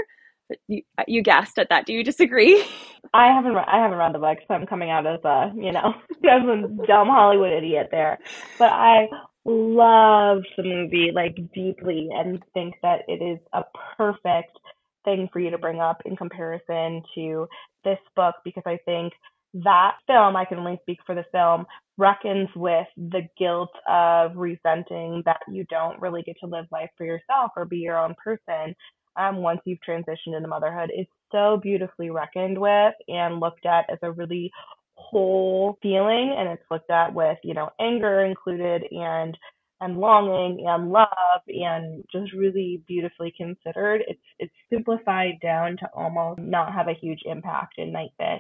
you, 0.68 0.82
you 1.08 1.24
gasped 1.24 1.60
at 1.60 1.70
that. 1.70 1.86
Do 1.86 1.94
you 1.94 2.04
disagree? 2.04 2.64
I 3.14 3.28
haven't 3.34 3.56
I 3.56 3.82
haven't 3.82 3.98
read 3.98 4.14
the 4.14 4.20
book, 4.20 4.38
so 4.48 4.54
I'm 4.54 4.68
coming 4.68 4.90
out 4.90 5.08
as 5.08 5.20
a 5.24 5.52
you 5.56 5.72
know 5.72 5.94
as 6.24 6.44
a 6.44 6.86
dumb 6.88 7.08
Hollywood 7.08 7.52
idiot 7.54 7.90
there. 7.92 8.20
But 8.60 8.72
I 8.72 9.08
love 9.46 10.44
the 10.58 10.64
movie 10.64 11.12
like 11.14 11.36
deeply 11.54 12.10
and 12.14 12.42
think 12.54 12.76
that 12.84 13.02
it 13.08 13.24
is 13.24 13.40
a 13.54 13.64
perfect 13.98 14.58
thing 15.04 15.28
for 15.34 15.40
you 15.40 15.50
to 15.50 15.58
bring 15.58 15.80
up 15.80 16.02
in 16.06 16.16
comparison 16.16 17.02
to 17.16 17.48
this 17.84 17.98
book 18.16 18.36
because 18.46 18.64
I 18.68 18.78
think 18.86 19.14
that 19.54 19.94
film, 20.08 20.36
I 20.36 20.46
can 20.46 20.60
only 20.60 20.80
speak 20.82 21.00
for 21.06 21.16
the 21.16 21.26
film, 21.32 21.66
reckons 21.98 22.50
with 22.56 22.88
the 22.98 23.22
guilt 23.38 23.72
of 23.90 24.32
resenting 24.36 25.24
that 25.26 25.42
you 25.50 25.66
don't 25.70 26.00
really 26.02 26.22
get 26.24 26.38
to 26.42 26.48
live 26.50 26.66
life 26.72 26.90
for 26.98 27.06
yourself 27.06 27.52
or 27.58 27.66
be 27.66 27.78
your 27.78 27.98
own 28.00 28.16
person 28.24 28.76
um, 29.16 29.38
once 29.38 29.62
you've 29.66 29.80
transitioned 29.88 30.36
into 30.36 30.48
motherhood 30.48 30.92
is 30.98 31.08
so 31.32 31.60
beautifully 31.62 32.10
reckoned 32.10 32.60
with 32.60 32.94
and 33.08 33.40
looked 33.40 33.66
at 33.66 33.90
as 33.90 34.00
a 34.02 34.12
really 34.12 34.52
whole 34.96 35.78
feeling. 35.82 36.36
And 36.38 36.50
it's 36.50 36.64
looked 36.70 36.90
at 36.92 37.14
with 37.14 37.38
you 37.44 37.54
know 37.54 37.70
anger 37.80 38.24
included 38.24 38.84
and 38.92 39.38
and 39.80 39.98
longing 39.98 40.66
and 40.68 40.92
love 40.92 41.42
and 41.48 42.04
just 42.12 42.34
really 42.34 42.84
beautifully 42.88 43.34
considered. 43.36 44.02
It's 44.08 44.22
it's 44.40 44.54
simplified 44.72 45.40
down 45.42 45.78
to 45.78 45.90
almost 45.94 46.40
not 46.40 46.74
have 46.74 46.88
a 46.88 46.94
huge 46.94 47.22
impact 47.26 47.76
in 47.78 47.92
nightbitch 47.92 48.40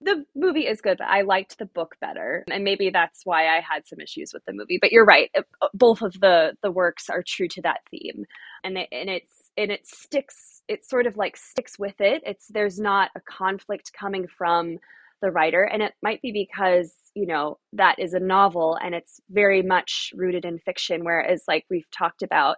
the 0.00 0.24
movie 0.34 0.66
is 0.66 0.80
good, 0.80 0.98
but 0.98 1.08
I 1.08 1.22
liked 1.22 1.58
the 1.58 1.66
book 1.66 1.96
better, 2.00 2.44
and 2.50 2.62
maybe 2.62 2.90
that's 2.90 3.22
why 3.24 3.48
I 3.48 3.60
had 3.60 3.86
some 3.86 4.00
issues 4.00 4.32
with 4.32 4.44
the 4.44 4.52
movie. 4.52 4.78
But 4.80 4.92
you're 4.92 5.04
right; 5.04 5.30
both 5.74 6.02
of 6.02 6.20
the 6.20 6.56
the 6.62 6.70
works 6.70 7.10
are 7.10 7.24
true 7.26 7.48
to 7.48 7.62
that 7.62 7.80
theme, 7.90 8.24
and 8.62 8.78
it, 8.78 8.88
and 8.92 9.10
it's 9.10 9.47
and 9.58 9.70
it 9.70 9.86
sticks 9.86 10.62
it 10.68 10.84
sort 10.88 11.06
of 11.06 11.16
like 11.16 11.36
sticks 11.36 11.78
with 11.78 12.00
it 12.00 12.22
it's 12.24 12.46
there's 12.48 12.78
not 12.78 13.10
a 13.16 13.20
conflict 13.20 13.92
coming 13.98 14.26
from 14.26 14.76
the 15.20 15.30
writer 15.30 15.64
and 15.64 15.82
it 15.82 15.94
might 16.02 16.22
be 16.22 16.32
because 16.32 16.94
you 17.14 17.26
know 17.26 17.58
that 17.72 17.98
is 17.98 18.14
a 18.14 18.20
novel 18.20 18.78
and 18.82 18.94
it's 18.94 19.20
very 19.30 19.62
much 19.62 20.12
rooted 20.14 20.44
in 20.44 20.58
fiction 20.58 21.04
whereas 21.04 21.42
like 21.48 21.64
we've 21.70 21.90
talked 21.90 22.22
about 22.22 22.56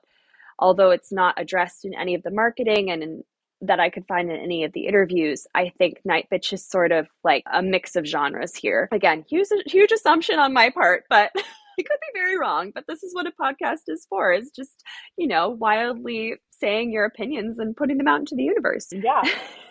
although 0.58 0.90
it's 0.90 1.10
not 1.10 1.40
addressed 1.40 1.84
in 1.84 1.94
any 1.94 2.14
of 2.14 2.22
the 2.22 2.30
marketing 2.30 2.90
and 2.90 3.02
in, 3.02 3.22
that 3.62 3.80
I 3.80 3.90
could 3.90 4.06
find 4.06 4.30
in 4.30 4.38
any 4.38 4.64
of 4.64 4.72
the 4.72 4.86
interviews, 4.86 5.46
I 5.54 5.72
think 5.76 6.00
Nightbitch 6.08 6.52
is 6.52 6.66
sort 6.66 6.92
of 6.92 7.08
like 7.24 7.42
a 7.52 7.62
mix 7.62 7.94
of 7.94 8.06
genres 8.06 8.54
here. 8.54 8.88
Again, 8.92 9.24
huge 9.28 9.48
huge 9.66 9.92
assumption 9.92 10.38
on 10.38 10.54
my 10.54 10.70
part, 10.70 11.04
but 11.10 11.30
I 11.36 11.82
could 11.82 11.98
be 12.00 12.18
very 12.18 12.38
wrong, 12.38 12.72
but 12.74 12.84
this 12.88 13.02
is 13.02 13.14
what 13.14 13.26
a 13.26 13.32
podcast 13.40 13.82
is 13.88 14.06
for, 14.08 14.32
is 14.32 14.50
just, 14.50 14.82
you 15.16 15.26
know, 15.26 15.50
wildly 15.50 16.36
saying 16.60 16.92
your 16.92 17.04
opinions 17.04 17.58
and 17.58 17.76
putting 17.76 17.98
them 17.98 18.08
out 18.08 18.20
into 18.20 18.34
the 18.34 18.44
universe. 18.44 18.92
Yeah. 19.02 19.22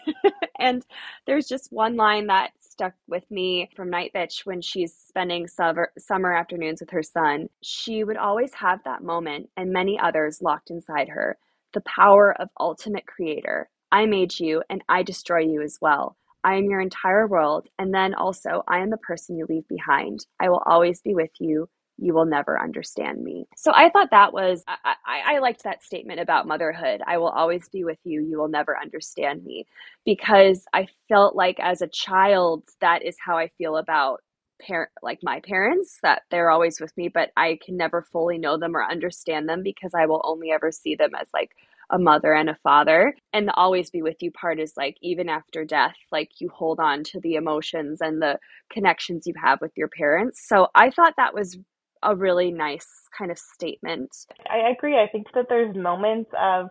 and 0.60 0.84
there's 1.28 1.48
just 1.48 1.72
one 1.72 1.96
line 1.96 2.28
that 2.28 2.52
stuck 2.60 2.94
with 3.08 3.30
me 3.30 3.70
from 3.76 3.92
Nightbitch 3.92 4.44
when 4.44 4.60
she's 4.60 4.96
spending 4.96 5.46
summer, 5.48 5.92
summer 6.00 6.34
afternoons 6.34 6.80
with 6.80 6.90
her 6.90 7.04
son. 7.04 7.48
She 7.62 8.04
would 8.04 8.18
always 8.18 8.54
have 8.56 8.84
that 8.86 9.04
moment 9.04 9.50
and 9.56 9.72
many 9.72 10.00
others 10.00 10.42
locked 10.42 10.72
inside 10.72 11.10
her. 11.10 11.38
The 11.74 11.82
power 11.82 12.36
of 12.42 12.50
ultimate 12.60 13.06
creator. 13.06 13.70
I 13.92 14.08
made 14.08 14.40
you 14.40 14.64
and 14.70 14.84
I 14.90 15.04
destroy 15.04 15.42
you 15.42 15.62
as 15.62 15.78
well. 15.80 16.18
I 16.44 16.56
am 16.56 16.70
your 16.70 16.80
entire 16.80 17.28
world, 17.28 17.68
and 17.78 17.94
then 17.94 18.14
also 18.14 18.64
I 18.68 18.80
am 18.80 18.90
the 18.90 18.98
person 18.98 19.38
you 19.38 19.46
leave 19.50 19.68
behind. 19.68 20.26
I 20.40 20.50
will 20.50 20.64
always 20.66 21.02
be 21.02 21.14
with 21.14 21.32
you 21.40 21.70
you 22.02 22.14
will 22.14 22.26
never 22.26 22.62
understand 22.62 23.24
me. 23.24 23.48
So 23.56 23.72
I 23.74 23.90
thought 23.90 24.12
that 24.12 24.34
was, 24.34 24.64
I, 24.68 24.96
I, 25.06 25.40
liked 25.40 25.64
that 25.64 25.84
statement 25.84 26.20
about 26.20 26.48
motherhood. 26.48 27.02
I 27.06 27.18
will 27.18 27.30
always 27.30 27.68
be 27.70 27.84
with 27.84 28.00
you. 28.04 28.22
You 28.22 28.38
will 28.38 28.48
never 28.48 28.78
understand 28.78 29.44
me. 29.44 29.66
Because 30.06 30.66
I 30.74 30.88
felt 31.08 31.36
like 31.36 31.60
as 31.60 31.82
a 31.82 31.88
child, 31.88 32.64
that 32.82 33.04
is 33.04 33.18
how 33.24 33.38
I 33.38 33.50
feel 33.58 33.78
about 33.78 34.22
parent 34.60 34.92
like 35.02 35.20
my 35.24 35.40
parents 35.40 36.00
that 36.04 36.24
they're 36.30 36.50
always 36.50 36.82
with 36.82 36.96
me 36.98 37.08
but 37.08 37.32
i 37.38 37.58
can 37.66 37.78
never 37.78 38.02
fully 38.02 38.38
know 38.38 38.58
them 38.58 38.76
or 38.76 38.84
understand 38.84 39.48
them 39.48 39.64
because 39.64 39.94
i 39.94 40.06
will 40.06 40.22
only 40.26 40.52
ever 40.52 40.70
see 40.70 40.96
them 40.96 41.12
as 41.20 41.30
like 41.34 41.52
a 41.92 41.98
mother 41.98 42.34
and 42.34 42.50
a 42.50 42.58
father 42.62 43.16
and 43.32 43.48
the 43.48 43.54
always 43.54 43.90
be 43.90 44.02
with 44.02 44.22
you 44.22 44.32
part 44.32 44.60
is 44.60 44.74
like 44.76 44.98
even 45.02 45.30
after 45.30 45.64
death 45.64 45.96
like 46.12 46.30
you 46.40 46.50
hold 46.50 46.80
on 46.80 47.04
to 47.04 47.20
the 47.22 47.36
emotions 47.36 48.02
and 48.02 48.22
the 48.22 48.38
connections 48.70 49.26
you 49.26 49.34
have 49.42 49.62
with 49.62 49.72
your 49.78 49.88
parents 49.88 50.46
so 50.46 50.68
i 50.76 50.90
thought 50.90 51.14
that 51.16 51.34
was 51.34 51.58
a 52.04 52.16
really 52.16 52.52
nice 52.52 53.10
kind 53.18 53.32
of 53.32 53.38
statement 53.38 54.26
i 54.50 54.70
agree 54.70 54.96
i 54.96 55.08
think 55.12 55.28
that 55.34 55.46
there's 55.50 55.76
moments 55.76 56.30
of 56.40 56.68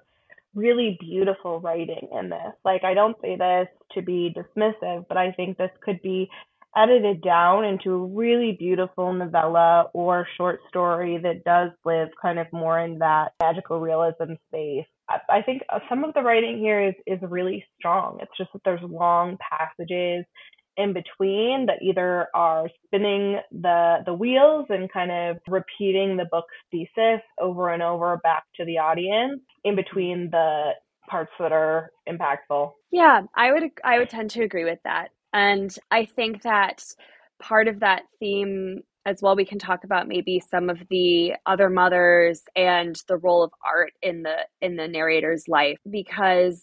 really 0.54 0.96
beautiful 1.00 1.60
writing 1.60 2.08
in 2.18 2.30
this 2.30 2.54
like 2.64 2.84
i 2.84 2.94
don't 2.94 3.16
say 3.20 3.36
this 3.36 3.68
to 3.92 4.02
be 4.02 4.34
dismissive 4.34 5.04
but 5.08 5.16
i 5.16 5.30
think 5.32 5.56
this 5.56 5.70
could 5.84 6.00
be 6.02 6.28
edited 6.76 7.22
down 7.22 7.64
into 7.64 7.92
a 7.92 8.06
really 8.06 8.56
beautiful 8.58 9.12
novella 9.12 9.86
or 9.94 10.26
short 10.36 10.60
story 10.68 11.18
that 11.22 11.44
does 11.44 11.70
live 11.84 12.08
kind 12.20 12.38
of 12.38 12.46
more 12.52 12.78
in 12.80 12.98
that 12.98 13.32
magical 13.40 13.80
realism 13.80 14.34
space. 14.48 14.86
I, 15.30 15.40
think 15.40 15.62
uh, 15.70 15.78
some 15.88 16.04
of 16.04 16.12
the 16.12 16.20
writing 16.20 16.58
here 16.58 16.86
is, 16.86 16.94
is 17.06 17.18
really 17.22 17.64
strong. 17.78 18.18
It's 18.20 18.36
just 18.36 18.52
that 18.52 18.60
there's 18.66 18.82
long 18.82 19.38
passages 19.50 20.26
in 20.78 20.94
between 20.94 21.66
that 21.66 21.82
either 21.82 22.28
are 22.34 22.68
spinning 22.86 23.40
the 23.50 23.98
the 24.06 24.14
wheels 24.14 24.66
and 24.70 24.90
kind 24.90 25.10
of 25.10 25.36
repeating 25.48 26.16
the 26.16 26.26
book's 26.30 26.54
thesis 26.70 27.20
over 27.40 27.70
and 27.70 27.82
over 27.82 28.18
back 28.22 28.44
to 28.56 28.64
the 28.64 28.78
audience 28.78 29.42
in 29.64 29.76
between 29.76 30.30
the 30.30 30.70
parts 31.10 31.32
that 31.40 31.52
are 31.52 31.90
impactful. 32.08 32.70
Yeah, 32.90 33.22
I 33.34 33.52
would 33.52 33.64
I 33.84 33.98
would 33.98 34.08
tend 34.08 34.30
to 34.30 34.42
agree 34.42 34.64
with 34.64 34.78
that. 34.84 35.08
And 35.32 35.74
I 35.90 36.06
think 36.06 36.42
that 36.42 36.82
part 37.40 37.68
of 37.68 37.80
that 37.80 38.02
theme 38.18 38.82
as 39.04 39.22
well 39.22 39.34
we 39.34 39.44
can 39.44 39.58
talk 39.58 39.84
about 39.84 40.06
maybe 40.06 40.40
some 40.50 40.68
of 40.68 40.78
the 40.90 41.34
other 41.46 41.70
mothers 41.70 42.42
and 42.54 42.96
the 43.08 43.16
role 43.16 43.42
of 43.42 43.50
art 43.64 43.92
in 44.02 44.22
the 44.22 44.36
in 44.60 44.76
the 44.76 44.86
narrator's 44.86 45.44
life 45.48 45.78
because 45.90 46.62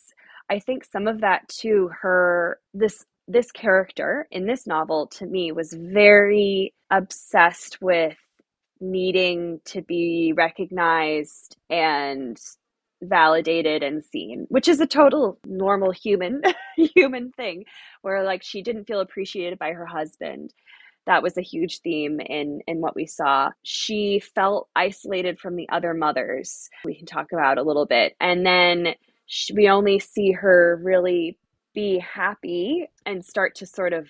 I 0.50 0.60
think 0.60 0.86
some 0.86 1.08
of 1.08 1.22
that 1.22 1.48
too 1.50 1.90
her 2.02 2.60
this 2.74 3.04
this 3.28 3.52
character 3.52 4.28
in 4.32 4.46
this 4.46 4.68
novel 4.68 5.08
to 5.08 5.26
me 5.26 5.52
was 5.52 5.74
very 5.74 6.74
obsessed 6.92 7.82
with 7.82 8.18
needing 8.80 9.60
to 9.66 9.82
be 9.82 10.34
recognized 10.36 11.58
and 11.70 12.38
validated 13.02 13.84
and 13.84 14.04
seen 14.04 14.46
which 14.50 14.68
is 14.68 14.80
a 14.80 14.88
total 14.88 15.38
normal 15.46 15.92
human 15.92 16.42
human 16.76 17.32
thing 17.32 17.66
where 18.02 18.24
like 18.24 18.44
she 18.44 18.62
didn't 18.62 18.86
feel 18.86 19.00
appreciated 19.00 19.60
by 19.60 19.72
her 19.72 19.86
husband. 19.86 20.54
That 21.06 21.22
was 21.24 21.38
a 21.38 21.42
huge 21.42 21.82
theme 21.82 22.20
in 22.20 22.62
in 22.68 22.82
what 22.82 22.96
we 22.96 23.06
saw. 23.06 23.52
She 23.64 24.20
felt 24.20 24.70
isolated 24.76 25.40
from 25.40 25.56
the 25.56 25.70
other 25.70 25.94
mothers. 25.94 26.70
We 26.84 26.96
can 26.96 27.06
talk 27.06 27.32
about 27.32 27.58
a 27.58 27.64
little 27.64 27.86
bit. 27.86 28.16
And 28.20 28.46
then 28.46 28.96
she, 29.28 29.54
we 29.54 29.70
only 29.70 30.00
see 30.00 30.32
her 30.32 30.80
really 30.84 31.38
be 31.76 32.00
happy 32.00 32.88
and 33.06 33.24
start 33.24 33.54
to 33.56 33.68
sort 33.68 33.94
of 33.94 34.08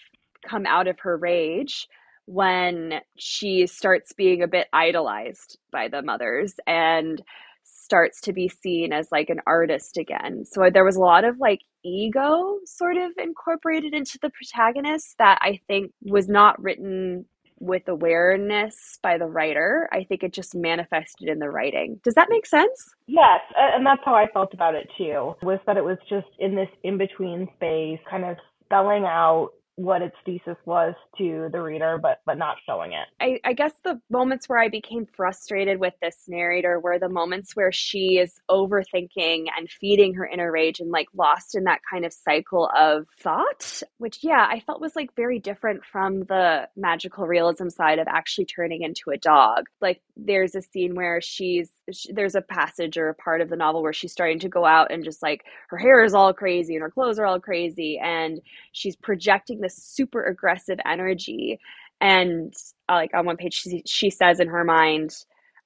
come 0.47 0.65
out 0.65 0.87
of 0.87 0.99
her 1.01 1.17
rage 1.17 1.87
when 2.25 3.01
she 3.17 3.67
starts 3.67 4.13
being 4.13 4.41
a 4.41 4.47
bit 4.47 4.67
idolized 4.71 5.57
by 5.71 5.87
the 5.87 6.01
mothers 6.01 6.53
and 6.65 7.21
starts 7.63 8.21
to 8.21 8.33
be 8.33 8.47
seen 8.47 8.93
as 8.93 9.09
like 9.11 9.29
an 9.29 9.41
artist 9.45 9.97
again. 9.97 10.45
So 10.45 10.69
there 10.71 10.85
was 10.85 10.95
a 10.95 11.01
lot 11.01 11.23
of 11.23 11.39
like 11.39 11.59
ego 11.83 12.57
sort 12.65 12.97
of 12.97 13.11
incorporated 13.17 13.93
into 13.93 14.17
the 14.21 14.31
protagonist 14.31 15.15
that 15.19 15.39
I 15.41 15.59
think 15.67 15.91
was 16.01 16.27
not 16.27 16.61
written 16.61 17.25
with 17.59 17.87
awareness 17.87 18.99
by 19.01 19.17
the 19.17 19.25
writer. 19.25 19.87
I 19.91 20.03
think 20.03 20.23
it 20.23 20.33
just 20.33 20.55
manifested 20.55 21.29
in 21.29 21.39
the 21.39 21.49
writing. 21.49 21.99
Does 22.03 22.15
that 22.15 22.27
make 22.29 22.45
sense? 22.45 22.93
Yes, 23.07 23.39
and 23.55 23.85
that's 23.85 24.01
how 24.03 24.15
I 24.15 24.27
felt 24.33 24.53
about 24.53 24.75
it 24.75 24.89
too. 24.97 25.35
Was 25.41 25.59
that 25.65 25.77
it 25.77 25.83
was 25.83 25.97
just 26.09 26.27
in 26.39 26.55
this 26.55 26.69
in 26.83 26.97
between 26.97 27.47
space, 27.55 27.99
kind 28.09 28.25
of 28.25 28.37
spelling 28.65 29.05
out 29.05 29.51
what 29.77 30.01
its 30.01 30.15
thesis 30.25 30.57
was 30.65 30.93
to 31.17 31.49
the 31.51 31.61
reader, 31.61 31.97
but 31.97 32.19
but 32.25 32.37
not 32.37 32.57
showing 32.65 32.93
it. 32.93 33.07
I, 33.19 33.39
I 33.43 33.53
guess 33.53 33.73
the 33.83 33.99
moments 34.09 34.47
where 34.47 34.59
I 34.59 34.69
became 34.69 35.05
frustrated 35.05 35.79
with 35.79 35.93
this 36.01 36.23
narrator 36.27 36.79
were 36.79 36.97
the 36.97 37.09
moments 37.09 37.55
where 37.55 37.71
she 37.71 38.17
is 38.17 38.39
overthinking 38.49 39.45
and 39.57 39.69
feeding 39.69 40.13
her 40.13 40.25
inner 40.25 40.51
rage 40.51 40.79
and 40.79 40.91
like 40.91 41.07
lost 41.13 41.55
in 41.55 41.65
that 41.65 41.81
kind 41.89 42.05
of 42.05 42.13
cycle 42.13 42.69
of 42.77 43.05
thought, 43.19 43.83
which 43.97 44.19
yeah, 44.21 44.47
I 44.49 44.61
felt 44.61 44.81
was 44.81 44.95
like 44.95 45.15
very 45.15 45.39
different 45.39 45.83
from 45.83 46.21
the 46.21 46.69
magical 46.77 47.27
realism 47.27 47.67
side 47.67 47.99
of 47.99 48.07
actually 48.07 48.45
turning 48.45 48.81
into 48.81 49.09
a 49.11 49.17
dog. 49.17 49.65
Like 49.81 50.01
there's 50.15 50.55
a 50.55 50.61
scene 50.61 50.95
where 50.95 51.19
she's 51.19 51.69
she, 51.91 52.11
there's 52.13 52.35
a 52.35 52.41
passage 52.41 52.97
or 52.97 53.09
a 53.09 53.15
part 53.15 53.41
of 53.41 53.49
the 53.49 53.55
novel 53.55 53.83
where 53.83 53.93
she's 53.93 54.11
starting 54.11 54.39
to 54.39 54.49
go 54.49 54.65
out 54.65 54.91
and 54.91 55.03
just 55.03 55.21
like 55.21 55.45
her 55.69 55.77
hair 55.77 56.03
is 56.03 56.13
all 56.13 56.33
crazy 56.33 56.75
and 56.75 56.81
her 56.81 56.91
clothes 56.91 57.19
are 57.19 57.25
all 57.25 57.39
crazy 57.39 57.99
and 58.01 58.41
she's 58.71 58.95
projecting 58.95 59.61
this 59.61 59.75
super 59.75 60.23
aggressive 60.23 60.79
energy 60.85 61.59
and 62.01 62.53
uh, 62.89 62.93
like 62.95 63.13
on 63.13 63.25
one 63.25 63.37
page 63.37 63.53
she, 63.53 63.83
she 63.85 64.09
says 64.09 64.39
in 64.39 64.47
her 64.47 64.63
mind 64.63 65.15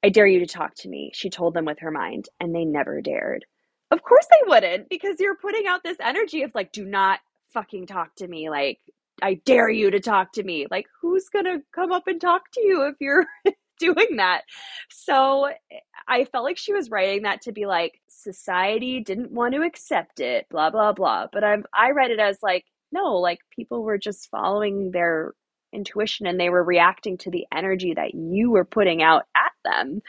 i 0.04 0.10
dare 0.10 0.28
you 0.28 0.40
to 0.40 0.46
talk 0.46 0.74
to 0.76 0.90
me. 0.90 1.12
She 1.14 1.30
told 1.30 1.54
them 1.54 1.66
with 1.66 1.80
her 1.80 1.92
mind 1.92 2.30
and 2.40 2.56
they 2.56 2.66
never 2.66 3.02
dared. 3.02 3.46
Of 3.92 4.04
course 4.04 4.26
they 4.32 4.50
wouldn't 4.50 4.90
because 4.90 5.20
you're 5.20 5.36
putting 5.36 5.68
out 5.68 5.84
this 5.84 5.98
energy 6.00 6.44
of 6.44 6.52
like 6.56 6.72
do 6.72 6.86
not 6.86 7.20
fucking 7.54 7.88
talk 7.88 8.16
to 8.16 8.28
me. 8.28 8.50
Like 8.50 8.80
I 9.22 9.36
dare 9.46 9.70
you 9.70 9.92
to 9.92 10.00
talk 10.00 10.34
to 10.34 10.44
me. 10.44 10.68
Like, 10.70 10.88
who's 11.02 11.30
gonna 11.30 11.58
come 11.74 11.92
up 11.92 12.08
and 12.08 12.22
talk 12.22 12.44
to 12.54 12.62
you 12.62 12.84
if 12.88 12.96
you're 13.00 13.26
doing 13.80 14.18
that. 14.18 14.44
So 14.90 15.46
eh, 15.46 15.80
I 16.08 16.26
felt 16.26 16.44
like 16.44 16.58
she 16.58 16.74
was 16.74 16.90
writing 16.90 17.24
that 17.24 17.42
to 17.44 17.52
be 17.52 17.66
like 17.66 18.00
society 18.08 19.00
didn't 19.02 19.32
want 19.32 19.54
to 19.56 19.62
accept 19.62 20.20
it, 20.20 20.48
blah 20.50 20.70
blah 20.70 20.94
blah. 20.94 21.28
But 21.32 21.44
I'm, 21.44 21.64
I 21.74 21.92
read 21.92 22.12
it 22.12 22.20
as 22.20 22.40
like 22.44 22.66
no, 22.92 23.16
like 23.18 23.40
people 23.56 23.84
were 23.84 23.98
just 23.98 24.30
following 24.30 24.92
their 24.92 25.34
intuition 25.74 26.26
and 26.26 26.40
they 26.40 26.50
were 26.50 26.64
reacting 26.64 27.18
to 27.20 27.32
the 27.32 27.46
energy 27.56 27.94
that 27.94 28.16
you 28.16 28.52
were 28.52 28.66
putting 28.66 29.02
out 29.04 29.24
at 29.36 29.52
them. 29.64 30.02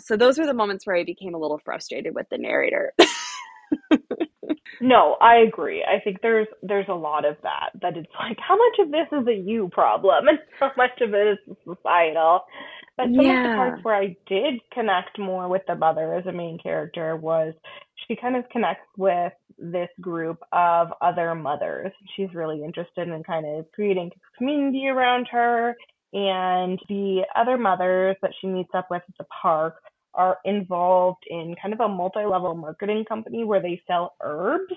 So 0.00 0.16
those 0.16 0.38
were 0.38 0.46
the 0.46 0.54
moments 0.54 0.86
where 0.86 0.96
I 0.96 1.04
became 1.04 1.34
a 1.34 1.38
little 1.38 1.60
frustrated 1.64 2.14
with 2.14 2.28
the 2.30 2.38
narrator. 2.38 2.94
no, 4.80 5.16
I 5.20 5.36
agree. 5.36 5.84
I 5.84 6.00
think 6.00 6.22
there's 6.22 6.46
there's 6.62 6.88
a 6.88 6.94
lot 6.94 7.24
of 7.24 7.36
that 7.42 7.70
that 7.82 7.96
it's 7.96 8.12
like 8.18 8.38
how 8.38 8.56
much 8.56 8.86
of 8.86 8.90
this 8.90 9.06
is 9.12 9.26
a 9.26 9.34
you 9.34 9.68
problem 9.72 10.28
and 10.28 10.38
how 10.58 10.72
much 10.76 11.00
of 11.00 11.12
it 11.14 11.38
is 11.38 11.56
societal. 11.64 12.42
But 12.96 13.06
some 13.06 13.20
yeah. 13.20 13.44
of 13.44 13.50
the 13.50 13.56
parts 13.56 13.84
where 13.84 13.94
I 13.94 14.16
did 14.26 14.60
connect 14.72 15.18
more 15.18 15.48
with 15.48 15.62
the 15.66 15.74
mother 15.74 16.14
as 16.14 16.26
a 16.26 16.32
main 16.32 16.58
character 16.58 17.16
was 17.16 17.54
she 18.06 18.16
kind 18.16 18.36
of 18.36 18.48
connects 18.50 18.86
with 18.96 19.32
this 19.58 19.88
group 20.00 20.38
of 20.52 20.88
other 21.00 21.34
mothers. 21.34 21.92
She's 22.16 22.34
really 22.34 22.62
interested 22.64 23.08
in 23.08 23.22
kind 23.22 23.46
of 23.46 23.70
creating 23.72 24.10
community 24.36 24.88
around 24.88 25.28
her. 25.30 25.76
And 26.12 26.78
the 26.88 27.22
other 27.36 27.56
mothers 27.56 28.16
that 28.22 28.32
she 28.40 28.48
meets 28.48 28.70
up 28.74 28.88
with 28.90 29.02
at 29.08 29.16
the 29.18 29.26
park 29.42 29.76
are 30.14 30.38
involved 30.44 31.22
in 31.28 31.54
kind 31.60 31.72
of 31.72 31.80
a 31.80 31.88
multi-level 31.88 32.54
marketing 32.54 33.04
company 33.04 33.44
where 33.44 33.62
they 33.62 33.80
sell 33.86 34.14
herbs 34.22 34.74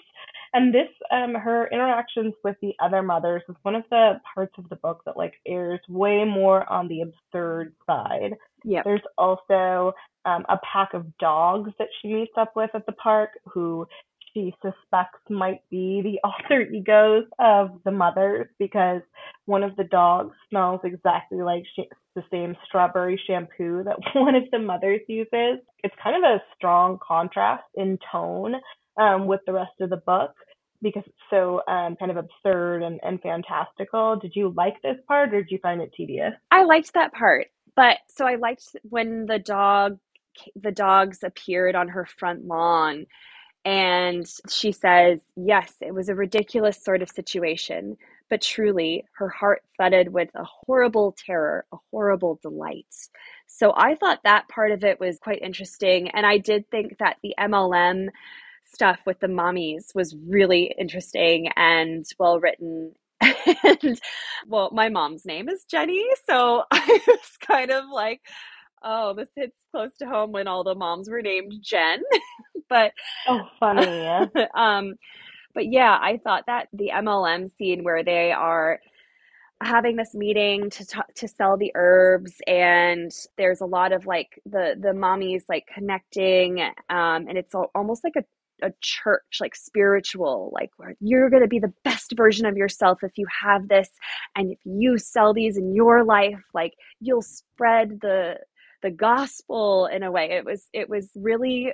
and 0.53 0.73
this 0.73 0.89
um 1.11 1.33
her 1.35 1.67
interactions 1.71 2.33
with 2.43 2.55
the 2.61 2.73
other 2.81 3.01
mothers 3.01 3.43
is 3.49 3.55
one 3.63 3.75
of 3.75 3.83
the 3.89 4.19
parts 4.33 4.53
of 4.57 4.67
the 4.69 4.75
book 4.77 5.01
that 5.05 5.17
like 5.17 5.33
airs 5.47 5.79
way 5.89 6.23
more 6.23 6.69
on 6.71 6.87
the 6.87 7.01
absurd 7.01 7.73
side. 7.85 8.33
Yeah 8.63 8.81
there's 8.83 9.01
also 9.17 9.93
um, 10.25 10.45
a 10.47 10.57
pack 10.71 10.93
of 10.93 11.05
dogs 11.17 11.71
that 11.79 11.89
she 12.01 12.13
meets 12.13 12.31
up 12.37 12.53
with 12.55 12.69
at 12.73 12.85
the 12.85 12.93
park 12.93 13.31
who 13.45 13.85
she 14.33 14.53
suspects 14.61 15.19
might 15.29 15.61
be 15.69 16.01
the 16.01 16.19
alter 16.23 16.61
egos 16.61 17.25
of 17.39 17.79
the 17.85 17.91
mothers 17.91 18.47
because 18.59 19.01
one 19.45 19.63
of 19.63 19.75
the 19.75 19.83
dogs 19.85 20.35
smells 20.49 20.81
exactly 20.83 21.41
like 21.41 21.63
sh- 21.75 21.93
the 22.15 22.23
same 22.31 22.55
strawberry 22.65 23.19
shampoo 23.27 23.83
that 23.83 23.97
one 24.15 24.35
of 24.35 24.43
the 24.51 24.59
mothers 24.59 25.01
uses. 25.07 25.59
It's 25.83 25.95
kind 26.01 26.15
of 26.15 26.23
a 26.23 26.41
strong 26.55 26.99
contrast 27.05 27.63
in 27.75 27.97
tone 28.11 28.55
um, 28.97 29.27
with 29.27 29.41
the 29.45 29.53
rest 29.53 29.73
of 29.81 29.89
the 29.89 29.97
book 29.97 30.33
because 30.81 31.03
it's 31.05 31.17
so 31.29 31.61
um, 31.67 31.95
kind 31.95 32.11
of 32.11 32.17
absurd 32.17 32.83
and, 32.83 32.99
and 33.03 33.21
fantastical. 33.21 34.17
Did 34.17 34.35
you 34.35 34.53
like 34.55 34.81
this 34.83 34.97
part 35.07 35.33
or 35.33 35.41
did 35.41 35.51
you 35.51 35.59
find 35.59 35.81
it 35.81 35.93
tedious? 35.95 36.33
I 36.51 36.63
liked 36.63 36.93
that 36.93 37.13
part. 37.13 37.47
But 37.75 37.97
so 38.07 38.25
I 38.27 38.35
liked 38.35 38.75
when 38.83 39.25
the 39.25 39.39
dog 39.39 39.97
the 40.55 40.71
dogs 40.71 41.19
appeared 41.23 41.75
on 41.75 41.87
her 41.87 42.05
front 42.05 42.45
lawn 42.45 43.05
and 43.65 44.27
she 44.49 44.71
says, 44.71 45.19
Yes, 45.35 45.73
it 45.81 45.93
was 45.93 46.09
a 46.09 46.15
ridiculous 46.15 46.83
sort 46.83 47.01
of 47.01 47.09
situation, 47.09 47.97
but 48.29 48.41
truly 48.41 49.05
her 49.13 49.29
heart 49.29 49.63
thudded 49.77 50.11
with 50.11 50.29
a 50.35 50.43
horrible 50.43 51.15
terror, 51.25 51.65
a 51.71 51.77
horrible 51.91 52.39
delight. 52.41 52.93
So 53.47 53.73
I 53.75 53.95
thought 53.95 54.23
that 54.23 54.49
part 54.49 54.71
of 54.71 54.83
it 54.83 54.99
was 54.99 55.19
quite 55.19 55.41
interesting. 55.41 56.09
And 56.09 56.25
I 56.25 56.39
did 56.39 56.69
think 56.69 56.97
that 56.97 57.17
the 57.23 57.35
MLM 57.39 58.09
stuff 58.73 58.99
with 59.05 59.19
the 59.19 59.27
mommies 59.27 59.93
was 59.95 60.15
really 60.27 60.73
interesting 60.77 61.49
and 61.55 62.05
well 62.19 62.39
written. 62.39 62.93
and 63.21 64.01
well, 64.47 64.69
my 64.73 64.89
mom's 64.89 65.25
name 65.25 65.49
is 65.49 65.63
Jenny, 65.65 66.03
so 66.27 66.63
I 66.71 66.99
was 67.07 67.37
kind 67.45 67.71
of 67.71 67.85
like, 67.91 68.21
oh, 68.83 69.13
this 69.13 69.29
hits 69.35 69.55
close 69.71 69.91
to 69.99 70.05
home 70.05 70.31
when 70.31 70.47
all 70.47 70.63
the 70.63 70.75
moms 70.75 71.09
were 71.09 71.21
named 71.21 71.53
Jen. 71.61 72.01
but 72.69 72.91
oh, 73.27 73.41
funny. 73.59 74.07
um, 74.55 74.95
but 75.53 75.71
yeah, 75.71 75.97
I 76.01 76.19
thought 76.23 76.45
that 76.47 76.67
the 76.73 76.91
MLM 76.93 77.55
scene 77.55 77.83
where 77.83 78.03
they 78.03 78.31
are 78.31 78.79
having 79.61 79.95
this 79.95 80.13
meeting 80.13 80.69
to 80.69 80.85
t- 80.85 80.99
to 81.15 81.27
sell 81.27 81.57
the 81.57 81.71
herbs 81.75 82.33
and 82.47 83.11
there's 83.37 83.61
a 83.61 83.65
lot 83.65 83.93
of 83.93 84.05
like 84.05 84.41
the 84.45 84.75
the 84.79 84.89
mommies 84.89 85.43
like 85.47 85.65
connecting 85.73 86.59
um 86.89 87.27
and 87.27 87.37
it's 87.37 87.53
almost 87.73 88.03
like 88.03 88.15
a 88.17 88.23
a 88.61 88.71
church 88.81 89.39
like 89.41 89.55
spiritual 89.55 90.51
like 90.53 90.69
where 90.77 90.95
you're 90.99 91.29
going 91.29 91.41
to 91.41 91.47
be 91.47 91.59
the 91.59 91.73
best 91.83 92.13
version 92.15 92.45
of 92.45 92.57
yourself 92.57 92.99
if 93.03 93.11
you 93.17 93.25
have 93.43 93.67
this. 93.67 93.89
And 94.35 94.51
if 94.51 94.59
you 94.63 94.97
sell 94.97 95.33
these 95.33 95.57
in 95.57 95.73
your 95.73 96.03
life 96.03 96.39
like 96.53 96.73
you'll 96.99 97.21
spread 97.21 97.99
the 98.01 98.37
the 98.81 98.91
gospel 98.91 99.87
in 99.87 100.03
a 100.03 100.11
way. 100.11 100.31
It 100.31 100.45
was 100.45 100.67
it 100.73 100.89
was 100.89 101.09
really 101.15 101.73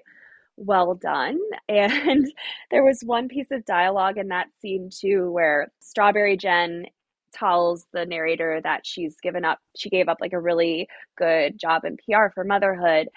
well 0.58 0.96
done. 0.96 1.40
And 1.70 2.26
there 2.72 2.84
was 2.84 3.02
one 3.04 3.28
piece 3.28 3.52
of 3.52 3.66
dialogue 3.66 4.18
in 4.18 4.30
that 4.30 4.48
scene 4.60 4.90
too 4.92 5.32
where 5.32 5.68
strawberry 5.80 6.38
jen 6.38 6.86
tells 7.32 7.86
the 7.94 8.06
narrator 8.06 8.60
that 8.64 8.86
she's 8.86 9.16
given 9.22 9.46
up 9.46 9.60
she 9.78 9.90
gave 9.90 10.10
up 10.10 10.18
like 10.20 10.34
a 10.34 10.40
really 10.40 10.88
good 11.16 11.60
job 11.60 11.84
in 11.86 11.96
pr 11.98 12.34
for 12.34 12.44
motherhood 12.44 13.08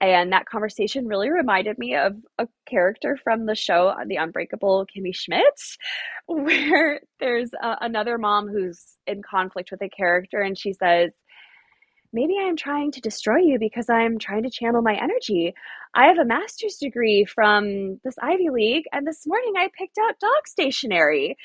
and 0.00 0.32
that 0.32 0.46
conversation 0.46 1.06
really 1.06 1.30
reminded 1.30 1.78
me 1.78 1.94
of 1.94 2.14
a 2.38 2.46
character 2.68 3.18
from 3.22 3.46
the 3.46 3.54
show, 3.54 3.88
uh, 3.88 4.04
The 4.06 4.16
Unbreakable 4.16 4.86
Kimmy 4.86 5.14
Schmidt, 5.14 5.42
where 6.26 7.00
there's 7.20 7.50
a, 7.62 7.76
another 7.80 8.18
mom 8.18 8.48
who's 8.48 8.82
in 9.06 9.22
conflict 9.22 9.70
with 9.70 9.82
a 9.82 9.88
character 9.88 10.40
and 10.40 10.58
she 10.58 10.72
says, 10.72 11.12
Maybe 12.12 12.34
I'm 12.40 12.54
trying 12.54 12.92
to 12.92 13.00
destroy 13.00 13.38
you 13.38 13.58
because 13.58 13.90
I'm 13.90 14.20
trying 14.20 14.44
to 14.44 14.50
channel 14.50 14.82
my 14.82 14.94
energy. 14.94 15.52
I 15.96 16.06
have 16.06 16.18
a 16.18 16.24
master's 16.24 16.76
degree 16.76 17.24
from 17.24 17.98
this 18.04 18.14
Ivy 18.22 18.50
League, 18.50 18.84
and 18.92 19.04
this 19.04 19.26
morning 19.26 19.54
I 19.58 19.68
picked 19.76 19.98
out 19.98 20.20
dog 20.20 20.46
stationery. 20.46 21.36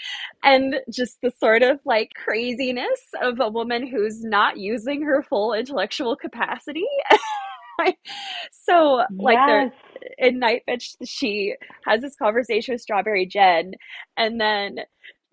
And 0.44 0.76
just 0.92 1.18
the 1.24 1.32
sort 1.40 1.64
of 1.64 1.80
like 1.86 2.12
craziness 2.24 3.02
of 3.20 3.40
a 3.40 3.50
woman 3.50 3.88
who's 3.88 4.24
not 4.24 4.58
using 4.58 5.02
her 5.02 5.24
full 5.24 5.54
intellectual 5.54 6.16
capacity 6.16 6.86
so 8.52 9.04
like 9.18 9.38
yes. 9.38 9.72
in 10.18 10.40
Nightbitch, 10.40 10.96
she 11.06 11.56
has 11.86 12.02
this 12.02 12.16
conversation 12.16 12.74
with 12.74 12.82
Strawberry 12.82 13.26
Jen, 13.26 13.74
and 14.18 14.40
then 14.40 14.80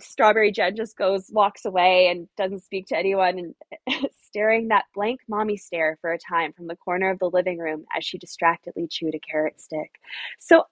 Strawberry 0.00 0.52
Jen 0.52 0.76
just 0.76 0.96
goes, 0.96 1.30
walks 1.30 1.64
away, 1.64 2.08
and 2.08 2.28
doesn't 2.36 2.62
speak 2.62 2.86
to 2.88 2.96
anyone, 2.96 3.54
and 3.88 4.08
staring 4.26 4.68
that 4.68 4.84
blank 4.94 5.20
mommy 5.28 5.56
stare 5.56 5.98
for 6.00 6.12
a 6.12 6.18
time 6.18 6.52
from 6.52 6.66
the 6.66 6.76
corner 6.76 7.10
of 7.10 7.18
the 7.18 7.30
living 7.30 7.58
room 7.58 7.84
as 7.96 8.04
she 8.04 8.18
distractedly 8.18 8.86
chewed 8.88 9.14
a 9.14 9.20
carrot 9.20 9.60
stick. 9.60 9.90
So 10.38 10.64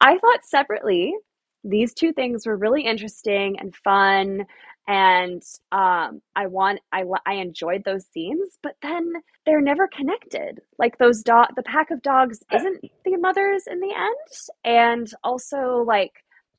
I 0.00 0.18
thought 0.18 0.44
separately 0.44 1.14
these 1.62 1.92
two 1.92 2.12
things 2.12 2.46
were 2.46 2.56
really 2.56 2.82
interesting 2.82 3.58
and 3.58 3.74
fun 3.76 4.46
and 4.90 5.40
um, 5.70 6.20
I 6.34 6.48
want 6.48 6.80
I 6.92 7.04
I 7.24 7.34
enjoyed 7.34 7.84
those 7.84 8.06
scenes, 8.06 8.58
but 8.60 8.74
then 8.82 9.12
they're 9.46 9.60
never 9.60 9.86
connected. 9.86 10.60
Like 10.80 10.98
those 10.98 11.22
dog, 11.22 11.46
the 11.54 11.62
pack 11.62 11.92
of 11.92 12.02
dogs 12.02 12.42
isn't 12.52 12.82
the 13.04 13.16
mothers 13.16 13.68
in 13.70 13.78
the 13.78 13.94
end, 13.94 14.50
and 14.64 15.08
also 15.22 15.84
like 15.86 16.10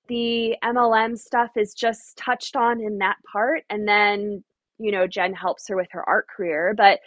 the 0.08 0.56
MLM 0.64 1.18
stuff 1.20 1.52
is 1.58 1.74
just 1.74 2.16
touched 2.16 2.56
on 2.56 2.80
in 2.82 3.00
that 3.00 3.18
part, 3.30 3.64
and 3.70 3.86
then 3.86 4.46
you 4.80 4.94
know 4.94 5.08
Jen 5.08 5.34
helps 5.34 5.68
her 5.68 5.76
with 5.76 5.90
her 5.92 6.08
art 6.08 6.28
career, 6.34 6.74
but 6.76 7.02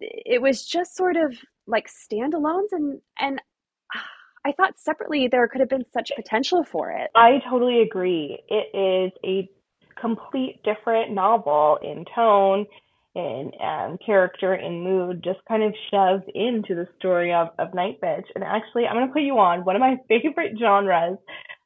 it 0.00 0.42
was 0.42 0.66
just 0.66 0.96
sort 0.96 1.16
of 1.16 1.36
like 1.68 1.88
standalones 1.88 2.72
and 2.72 3.00
and 3.20 3.40
I 4.44 4.52
thought 4.52 4.78
separately 4.78 5.28
there 5.28 5.46
could 5.48 5.60
have 5.60 5.68
been 5.68 5.84
such 5.92 6.10
potential 6.16 6.64
for 6.64 6.90
it. 6.90 7.10
I 7.14 7.42
totally 7.50 7.82
agree. 7.82 8.38
It 8.48 8.74
is 8.74 9.12
a 9.24 9.48
complete 10.00 10.60
different 10.64 11.12
novel 11.12 11.78
in 11.82 12.04
tone 12.14 12.66
in 13.14 13.50
um, 13.60 13.98
character 14.04 14.52
and 14.52 14.84
mood 14.84 15.22
just 15.24 15.40
kind 15.48 15.62
of 15.62 15.74
shoved 15.90 16.30
into 16.34 16.74
the 16.74 16.86
story 16.98 17.32
of, 17.32 17.48
of 17.58 17.72
Nightbitch. 17.72 18.24
And 18.34 18.44
actually, 18.44 18.86
I'm 18.86 18.96
going 18.96 19.08
to 19.08 19.12
put 19.12 19.22
you 19.22 19.38
on 19.38 19.64
one 19.64 19.76
of 19.76 19.80
my 19.80 19.96
favorite 20.08 20.56
genres 20.58 21.18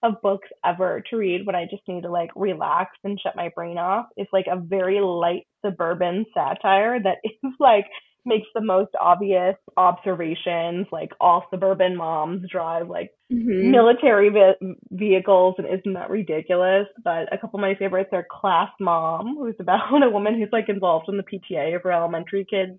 of 0.02 0.20
books 0.22 0.48
ever 0.64 1.02
to 1.10 1.16
read 1.16 1.46
when 1.46 1.54
I 1.54 1.66
just 1.70 1.86
need 1.86 2.02
to 2.02 2.10
like 2.10 2.30
relax 2.34 2.96
and 3.04 3.20
shut 3.20 3.36
my 3.36 3.50
brain 3.54 3.78
off. 3.78 4.06
It's 4.16 4.32
like 4.32 4.46
a 4.50 4.58
very 4.58 5.00
light 5.00 5.46
suburban 5.64 6.26
satire 6.34 7.00
that 7.02 7.18
is 7.24 7.52
like 7.60 7.86
makes 8.24 8.46
the 8.54 8.60
most 8.60 8.90
obvious 9.00 9.56
observations 9.76 10.86
like 10.92 11.10
all 11.20 11.44
suburban 11.50 11.96
moms 11.96 12.48
drive 12.50 12.88
like 12.88 13.10
mm-hmm. 13.32 13.70
military 13.70 14.28
vi- 14.28 14.74
vehicles 14.90 15.54
and 15.58 15.66
isn't 15.66 15.94
that 15.94 16.10
ridiculous? 16.10 16.86
But 17.02 17.32
a 17.32 17.38
couple 17.38 17.58
of 17.58 17.62
my 17.62 17.74
favorites 17.74 18.10
are 18.12 18.26
class 18.30 18.70
mom 18.80 19.36
who's 19.38 19.56
about 19.58 19.90
a 20.02 20.10
woman 20.10 20.38
who's 20.38 20.52
like 20.52 20.68
involved 20.68 21.08
in 21.08 21.16
the 21.16 21.24
pta 21.24 21.74
of 21.74 21.82
her 21.82 21.92
elementary 21.92 22.46
kids 22.48 22.78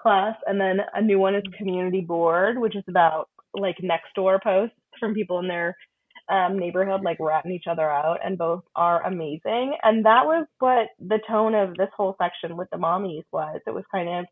class. 0.00 0.36
And 0.46 0.60
then 0.60 0.78
a 0.94 1.02
new 1.02 1.18
one 1.18 1.34
is 1.34 1.42
community 1.56 2.00
board 2.00 2.58
which 2.58 2.76
is 2.76 2.84
about 2.88 3.28
like 3.54 3.76
next 3.82 4.14
door 4.14 4.40
posts 4.42 4.76
from 4.98 5.14
people 5.14 5.38
in 5.38 5.48
their 5.48 5.76
um, 6.30 6.58
neighborhood 6.58 7.02
like 7.02 7.18
ratting 7.18 7.52
each 7.52 7.66
other 7.68 7.90
out 7.90 8.18
and 8.24 8.38
both 8.38 8.62
are 8.76 9.04
amazing. 9.04 9.76
And 9.82 10.04
that 10.04 10.24
was 10.24 10.46
what 10.60 10.88
the 11.00 11.18
tone 11.28 11.54
of 11.54 11.76
this 11.76 11.88
whole 11.96 12.16
section 12.22 12.56
with 12.56 12.68
the 12.70 12.78
mommies 12.78 13.24
was. 13.32 13.60
It 13.66 13.74
was 13.74 13.84
kind 13.90 14.08
of 14.08 14.26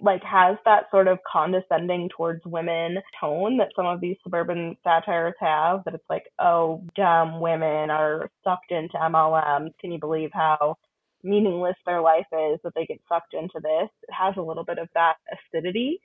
like 0.00 0.22
has 0.22 0.56
that 0.64 0.84
sort 0.90 1.08
of 1.08 1.18
condescending 1.30 2.08
towards 2.16 2.40
women 2.44 2.98
tone 3.20 3.56
that 3.58 3.70
some 3.74 3.86
of 3.86 4.00
these 4.00 4.16
suburban 4.22 4.76
satires 4.84 5.34
have 5.40 5.82
that 5.84 5.94
it's 5.94 6.04
like 6.08 6.24
oh 6.38 6.82
dumb 6.94 7.40
women 7.40 7.90
are 7.90 8.30
sucked 8.44 8.70
into 8.70 8.96
mlms 8.96 9.70
can 9.80 9.92
you 9.92 9.98
believe 9.98 10.30
how 10.32 10.76
meaningless 11.24 11.76
their 11.84 12.00
life 12.00 12.26
is 12.32 12.60
that 12.62 12.72
they 12.76 12.86
get 12.86 13.00
sucked 13.08 13.34
into 13.34 13.58
this? 13.60 13.88
It 14.08 14.12
has 14.16 14.34
a 14.36 14.40
little 14.40 14.62
bit 14.62 14.78
of 14.78 14.88
that 14.94 15.16
acidity 15.32 16.00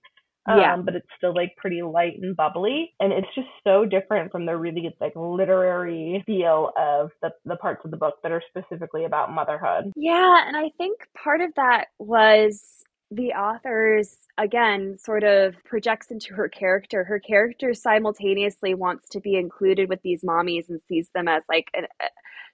yeah. 0.47 0.73
Um, 0.73 0.83
but 0.83 0.95
it's 0.95 1.07
still 1.17 1.33
like 1.33 1.55
pretty 1.57 1.81
light 1.81 2.19
and 2.21 2.35
bubbly. 2.35 2.93
And 2.99 3.13
it's 3.13 3.27
just 3.33 3.47
so 3.63 3.85
different 3.85 4.31
from 4.31 4.45
the 4.45 4.57
really 4.57 4.93
like 4.99 5.13
literary 5.15 6.21
feel 6.25 6.71
of 6.77 7.11
the, 7.21 7.31
the 7.45 7.55
parts 7.55 7.81
of 7.85 7.91
the 7.91 7.97
book 7.97 8.15
that 8.23 8.31
are 8.31 8.43
specifically 8.49 9.05
about 9.05 9.33
motherhood. 9.33 9.91
Yeah 9.95 10.47
and 10.47 10.57
i 10.57 10.69
think 10.77 10.99
part 11.15 11.41
of 11.41 11.51
that 11.55 11.85
was 11.99 12.83
the 13.15 13.33
author's 13.33 14.17
again 14.37 14.97
sort 14.97 15.23
of 15.23 15.55
projects 15.65 16.09
into 16.09 16.33
her 16.33 16.49
character. 16.49 17.03
Her 17.03 17.19
character 17.19 17.73
simultaneously 17.73 18.73
wants 18.73 19.07
to 19.09 19.19
be 19.19 19.35
included 19.35 19.89
with 19.89 20.01
these 20.03 20.23
mommies 20.23 20.69
and 20.69 20.81
sees 20.87 21.09
them 21.13 21.27
as 21.27 21.43
like 21.47 21.67
an, 21.73 21.85
uh, 22.01 22.07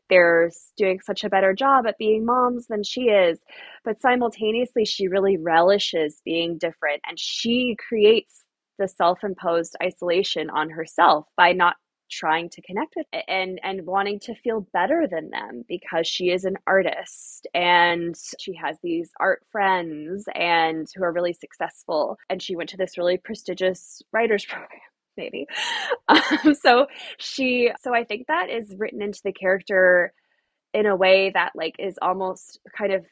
they're 0.09 0.51
doing 0.75 0.99
such 0.99 1.23
a 1.23 1.29
better 1.29 1.53
job 1.53 1.85
at 1.87 1.97
being 1.97 2.25
moms 2.25 2.67
than 2.67 2.83
she 2.83 3.03
is. 3.03 3.39
But 3.85 4.01
simultaneously 4.01 4.85
she 4.85 5.07
really 5.07 5.37
relishes 5.37 6.21
being 6.25 6.57
different 6.57 7.01
and 7.07 7.17
she 7.17 7.77
creates 7.87 8.43
the 8.79 8.87
self-imposed 8.87 9.75
isolation 9.81 10.49
on 10.49 10.69
herself 10.69 11.25
by 11.37 11.53
not 11.53 11.75
trying 12.09 12.49
to 12.49 12.61
connect 12.61 12.93
with 12.95 13.05
and 13.27 13.59
and 13.63 13.85
wanting 13.85 14.19
to 14.19 14.35
feel 14.35 14.67
better 14.73 15.07
than 15.09 15.29
them 15.29 15.63
because 15.67 16.07
she 16.07 16.29
is 16.29 16.45
an 16.45 16.57
artist 16.67 17.47
and 17.53 18.15
she 18.39 18.53
has 18.55 18.77
these 18.83 19.09
art 19.19 19.43
friends 19.51 20.25
and 20.35 20.87
who 20.95 21.03
are 21.03 21.11
really 21.11 21.33
successful 21.33 22.17
and 22.29 22.41
she 22.41 22.55
went 22.55 22.69
to 22.69 22.77
this 22.77 22.97
really 22.97 23.17
prestigious 23.17 24.01
writers 24.11 24.45
program 24.49 24.79
maybe 25.17 25.45
um, 26.07 26.53
so 26.53 26.87
she 27.17 27.69
so 27.81 27.93
i 27.93 28.03
think 28.03 28.27
that 28.27 28.49
is 28.49 28.75
written 28.77 29.01
into 29.01 29.19
the 29.23 29.33
character 29.33 30.13
in 30.73 30.85
a 30.85 30.95
way 30.95 31.31
that 31.33 31.51
like 31.55 31.75
is 31.79 31.97
almost 32.01 32.59
kind 32.77 32.93
of 32.93 33.05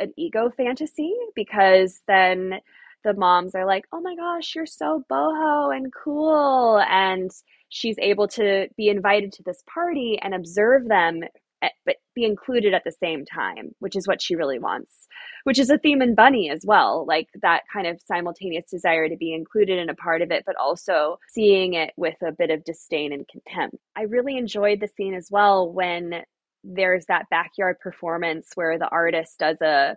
an 0.00 0.12
ego 0.16 0.50
fantasy 0.56 1.14
because 1.34 2.00
then 2.06 2.60
the 3.04 3.14
moms 3.14 3.54
are 3.54 3.66
like, 3.66 3.84
oh 3.92 4.00
my 4.00 4.16
gosh, 4.16 4.54
you're 4.54 4.66
so 4.66 5.04
boho 5.10 5.76
and 5.76 5.92
cool. 5.92 6.80
And 6.80 7.30
she's 7.68 7.96
able 7.98 8.28
to 8.28 8.68
be 8.76 8.88
invited 8.88 9.32
to 9.32 9.42
this 9.42 9.62
party 9.72 10.18
and 10.22 10.34
observe 10.34 10.88
them, 10.88 11.22
eh, 11.62 11.68
but 11.84 11.96
be 12.14 12.24
included 12.24 12.74
at 12.74 12.82
the 12.84 12.92
same 12.92 13.24
time, 13.24 13.74
which 13.80 13.96
is 13.96 14.06
what 14.06 14.22
she 14.22 14.36
really 14.36 14.58
wants, 14.58 15.06
which 15.44 15.58
is 15.58 15.70
a 15.70 15.78
theme 15.78 16.02
in 16.02 16.14
Bunny 16.14 16.50
as 16.50 16.64
well. 16.64 17.04
Like 17.06 17.28
that 17.42 17.62
kind 17.72 17.86
of 17.86 18.00
simultaneous 18.06 18.64
desire 18.70 19.08
to 19.08 19.16
be 19.16 19.34
included 19.34 19.78
in 19.78 19.90
a 19.90 19.94
part 19.94 20.22
of 20.22 20.30
it, 20.30 20.44
but 20.46 20.56
also 20.56 21.18
seeing 21.30 21.74
it 21.74 21.92
with 21.96 22.16
a 22.22 22.32
bit 22.32 22.50
of 22.50 22.64
disdain 22.64 23.12
and 23.12 23.26
contempt. 23.28 23.76
I 23.96 24.02
really 24.02 24.36
enjoyed 24.36 24.80
the 24.80 24.88
scene 24.88 25.14
as 25.14 25.28
well 25.30 25.72
when 25.72 26.22
there's 26.64 27.04
that 27.06 27.28
backyard 27.30 27.78
performance 27.80 28.50
where 28.54 28.78
the 28.78 28.88
artist 28.88 29.38
does 29.38 29.60
a 29.60 29.96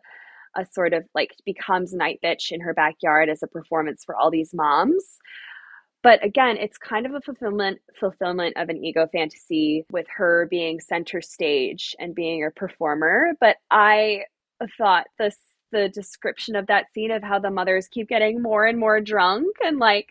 a 0.55 0.65
sort 0.73 0.93
of 0.93 1.03
like 1.13 1.35
becomes 1.45 1.93
nightbitch 1.93 2.51
in 2.51 2.61
her 2.61 2.73
backyard 2.73 3.29
as 3.29 3.43
a 3.43 3.47
performance 3.47 4.03
for 4.03 4.15
all 4.15 4.31
these 4.31 4.53
moms 4.53 5.03
but 6.07 6.23
again, 6.23 6.55
it's 6.55 6.77
kind 6.77 7.05
of 7.05 7.15
a 7.15 7.19
fulfillment 7.19 7.81
fulfillment 7.99 8.55
of 8.55 8.69
an 8.69 8.81
ego 8.81 9.09
fantasy 9.11 9.85
with 9.91 10.05
her 10.15 10.47
being 10.49 10.79
center 10.79 11.19
stage 11.19 11.93
and 11.99 12.15
being 12.15 12.45
a 12.45 12.51
performer. 12.51 13.33
But 13.41 13.57
I 13.71 14.21
thought 14.77 15.07
this 15.19 15.35
the 15.73 15.89
description 15.89 16.55
of 16.55 16.67
that 16.67 16.85
scene 16.93 17.11
of 17.11 17.23
how 17.23 17.39
the 17.39 17.51
mothers 17.51 17.89
keep 17.89 18.07
getting 18.07 18.41
more 18.41 18.65
and 18.65 18.79
more 18.79 19.01
drunk 19.01 19.53
and 19.65 19.79
like 19.79 20.07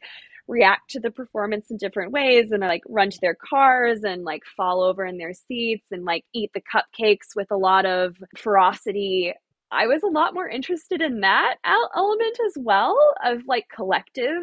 react 0.47 0.91
to 0.91 1.01
the 1.01 1.11
performance 1.11 1.71
in 1.71 1.79
different 1.79 2.13
ways 2.13 2.53
and 2.53 2.61
like 2.61 2.83
run 2.91 3.09
to 3.09 3.19
their 3.23 3.35
cars 3.35 4.05
and 4.05 4.23
like 4.23 4.43
fall 4.55 4.83
over 4.83 5.07
in 5.07 5.17
their 5.17 5.33
seats 5.33 5.87
and 5.93 6.05
like 6.05 6.27
eat 6.35 6.51
the 6.53 6.61
cupcakes 6.61 7.35
with 7.35 7.51
a 7.51 7.57
lot 7.57 7.87
of 7.87 8.15
ferocity 8.37 9.33
I 9.71 9.87
was 9.87 10.03
a 10.03 10.09
lot 10.09 10.35
more 10.35 10.49
interested 10.49 11.03
in 11.03 11.21
that 11.21 11.57
element 11.65 12.39
as 12.47 12.53
well 12.57 12.97
of 13.25 13.41
like 13.47 13.67
collective 13.75 14.43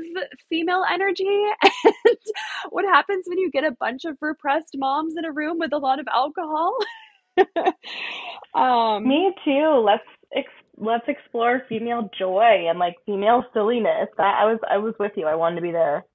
female 0.50 0.84
energy 0.92 1.24
and 1.86 2.18
what 2.70 2.86
happens 2.86 3.26
when 3.28 3.38
you 3.38 3.50
get 3.52 3.64
a 3.64 3.76
bunch 3.80 4.06
of 4.06 4.18
repressed 4.22 4.76
moms 4.76 5.16
in 5.18 5.26
a 5.26 5.32
room 5.32 5.60
with 5.60 5.74
a 5.74 5.78
lot 5.78 6.00
of 6.00 6.08
alcohol. 6.14 6.76
um, 8.54 9.08
Me 9.08 9.34
too. 9.46 9.82
Let's 9.86 10.04
ex- 10.36 10.50
let's 10.78 11.06
explore 11.08 11.64
female 11.70 12.10
joy 12.18 12.68
and 12.70 12.78
like 12.78 12.96
female 13.06 13.46
silliness. 13.54 14.10
I, 14.20 14.42
I 14.42 14.46
was 14.46 14.60
I 14.70 14.78
was 14.78 14.94
with 15.00 15.14
you. 15.16 15.26
I 15.26 15.36
wanted 15.36 15.58
to 15.58 15.62
be 15.62 15.72
there. 15.72 16.06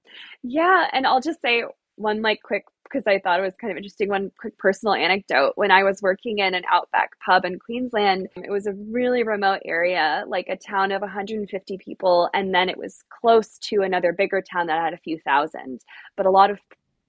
Yeah, 0.43 0.87
and 0.93 1.05
I'll 1.05 1.21
just 1.21 1.41
say 1.41 1.63
one 1.95 2.21
like 2.21 2.41
quick 2.43 2.63
because 2.89 3.05
I 3.07 3.19
thought 3.19 3.39
it 3.39 3.43
was 3.43 3.55
kind 3.59 3.71
of 3.71 3.77
interesting. 3.77 4.09
One 4.09 4.31
quick 4.37 4.57
personal 4.57 4.95
anecdote 4.95 5.53
when 5.55 5.71
I 5.71 5.83
was 5.83 6.01
working 6.01 6.39
in 6.39 6.53
an 6.53 6.63
outback 6.71 7.19
pub 7.19 7.45
in 7.45 7.59
Queensland, 7.59 8.27
it 8.35 8.51
was 8.51 8.67
a 8.67 8.73
really 8.73 9.23
remote 9.23 9.61
area, 9.65 10.23
like 10.27 10.47
a 10.49 10.57
town 10.57 10.91
of 10.91 11.01
150 11.01 11.77
people. 11.77 12.29
And 12.33 12.53
then 12.53 12.69
it 12.69 12.77
was 12.77 13.03
close 13.09 13.57
to 13.59 13.81
another 13.81 14.13
bigger 14.13 14.41
town 14.41 14.67
that 14.67 14.81
had 14.81 14.93
a 14.93 14.97
few 14.97 15.19
thousand, 15.19 15.81
but 16.17 16.25
a 16.25 16.31
lot 16.31 16.49
of 16.49 16.59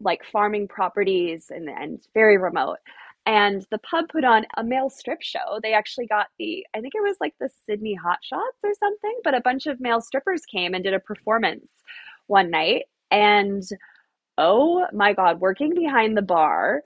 like 0.01 0.25
farming 0.25 0.69
properties 0.69 1.51
and, 1.51 1.69
and 1.69 2.07
very 2.15 2.39
remote. 2.39 2.79
And 3.27 3.67
the 3.71 3.79
pub 3.79 4.09
put 4.09 4.25
on 4.25 4.47
a 4.57 4.65
male 4.65 4.89
strip 4.89 5.21
show. 5.21 5.61
They 5.63 5.75
actually 5.75 6.07
got 6.07 6.29
the, 6.39 6.67
I 6.75 6.81
think 6.81 6.95
it 6.95 7.03
was 7.03 7.17
like 7.21 7.35
the 7.39 7.51
Sydney 7.67 7.95
Hot 7.95 8.19
Shots 8.23 8.59
or 8.63 8.71
something, 8.79 9.19
but 9.23 9.35
a 9.35 9.43
bunch 9.43 9.67
of 9.67 9.81
male 9.81 10.01
strippers 10.01 10.45
came 10.47 10.75
and 10.75 10.83
did 10.83 10.95
a 10.95 11.01
performance 11.01 11.69
one 12.29 12.51
night. 12.51 12.85
And 13.11 13.63
oh 14.41 14.87
my 14.93 15.13
God, 15.13 15.39
working 15.41 15.75
behind 15.75 16.17
the 16.17 16.23
bar, 16.23 16.83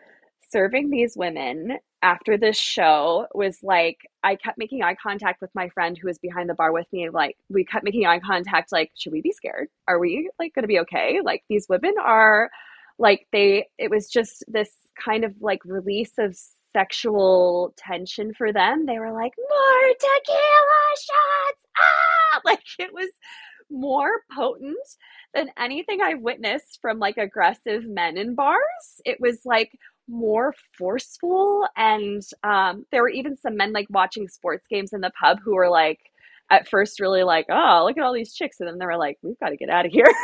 serving 0.50 0.90
these 0.90 1.16
women 1.16 1.78
after 2.02 2.36
this 2.36 2.58
show 2.58 3.26
was 3.32 3.58
like, 3.62 3.98
I 4.22 4.36
kept 4.36 4.58
making 4.58 4.82
eye 4.82 4.96
contact 5.00 5.40
with 5.40 5.50
my 5.54 5.68
friend 5.70 5.96
who 5.96 6.08
was 6.08 6.18
behind 6.18 6.50
the 6.50 6.54
bar 6.54 6.72
with 6.72 6.86
me. 6.92 7.08
Like, 7.08 7.36
we 7.48 7.64
kept 7.64 7.84
making 7.84 8.06
eye 8.06 8.18
contact, 8.18 8.72
like, 8.72 8.90
should 8.96 9.12
we 9.12 9.22
be 9.22 9.32
scared? 9.32 9.68
Are 9.88 9.98
we 9.98 10.28
like 10.38 10.52
going 10.54 10.64
to 10.64 10.68
be 10.68 10.80
okay? 10.80 11.20
Like, 11.24 11.44
these 11.48 11.66
women 11.68 11.94
are 12.04 12.50
like, 12.98 13.26
they, 13.32 13.68
it 13.78 13.90
was 13.90 14.08
just 14.08 14.44
this 14.48 14.70
kind 15.02 15.24
of 15.24 15.34
like 15.40 15.64
release 15.64 16.12
of 16.18 16.36
sexual 16.72 17.72
tension 17.76 18.34
for 18.34 18.52
them. 18.52 18.84
They 18.84 18.98
were 18.98 19.12
like, 19.12 19.32
more 19.38 19.94
tequila 19.94 20.88
shots. 20.96 21.64
Ah! 21.78 22.10
Like, 22.44 22.64
it 22.80 22.92
was 22.92 23.08
more 23.70 24.22
potent 24.34 24.76
than 25.34 25.50
anything 25.58 26.00
I've 26.02 26.20
witnessed 26.20 26.78
from 26.80 26.98
like 26.98 27.18
aggressive 27.18 27.84
men 27.86 28.16
in 28.16 28.34
bars. 28.34 29.00
It 29.04 29.20
was 29.20 29.40
like 29.44 29.72
more 30.08 30.54
forceful 30.76 31.66
and 31.76 32.22
um, 32.42 32.84
there 32.90 33.02
were 33.02 33.08
even 33.08 33.36
some 33.36 33.56
men 33.56 33.72
like 33.72 33.86
watching 33.90 34.28
sports 34.28 34.66
games 34.68 34.92
in 34.92 35.00
the 35.00 35.10
pub 35.18 35.38
who 35.42 35.54
were 35.54 35.70
like 35.70 35.98
at 36.50 36.68
first 36.68 37.00
really 37.00 37.22
like 37.22 37.46
oh 37.48 37.84
look 37.86 37.96
at 37.96 38.04
all 38.04 38.12
these 38.12 38.34
chicks 38.34 38.60
and 38.60 38.68
then 38.68 38.78
they 38.78 38.84
were 38.84 38.98
like 38.98 39.16
we've 39.22 39.38
got 39.40 39.48
to 39.48 39.56
get 39.56 39.70
out 39.70 39.86
of 39.86 39.92
here. 39.92 40.06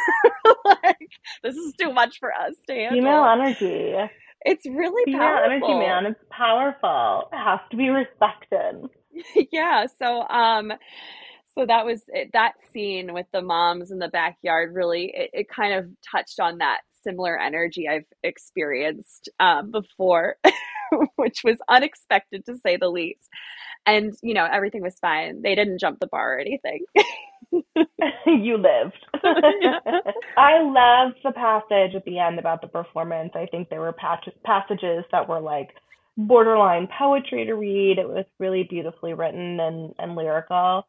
Like 0.65 1.09
this 1.43 1.57
is 1.57 1.75
too 1.81 1.93
much 1.93 2.19
for 2.21 2.33
us 2.33 2.55
to 2.69 2.75
handle. 2.75 2.99
female 2.99 3.25
energy. 3.25 3.95
It's 4.43 4.67
really 4.67 5.05
female 5.05 5.21
powerful. 5.21 5.51
energy 5.51 5.75
man. 5.75 6.07
It's 6.07 6.25
powerful. 6.31 7.29
It 7.33 7.37
has 7.37 7.61
to 7.71 7.77
be 7.77 7.89
respected. 7.89 8.89
Yeah 9.51 9.87
so 9.99 10.27
um 10.29 10.73
so 11.55 11.67
that 11.67 11.85
was 11.85 12.03
it, 12.09 12.31
that 12.33 12.53
scene 12.73 13.13
with 13.13 13.27
the 13.33 13.43
moms 13.43 13.91
in 13.91 13.99
the 13.99 14.09
backyard 14.09 14.75
really 14.75 15.13
it, 15.15 15.31
it 15.33 15.49
kind 15.49 15.75
of 15.75 15.87
touched 16.11 16.41
on 16.41 16.59
that 16.59 16.81
similar 17.03 17.39
energy 17.39 17.89
i've 17.89 18.05
experienced 18.23 19.29
um, 19.41 19.71
before 19.71 20.37
which 21.17 21.43
was 21.45 21.59
unexpected 21.69 22.45
to 22.47 22.57
say 22.59 22.77
the 22.77 22.89
least. 22.89 23.29
And 23.87 24.15
you 24.23 24.35
know 24.35 24.47
everything 24.51 24.83
was 24.83 24.99
fine. 25.01 25.43
They 25.43 25.55
didn't 25.55 25.81
jump 25.81 26.01
the 26.01 26.07
bar 26.07 26.35
or 26.37 26.39
anything. 26.39 26.85
You 28.27 28.57
lived. 28.57 29.07
I 30.37 30.63
love 30.63 31.13
the 31.25 31.33
passage 31.33 31.95
at 31.97 32.05
the 32.05 32.19
end 32.19 32.39
about 32.39 32.61
the 32.61 32.69
performance. 32.69 33.33
I 33.35 33.47
think 33.47 33.69
there 33.69 33.81
were 33.81 33.93
patch- 33.93 34.29
passages 34.45 35.05
that 35.11 35.29
were 35.29 35.41
like 35.41 35.71
borderline 36.17 36.89
poetry 36.97 37.47
to 37.47 37.55
read. 37.55 37.99
It 37.99 38.09
was 38.09 38.25
really 38.39 38.67
beautifully 38.69 39.15
written 39.15 39.59
and, 39.59 39.95
and 39.99 40.15
lyrical 40.15 40.87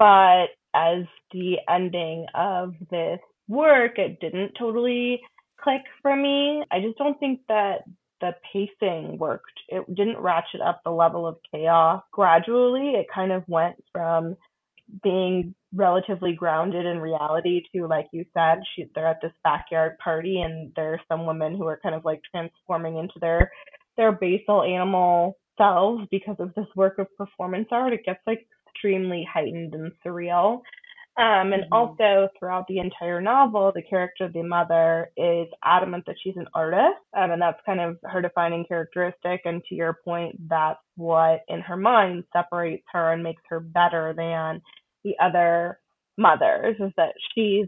but 0.00 0.46
as 0.74 1.04
the 1.30 1.56
ending 1.68 2.26
of 2.34 2.72
this 2.90 3.20
work, 3.48 3.98
it 3.98 4.18
didn't 4.20 4.52
totally 4.58 5.20
click 5.62 5.82
for 6.00 6.16
me. 6.16 6.64
I 6.72 6.80
just 6.80 6.96
don't 6.96 7.20
think 7.20 7.40
that 7.48 7.82
the 8.22 8.32
pacing 8.50 9.18
worked. 9.18 9.52
It 9.68 9.84
didn't 9.94 10.18
ratchet 10.18 10.62
up 10.62 10.80
the 10.84 10.90
level 10.90 11.26
of 11.26 11.36
chaos 11.52 12.02
gradually. 12.12 12.92
It 12.92 13.06
kind 13.14 13.30
of 13.30 13.44
went 13.46 13.76
from 13.92 14.36
being 15.02 15.54
relatively 15.74 16.32
grounded 16.32 16.84
in 16.84 16.98
reality 16.98 17.62
to 17.72 17.86
like 17.86 18.08
you 18.12 18.24
said 18.34 18.58
she, 18.74 18.86
they're 18.94 19.06
at 19.06 19.20
this 19.22 19.30
backyard 19.44 19.96
party 20.02 20.40
and 20.40 20.72
there 20.74 20.94
are 20.94 21.00
some 21.08 21.26
women 21.26 21.56
who 21.56 21.64
are 21.64 21.78
kind 21.80 21.94
of 21.94 22.04
like 22.04 22.20
transforming 22.28 22.96
into 22.96 23.14
their 23.20 23.52
their 23.96 24.10
basal 24.10 24.64
animal 24.64 25.38
selves 25.56 26.02
because 26.10 26.34
of 26.40 26.52
this 26.56 26.66
work 26.74 26.98
of 26.98 27.06
performance 27.16 27.68
art 27.70 27.92
it 27.92 28.04
gets 28.04 28.18
like 28.26 28.44
extremely 28.80 29.26
heightened 29.32 29.74
and 29.74 29.92
surreal. 30.04 30.62
Um, 31.16 31.52
and 31.52 31.64
mm-hmm. 31.64 31.72
also 31.72 32.28
throughout 32.38 32.66
the 32.68 32.78
entire 32.78 33.20
novel, 33.20 33.72
the 33.74 33.82
character, 33.82 34.24
of 34.24 34.32
the 34.32 34.42
mother, 34.42 35.10
is 35.16 35.48
adamant 35.62 36.04
that 36.06 36.16
she's 36.22 36.36
an 36.36 36.46
artist, 36.54 37.02
um, 37.14 37.32
and 37.32 37.42
that's 37.42 37.60
kind 37.66 37.80
of 37.80 37.98
her 38.04 38.22
defining 38.22 38.64
characteristic. 38.64 39.42
And 39.44 39.62
to 39.68 39.74
your 39.74 39.98
point, 40.04 40.48
that's 40.48 40.78
what 40.96 41.40
in 41.48 41.60
her 41.60 41.76
mind 41.76 42.24
separates 42.32 42.84
her 42.92 43.12
and 43.12 43.22
makes 43.22 43.42
her 43.48 43.60
better 43.60 44.14
than 44.16 44.62
the 45.04 45.14
other 45.22 45.80
mothers, 46.16 46.76
is 46.78 46.92
that 46.96 47.12
she's 47.34 47.66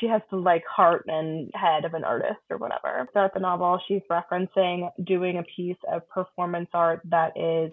she 0.00 0.06
has 0.06 0.22
the 0.30 0.36
like 0.36 0.64
heart 0.66 1.04
and 1.06 1.50
head 1.54 1.84
of 1.84 1.94
an 1.94 2.04
artist 2.04 2.40
or 2.50 2.56
whatever. 2.56 3.06
Throughout 3.12 3.34
the 3.34 3.40
novel, 3.40 3.78
she's 3.86 4.02
referencing 4.10 4.88
doing 5.04 5.38
a 5.38 5.44
piece 5.56 5.76
of 5.92 6.08
performance 6.08 6.68
art 6.74 7.00
that 7.10 7.32
is 7.36 7.72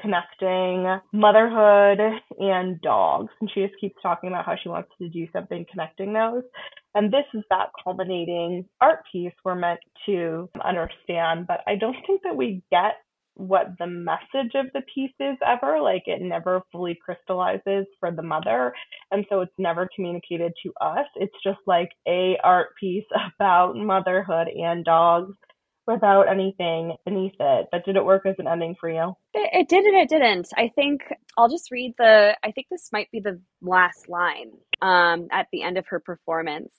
connecting 0.00 0.98
motherhood 1.12 1.98
and 2.38 2.80
dogs. 2.80 3.32
And 3.40 3.50
she 3.52 3.62
just 3.62 3.80
keeps 3.80 3.96
talking 4.02 4.28
about 4.28 4.46
how 4.46 4.54
she 4.62 4.68
wants 4.68 4.90
to 4.98 5.08
do 5.08 5.26
something 5.32 5.66
connecting 5.70 6.12
those. 6.12 6.42
And 6.94 7.12
this 7.12 7.24
is 7.34 7.44
that 7.50 7.70
culminating 7.82 8.66
art 8.80 9.00
piece 9.10 9.32
we're 9.44 9.54
meant 9.54 9.80
to 10.06 10.48
understand. 10.64 11.46
But 11.46 11.60
I 11.66 11.76
don't 11.76 11.96
think 12.06 12.22
that 12.24 12.36
we 12.36 12.62
get 12.70 12.94
what 13.34 13.68
the 13.78 13.86
message 13.86 14.52
of 14.56 14.66
the 14.74 14.82
piece 14.92 15.12
is 15.20 15.36
ever. 15.46 15.80
Like 15.80 16.02
it 16.06 16.20
never 16.20 16.62
fully 16.72 16.98
crystallizes 17.02 17.86
for 18.00 18.10
the 18.10 18.22
mother. 18.22 18.74
And 19.12 19.24
so 19.30 19.40
it's 19.40 19.52
never 19.58 19.88
communicated 19.94 20.52
to 20.64 20.72
us. 20.80 21.06
It's 21.14 21.34
just 21.44 21.60
like 21.66 21.90
a 22.06 22.36
art 22.42 22.70
piece 22.78 23.06
about 23.40 23.76
motherhood 23.76 24.48
and 24.48 24.84
dogs 24.84 25.34
without 25.88 26.28
anything 26.28 26.94
beneath 27.04 27.34
it. 27.40 27.66
But 27.72 27.84
did 27.84 27.96
it 27.96 28.04
work 28.04 28.26
as 28.26 28.36
an 28.38 28.46
ending 28.46 28.76
for 28.78 28.90
you? 28.90 29.14
It, 29.34 29.50
it 29.52 29.68
did 29.68 29.84
and 29.84 29.96
it 29.96 30.08
didn't. 30.08 30.48
I 30.56 30.70
think 30.74 31.00
I'll 31.36 31.48
just 31.48 31.72
read 31.72 31.94
the. 31.98 32.36
I 32.44 32.52
think 32.52 32.68
this 32.70 32.90
might 32.92 33.10
be 33.10 33.20
the 33.20 33.40
last 33.62 34.08
line 34.08 34.52
um, 34.82 35.26
at 35.32 35.48
the 35.50 35.62
end 35.62 35.78
of 35.78 35.86
her 35.88 35.98
performance. 35.98 36.74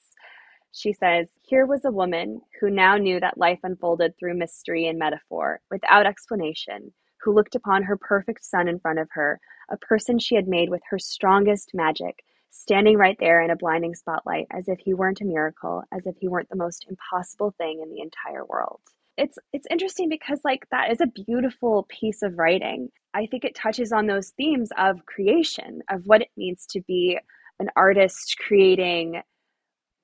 She 0.72 0.94
says, 0.94 1.28
Here 1.42 1.66
was 1.66 1.84
a 1.84 1.92
woman 1.92 2.42
who 2.62 2.70
now 2.70 2.96
knew 2.96 3.20
that 3.20 3.38
life 3.38 3.60
unfolded 3.64 4.14
through 4.18 4.38
mystery 4.38 4.88
and 4.88 5.00
metaphor, 5.00 5.60
without 5.72 6.06
explanation, 6.06 6.94
who 7.22 7.34
looked 7.34 7.56
upon 7.56 7.84
her 7.84 7.98
perfect 7.98 8.46
son 8.46 8.68
in 8.68 8.80
front 8.80 9.00
of 9.00 9.10
her, 9.12 9.40
a 9.72 9.78
person 9.78 10.20
she 10.20 10.36
had 10.36 10.48
made 10.48 10.70
with 10.70 10.82
her 10.92 11.00
strongest 11.00 11.72
magic, 11.74 12.24
standing 12.52 12.98
right 12.98 13.18
there 13.20 13.42
in 13.42 13.50
a 13.50 13.56
blinding 13.56 13.96
spotlight, 13.96 14.46
as 14.52 14.68
if 14.68 14.78
he 14.80 14.94
weren't 14.94 15.22
a 15.22 15.26
miracle, 15.26 15.84
as 15.92 16.06
if 16.06 16.16
he 16.20 16.28
weren't 16.28 16.50
the 16.50 16.56
most 16.56 16.86
impossible 16.88 17.56
thing 17.58 17.82
in 17.82 17.90
the 17.90 18.02
entire 18.02 18.46
world 18.46 18.82
it's 19.20 19.38
it's 19.54 19.68
interesting 19.70 20.10
because 20.10 20.40
like 20.44 20.66
that 20.72 20.92
is 20.92 21.02
a 21.02 21.08
beautiful 21.26 21.86
piece 21.90 22.22
of 22.22 22.38
writing. 22.38 22.90
I 23.14 23.26
think 23.26 23.44
it 23.44 23.56
touches 23.56 23.92
on 23.92 24.08
those 24.08 24.30
themes 24.32 24.70
of 24.78 25.06
creation, 25.06 25.82
of 25.90 26.04
what 26.06 26.22
it 26.22 26.30
means 26.38 26.66
to 26.72 26.82
be 26.82 27.20
an 27.60 27.70
artist 27.76 28.36
creating 28.40 29.22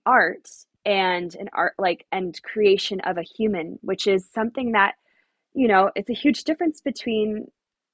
art 0.05 0.47
and 0.85 1.33
an 1.35 1.49
art 1.53 1.73
like 1.79 2.05
and 2.11 2.39
creation 2.43 2.99
of 3.01 3.17
a 3.17 3.23
human, 3.23 3.79
which 3.81 4.07
is 4.07 4.29
something 4.31 4.73
that 4.73 4.95
you 5.53 5.69
know, 5.69 5.89
it's 5.95 6.09
a 6.09 6.13
huge 6.13 6.43
difference 6.43 6.81
between 6.81 7.47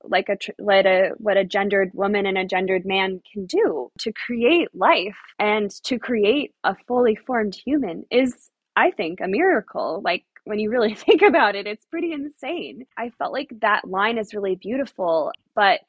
like 0.03 0.29
a 0.29 0.37
what 0.57 0.87
a 0.87 1.11
what 1.17 1.37
a 1.37 1.45
gendered 1.45 1.91
woman 1.93 2.25
and 2.25 2.37
a 2.37 2.45
gendered 2.45 2.85
man 2.85 3.21
can 3.31 3.45
do 3.45 3.91
to 3.99 4.11
create 4.11 4.69
life 4.73 5.17
and 5.37 5.69
to 5.83 5.99
create 5.99 6.53
a 6.63 6.75
fully 6.87 7.15
formed 7.15 7.55
human 7.55 8.03
is 8.09 8.49
I 8.75 8.89
think 8.91 9.19
a 9.21 9.27
miracle 9.27 10.01
like 10.03 10.25
when 10.45 10.59
you 10.59 10.69
really 10.69 10.93
think 11.07 11.21
about 11.21 11.55
it 11.55 11.67
it's 11.67 11.85
pretty 11.85 12.13
insane. 12.13 12.85
I 12.97 13.09
felt 13.11 13.33
like 13.33 13.51
that 13.61 13.87
line 13.87 14.17
is 14.17 14.33
really 14.33 14.55
beautiful 14.55 15.31
but 15.55 15.81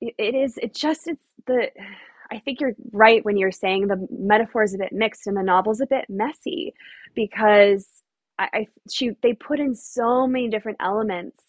it 0.00 0.34
is 0.34 0.56
it 0.58 0.74
just 0.74 1.08
it's 1.08 1.26
the 1.46 1.70
I 2.32 2.38
think 2.38 2.60
you're 2.60 2.74
right 2.92 3.24
when 3.24 3.36
you're 3.36 3.50
saying 3.50 3.88
the 3.88 4.06
metaphor 4.10 4.62
is 4.62 4.74
a 4.74 4.78
bit 4.78 4.92
mixed 4.92 5.26
and 5.26 5.36
the 5.36 5.42
novel's 5.42 5.80
a 5.80 5.86
bit 5.86 6.06
messy 6.08 6.74
because 7.14 7.86
I, 8.38 8.48
I 8.52 8.66
she 8.90 9.10
they 9.22 9.34
put 9.34 9.60
in 9.60 9.74
so 9.74 10.26
many 10.26 10.48
different 10.48 10.78
elements 10.80 11.42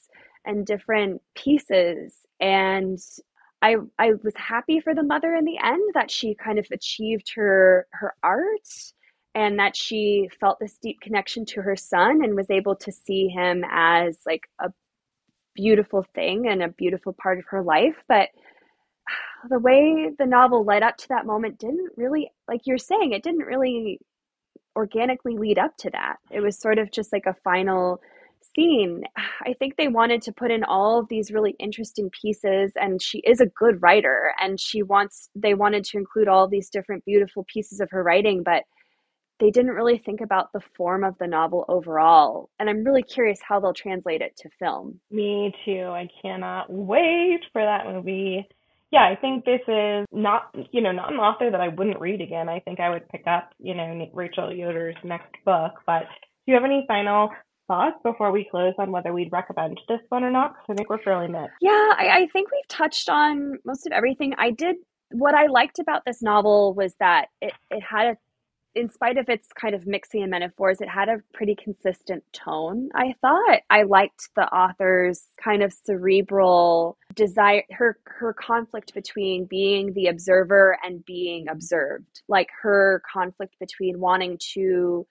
and 0.45 0.65
different 0.65 1.21
pieces 1.35 2.15
and 2.39 2.99
I 3.61 3.75
I 3.99 4.13
was 4.23 4.33
happy 4.35 4.79
for 4.79 4.95
the 4.95 5.03
mother 5.03 5.35
in 5.35 5.45
the 5.45 5.59
end 5.63 5.81
that 5.93 6.11
she 6.11 6.35
kind 6.35 6.59
of 6.59 6.67
achieved 6.71 7.31
her 7.35 7.87
her 7.91 8.15
art 8.23 8.67
and 9.33 9.59
that 9.59 9.75
she 9.75 10.29
felt 10.39 10.59
this 10.59 10.77
deep 10.81 10.99
connection 11.01 11.45
to 11.45 11.61
her 11.61 11.75
son 11.75 12.23
and 12.23 12.35
was 12.35 12.49
able 12.49 12.75
to 12.75 12.91
see 12.91 13.27
him 13.27 13.63
as 13.71 14.19
like 14.25 14.43
a 14.59 14.69
beautiful 15.55 16.05
thing 16.15 16.47
and 16.47 16.61
a 16.61 16.69
beautiful 16.69 17.13
part 17.13 17.39
of 17.39 17.45
her 17.49 17.61
life. 17.61 17.95
But 18.07 18.29
the 19.49 19.59
way 19.59 20.11
the 20.17 20.25
novel 20.25 20.63
led 20.63 20.83
up 20.83 20.97
to 20.97 21.07
that 21.09 21.25
moment 21.25 21.59
didn't 21.59 21.91
really 21.97 22.31
like 22.47 22.61
you're 22.65 22.77
saying 22.77 23.11
it 23.11 23.23
didn't 23.23 23.45
really 23.45 23.99
organically 24.75 25.37
lead 25.37 25.57
up 25.57 25.75
to 25.77 25.89
that. 25.91 26.17
It 26.29 26.41
was 26.41 26.59
sort 26.59 26.77
of 26.77 26.91
just 26.91 27.11
like 27.11 27.25
a 27.25 27.35
final 27.43 28.01
scene. 28.55 29.03
I 29.45 29.53
think 29.53 29.75
they 29.75 29.87
wanted 29.87 30.21
to 30.23 30.31
put 30.31 30.51
in 30.51 30.63
all 30.63 30.99
of 30.99 31.07
these 31.09 31.31
really 31.31 31.55
interesting 31.59 32.09
pieces 32.09 32.73
and 32.75 33.01
she 33.01 33.19
is 33.19 33.39
a 33.39 33.45
good 33.45 33.81
writer 33.81 34.33
and 34.39 34.59
she 34.59 34.83
wants 34.83 35.29
they 35.35 35.53
wanted 35.53 35.83
to 35.85 35.97
include 35.97 36.27
all 36.27 36.47
these 36.47 36.69
different 36.69 37.05
beautiful 37.05 37.45
pieces 37.51 37.79
of 37.79 37.89
her 37.91 38.03
writing 38.03 38.43
but 38.43 38.63
they 39.41 39.51
didn't 39.51 39.71
really 39.71 39.97
think 39.97 40.21
about 40.21 40.53
the 40.53 40.61
form 40.77 41.03
of 41.03 41.17
the 41.19 41.27
novel 41.27 41.65
overall 41.67 42.49
and 42.59 42.69
i'm 42.69 42.83
really 42.83 43.03
curious 43.03 43.39
how 43.45 43.59
they'll 43.59 43.73
translate 43.73 44.21
it 44.21 44.33
to 44.37 44.49
film 44.59 44.99
me 45.09 45.53
too 45.65 45.87
i 45.87 46.07
cannot 46.21 46.71
wait 46.71 47.41
for 47.51 47.61
that 47.61 47.85
movie 47.85 48.47
yeah, 48.91 49.03
I 49.09 49.15
think 49.15 49.45
this 49.45 49.61
is 49.67 50.05
not, 50.11 50.53
you 50.71 50.81
know, 50.81 50.91
not 50.91 51.13
an 51.13 51.19
author 51.19 51.49
that 51.49 51.61
I 51.61 51.69
wouldn't 51.69 52.01
read 52.01 52.19
again. 52.19 52.49
I 52.49 52.59
think 52.59 52.81
I 52.81 52.89
would 52.89 53.07
pick 53.07 53.23
up, 53.25 53.53
you 53.57 53.73
know, 53.73 54.09
Rachel 54.13 54.53
Yoder's 54.53 54.97
next 55.03 55.33
book. 55.45 55.71
But 55.85 56.01
do 56.01 56.51
you 56.51 56.55
have 56.55 56.65
any 56.65 56.83
final 56.89 57.29
thoughts 57.67 57.95
before 58.03 58.33
we 58.33 58.47
close 58.51 58.73
on 58.77 58.91
whether 58.91 59.13
we'd 59.13 59.31
recommend 59.31 59.79
this 59.87 60.01
one 60.09 60.25
or 60.25 60.31
not? 60.31 60.53
Because 60.53 60.65
I 60.71 60.73
think 60.75 60.89
we're 60.89 61.01
fairly 61.03 61.29
mixed. 61.29 61.55
Yeah, 61.61 61.71
I, 61.71 62.09
I 62.13 62.27
think 62.33 62.51
we've 62.51 62.67
touched 62.67 63.07
on 63.07 63.59
most 63.63 63.87
of 63.87 63.93
everything. 63.93 64.33
I 64.37 64.51
did. 64.51 64.75
What 65.11 65.35
I 65.35 65.47
liked 65.47 65.79
about 65.79 66.03
this 66.05 66.21
novel 66.21 66.73
was 66.73 66.93
that 66.99 67.27
it, 67.41 67.53
it 67.69 67.81
had 67.81 68.07
a 68.07 68.17
in 68.73 68.89
spite 68.89 69.17
of 69.17 69.27
its 69.27 69.47
kind 69.53 69.75
of 69.75 69.85
mixing 69.85 70.21
and 70.21 70.31
metaphors, 70.31 70.79
it 70.79 70.87
had 70.87 71.09
a 71.09 71.17
pretty 71.33 71.55
consistent 71.55 72.23
tone. 72.31 72.89
I 72.95 73.13
thought 73.21 73.59
I 73.69 73.83
liked 73.83 74.29
the 74.35 74.47
author's 74.47 75.23
kind 75.43 75.61
of 75.61 75.73
cerebral 75.73 76.97
desire, 77.15 77.63
her 77.71 77.97
her 78.05 78.33
conflict 78.33 78.93
between 78.93 79.45
being 79.45 79.93
the 79.93 80.07
observer 80.07 80.77
and 80.83 81.05
being 81.05 81.49
observed, 81.49 82.21
like 82.27 82.47
her 82.61 83.01
conflict 83.11 83.55
between 83.59 83.99
wanting 83.99 84.37
to 84.53 85.05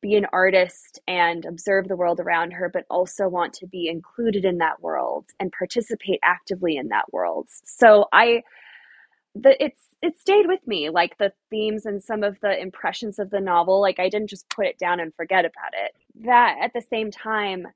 be 0.00 0.16
an 0.16 0.26
artist 0.32 1.00
and 1.06 1.44
observe 1.44 1.86
the 1.86 1.96
world 1.96 2.18
around 2.18 2.52
her, 2.52 2.68
but 2.72 2.84
also 2.90 3.28
want 3.28 3.52
to 3.52 3.66
be 3.66 3.88
included 3.88 4.44
in 4.44 4.58
that 4.58 4.80
world 4.80 5.26
and 5.38 5.52
participate 5.52 6.18
actively 6.24 6.76
in 6.76 6.88
that 6.88 7.12
world. 7.12 7.48
So 7.64 8.06
I 8.12 8.42
the 9.34 9.62
it's 9.62 9.82
it 10.00 10.18
stayed 10.18 10.46
with 10.46 10.64
me 10.66 10.90
like 10.90 11.18
the 11.18 11.32
themes 11.50 11.84
and 11.86 12.02
some 12.02 12.22
of 12.22 12.38
the 12.40 12.60
impressions 12.60 13.18
of 13.18 13.30
the 13.30 13.40
novel 13.40 13.80
like 13.80 13.98
i 13.98 14.08
didn't 14.08 14.30
just 14.30 14.48
put 14.48 14.66
it 14.66 14.78
down 14.78 15.00
and 15.00 15.14
forget 15.14 15.44
about 15.44 15.72
it. 15.74 15.94
That 16.24 16.56
at 16.60 16.72
the 16.72 16.82
same 16.82 17.10
time 17.10 17.66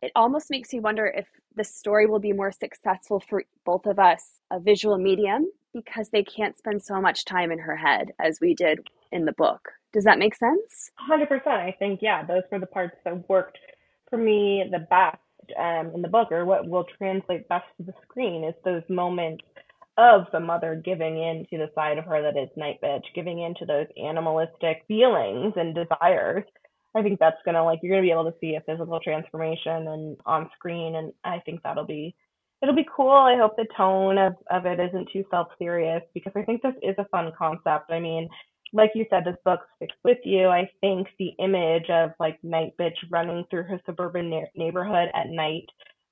it 0.00 0.12
almost 0.16 0.50
makes 0.50 0.72
you 0.72 0.80
wonder 0.80 1.06
if 1.06 1.26
the 1.54 1.64
story 1.64 2.06
will 2.06 2.18
be 2.18 2.32
more 2.32 2.50
successful 2.50 3.20
for 3.20 3.44
both 3.64 3.86
of 3.86 3.98
us 3.98 4.40
a 4.50 4.58
visual 4.58 4.98
medium 4.98 5.50
because 5.72 6.10
they 6.10 6.24
can't 6.24 6.58
spend 6.58 6.82
so 6.82 7.00
much 7.00 7.24
time 7.24 7.52
in 7.52 7.58
her 7.58 7.76
head 7.76 8.12
as 8.20 8.40
we 8.40 8.54
did 8.54 8.88
in 9.10 9.24
the 9.24 9.32
book. 9.32 9.70
Does 9.92 10.04
that 10.04 10.18
make 10.18 10.34
sense? 10.34 10.90
100% 11.08 11.46
i 11.46 11.74
think 11.78 12.00
yeah 12.02 12.24
those 12.24 12.42
were 12.50 12.58
the 12.58 12.66
parts 12.66 12.96
that 13.04 13.28
worked 13.28 13.58
for 14.10 14.18
me 14.18 14.64
the 14.70 14.78
best 14.78 15.18
um, 15.58 15.90
in 15.94 16.02
the 16.02 16.08
book 16.08 16.30
or 16.30 16.44
what 16.44 16.68
will 16.68 16.84
translate 16.98 17.48
best 17.48 17.66
to 17.76 17.84
the 17.84 17.94
screen 18.02 18.44
is 18.44 18.54
those 18.64 18.82
moments 18.88 19.44
of 19.98 20.26
the 20.32 20.40
mother 20.40 20.80
giving 20.82 21.18
in 21.18 21.46
to 21.50 21.58
the 21.58 21.70
side 21.74 21.98
of 21.98 22.04
her 22.04 22.22
that 22.22 22.40
is 22.40 22.48
nightbitch, 22.56 23.04
giving 23.14 23.40
in 23.40 23.54
to 23.56 23.66
those 23.66 23.86
animalistic 24.02 24.84
feelings 24.88 25.52
and 25.56 25.74
desires. 25.74 26.44
I 26.94 27.02
think 27.02 27.18
that's 27.18 27.36
gonna 27.44 27.64
like 27.64 27.80
you're 27.82 27.92
gonna 27.92 28.06
be 28.06 28.10
able 28.10 28.30
to 28.30 28.38
see 28.40 28.54
a 28.54 28.60
physical 28.62 29.00
transformation 29.00 29.88
and 29.88 30.16
on 30.26 30.50
screen, 30.56 30.96
and 30.96 31.12
I 31.24 31.40
think 31.40 31.62
that'll 31.62 31.86
be 31.86 32.14
it'll 32.62 32.74
be 32.74 32.86
cool. 32.94 33.10
I 33.10 33.36
hope 33.36 33.56
the 33.56 33.66
tone 33.76 34.18
of 34.18 34.34
of 34.50 34.66
it 34.66 34.80
isn't 34.80 35.10
too 35.12 35.24
self 35.30 35.48
serious 35.58 36.02
because 36.14 36.32
I 36.36 36.42
think 36.42 36.62
this 36.62 36.74
is 36.82 36.94
a 36.98 37.06
fun 37.06 37.32
concept. 37.36 37.90
I 37.90 38.00
mean, 38.00 38.28
like 38.72 38.92
you 38.94 39.06
said, 39.10 39.24
this 39.24 39.36
book 39.44 39.60
sticks 39.76 39.96
with 40.04 40.18
you. 40.24 40.48
I 40.48 40.70
think 40.80 41.08
the 41.18 41.32
image 41.38 41.90
of 41.90 42.10
like 42.20 42.38
nightbitch 42.42 42.96
running 43.10 43.44
through 43.50 43.64
her 43.64 43.80
suburban 43.86 44.30
na- 44.30 44.46
neighborhood 44.54 45.08
at 45.14 45.28
night, 45.28 45.66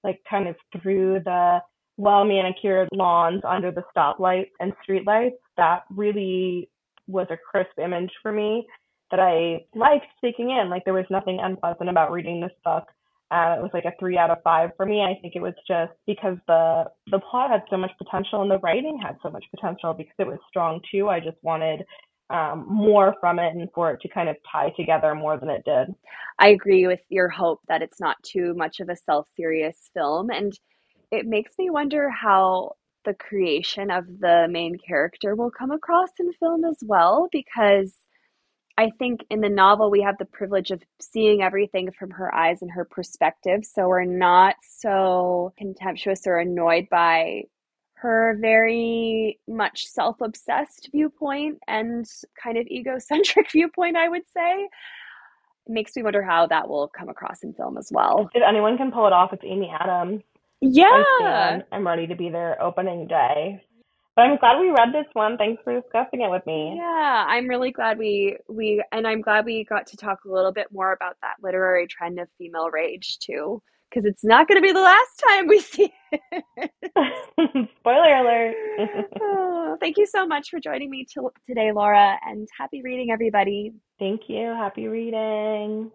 like 0.04 0.20
kind 0.28 0.48
of 0.48 0.56
through 0.80 1.20
the 1.24 1.60
well 2.00 2.24
manicured 2.24 2.88
lawns 2.92 3.42
under 3.46 3.70
the 3.70 3.84
stoplights 3.94 4.50
and 4.58 4.72
streetlights, 4.88 5.36
that 5.58 5.84
really 5.94 6.68
was 7.06 7.26
a 7.30 7.36
crisp 7.36 7.78
image 7.78 8.10
for 8.22 8.32
me 8.32 8.66
that 9.10 9.20
I 9.20 9.66
liked 9.74 10.06
taking 10.22 10.50
in. 10.50 10.70
Like 10.70 10.84
there 10.84 10.94
was 10.94 11.04
nothing 11.10 11.40
unpleasant 11.42 11.90
about 11.90 12.10
reading 12.10 12.40
this 12.40 12.52
book. 12.64 12.84
Uh, 13.30 13.56
it 13.58 13.62
was 13.62 13.70
like 13.74 13.84
a 13.84 13.92
three 14.00 14.16
out 14.16 14.30
of 14.30 14.38
five 14.42 14.70
for 14.76 14.86
me. 14.86 15.02
I 15.02 15.20
think 15.20 15.36
it 15.36 15.42
was 15.42 15.54
just 15.68 15.92
because 16.06 16.38
the 16.48 16.84
the 17.10 17.20
plot 17.20 17.50
had 17.50 17.62
so 17.68 17.76
much 17.76 17.92
potential 17.98 18.42
and 18.42 18.50
the 18.50 18.58
writing 18.58 18.98
had 19.00 19.16
so 19.22 19.30
much 19.30 19.44
potential 19.54 19.92
because 19.92 20.14
it 20.18 20.26
was 20.26 20.38
strong 20.48 20.80
too. 20.90 21.08
I 21.08 21.20
just 21.20 21.36
wanted 21.42 21.84
um, 22.30 22.64
more 22.68 23.14
from 23.20 23.38
it 23.38 23.54
and 23.54 23.68
for 23.74 23.90
it 23.92 24.00
to 24.00 24.08
kind 24.08 24.28
of 24.28 24.36
tie 24.50 24.72
together 24.76 25.14
more 25.14 25.36
than 25.36 25.50
it 25.50 25.64
did. 25.64 25.94
I 26.38 26.48
agree 26.48 26.86
with 26.86 27.00
your 27.08 27.28
hope 27.28 27.60
that 27.68 27.82
it's 27.82 28.00
not 28.00 28.16
too 28.22 28.54
much 28.54 28.80
of 28.80 28.88
a 28.88 28.96
self 28.96 29.28
serious 29.36 29.90
film 29.94 30.30
and 30.30 30.52
it 31.10 31.26
makes 31.26 31.52
me 31.58 31.70
wonder 31.70 32.08
how 32.10 32.72
the 33.04 33.14
creation 33.14 33.90
of 33.90 34.04
the 34.20 34.46
main 34.50 34.76
character 34.78 35.34
will 35.34 35.50
come 35.50 35.70
across 35.70 36.10
in 36.18 36.32
film 36.34 36.64
as 36.64 36.78
well 36.82 37.28
because 37.32 37.94
I 38.76 38.90
think 38.98 39.24
in 39.30 39.40
the 39.40 39.48
novel 39.48 39.90
we 39.90 40.02
have 40.02 40.18
the 40.18 40.24
privilege 40.26 40.70
of 40.70 40.82
seeing 41.00 41.42
everything 41.42 41.90
from 41.98 42.10
her 42.10 42.34
eyes 42.34 42.62
and 42.62 42.70
her 42.70 42.84
perspective 42.84 43.64
so 43.64 43.88
we're 43.88 44.04
not 44.04 44.56
so 44.62 45.52
contemptuous 45.56 46.26
or 46.26 46.36
annoyed 46.36 46.88
by 46.90 47.44
her 47.94 48.36
very 48.40 49.38
much 49.48 49.86
self-obsessed 49.86 50.88
viewpoint 50.92 51.58
and 51.66 52.06
kind 52.42 52.56
of 52.56 52.66
egocentric 52.66 53.50
viewpoint 53.52 53.96
I 53.96 54.08
would 54.08 54.24
say 54.32 54.68
it 55.66 55.72
makes 55.72 55.96
me 55.96 56.02
wonder 56.02 56.22
how 56.22 56.46
that 56.48 56.68
will 56.68 56.88
come 56.88 57.08
across 57.08 57.42
in 57.42 57.52
film 57.52 57.78
as 57.78 57.90
well. 57.92 58.28
If 58.34 58.42
anyone 58.46 58.76
can 58.76 58.90
pull 58.90 59.06
it 59.06 59.12
off, 59.12 59.32
it's 59.32 59.44
Amy 59.44 59.70
Adams. 59.78 60.22
Yeah. 60.60 61.60
I'm 61.72 61.86
ready 61.86 62.06
to 62.08 62.16
be 62.16 62.30
there 62.30 62.60
opening 62.62 63.06
day. 63.08 63.62
But 64.16 64.22
I'm 64.22 64.38
glad 64.38 64.60
we 64.60 64.70
read 64.70 64.90
this 64.92 65.06
one. 65.14 65.38
Thanks 65.38 65.62
for 65.64 65.80
discussing 65.80 66.22
it 66.22 66.30
with 66.30 66.44
me. 66.46 66.76
Yeah, 66.76 67.24
I'm 67.28 67.48
really 67.48 67.72
glad 67.72 67.98
we 67.98 68.36
we 68.48 68.82
and 68.92 69.06
I'm 69.06 69.22
glad 69.22 69.44
we 69.46 69.64
got 69.64 69.86
to 69.88 69.96
talk 69.96 70.20
a 70.26 70.30
little 70.32 70.52
bit 70.52 70.68
more 70.72 70.92
about 70.92 71.16
that 71.22 71.36
literary 71.42 71.86
trend 71.86 72.20
of 72.20 72.28
female 72.38 72.70
rage 72.70 73.18
too, 73.20 73.62
because 73.90 74.04
it's 74.04 74.24
not 74.24 74.48
going 74.48 74.60
to 74.60 74.66
be 74.66 74.72
the 74.72 74.80
last 74.80 75.22
time 75.28 75.46
we 75.46 75.60
see 75.62 75.92
it. 76.12 76.72
Spoiler 77.80 78.16
alert. 78.16 78.56
oh, 79.20 79.76
thank 79.80 79.96
you 79.98 80.06
so 80.06 80.26
much 80.26 80.50
for 80.50 80.60
joining 80.60 80.90
me 80.90 81.06
t- 81.06 81.20
today, 81.48 81.72
Laura, 81.72 82.18
and 82.26 82.48
happy 82.58 82.82
reading, 82.82 83.10
everybody. 83.12 83.72
Thank 83.98 84.22
you. 84.28 84.46
Happy 84.56 84.88
reading. 84.88 85.90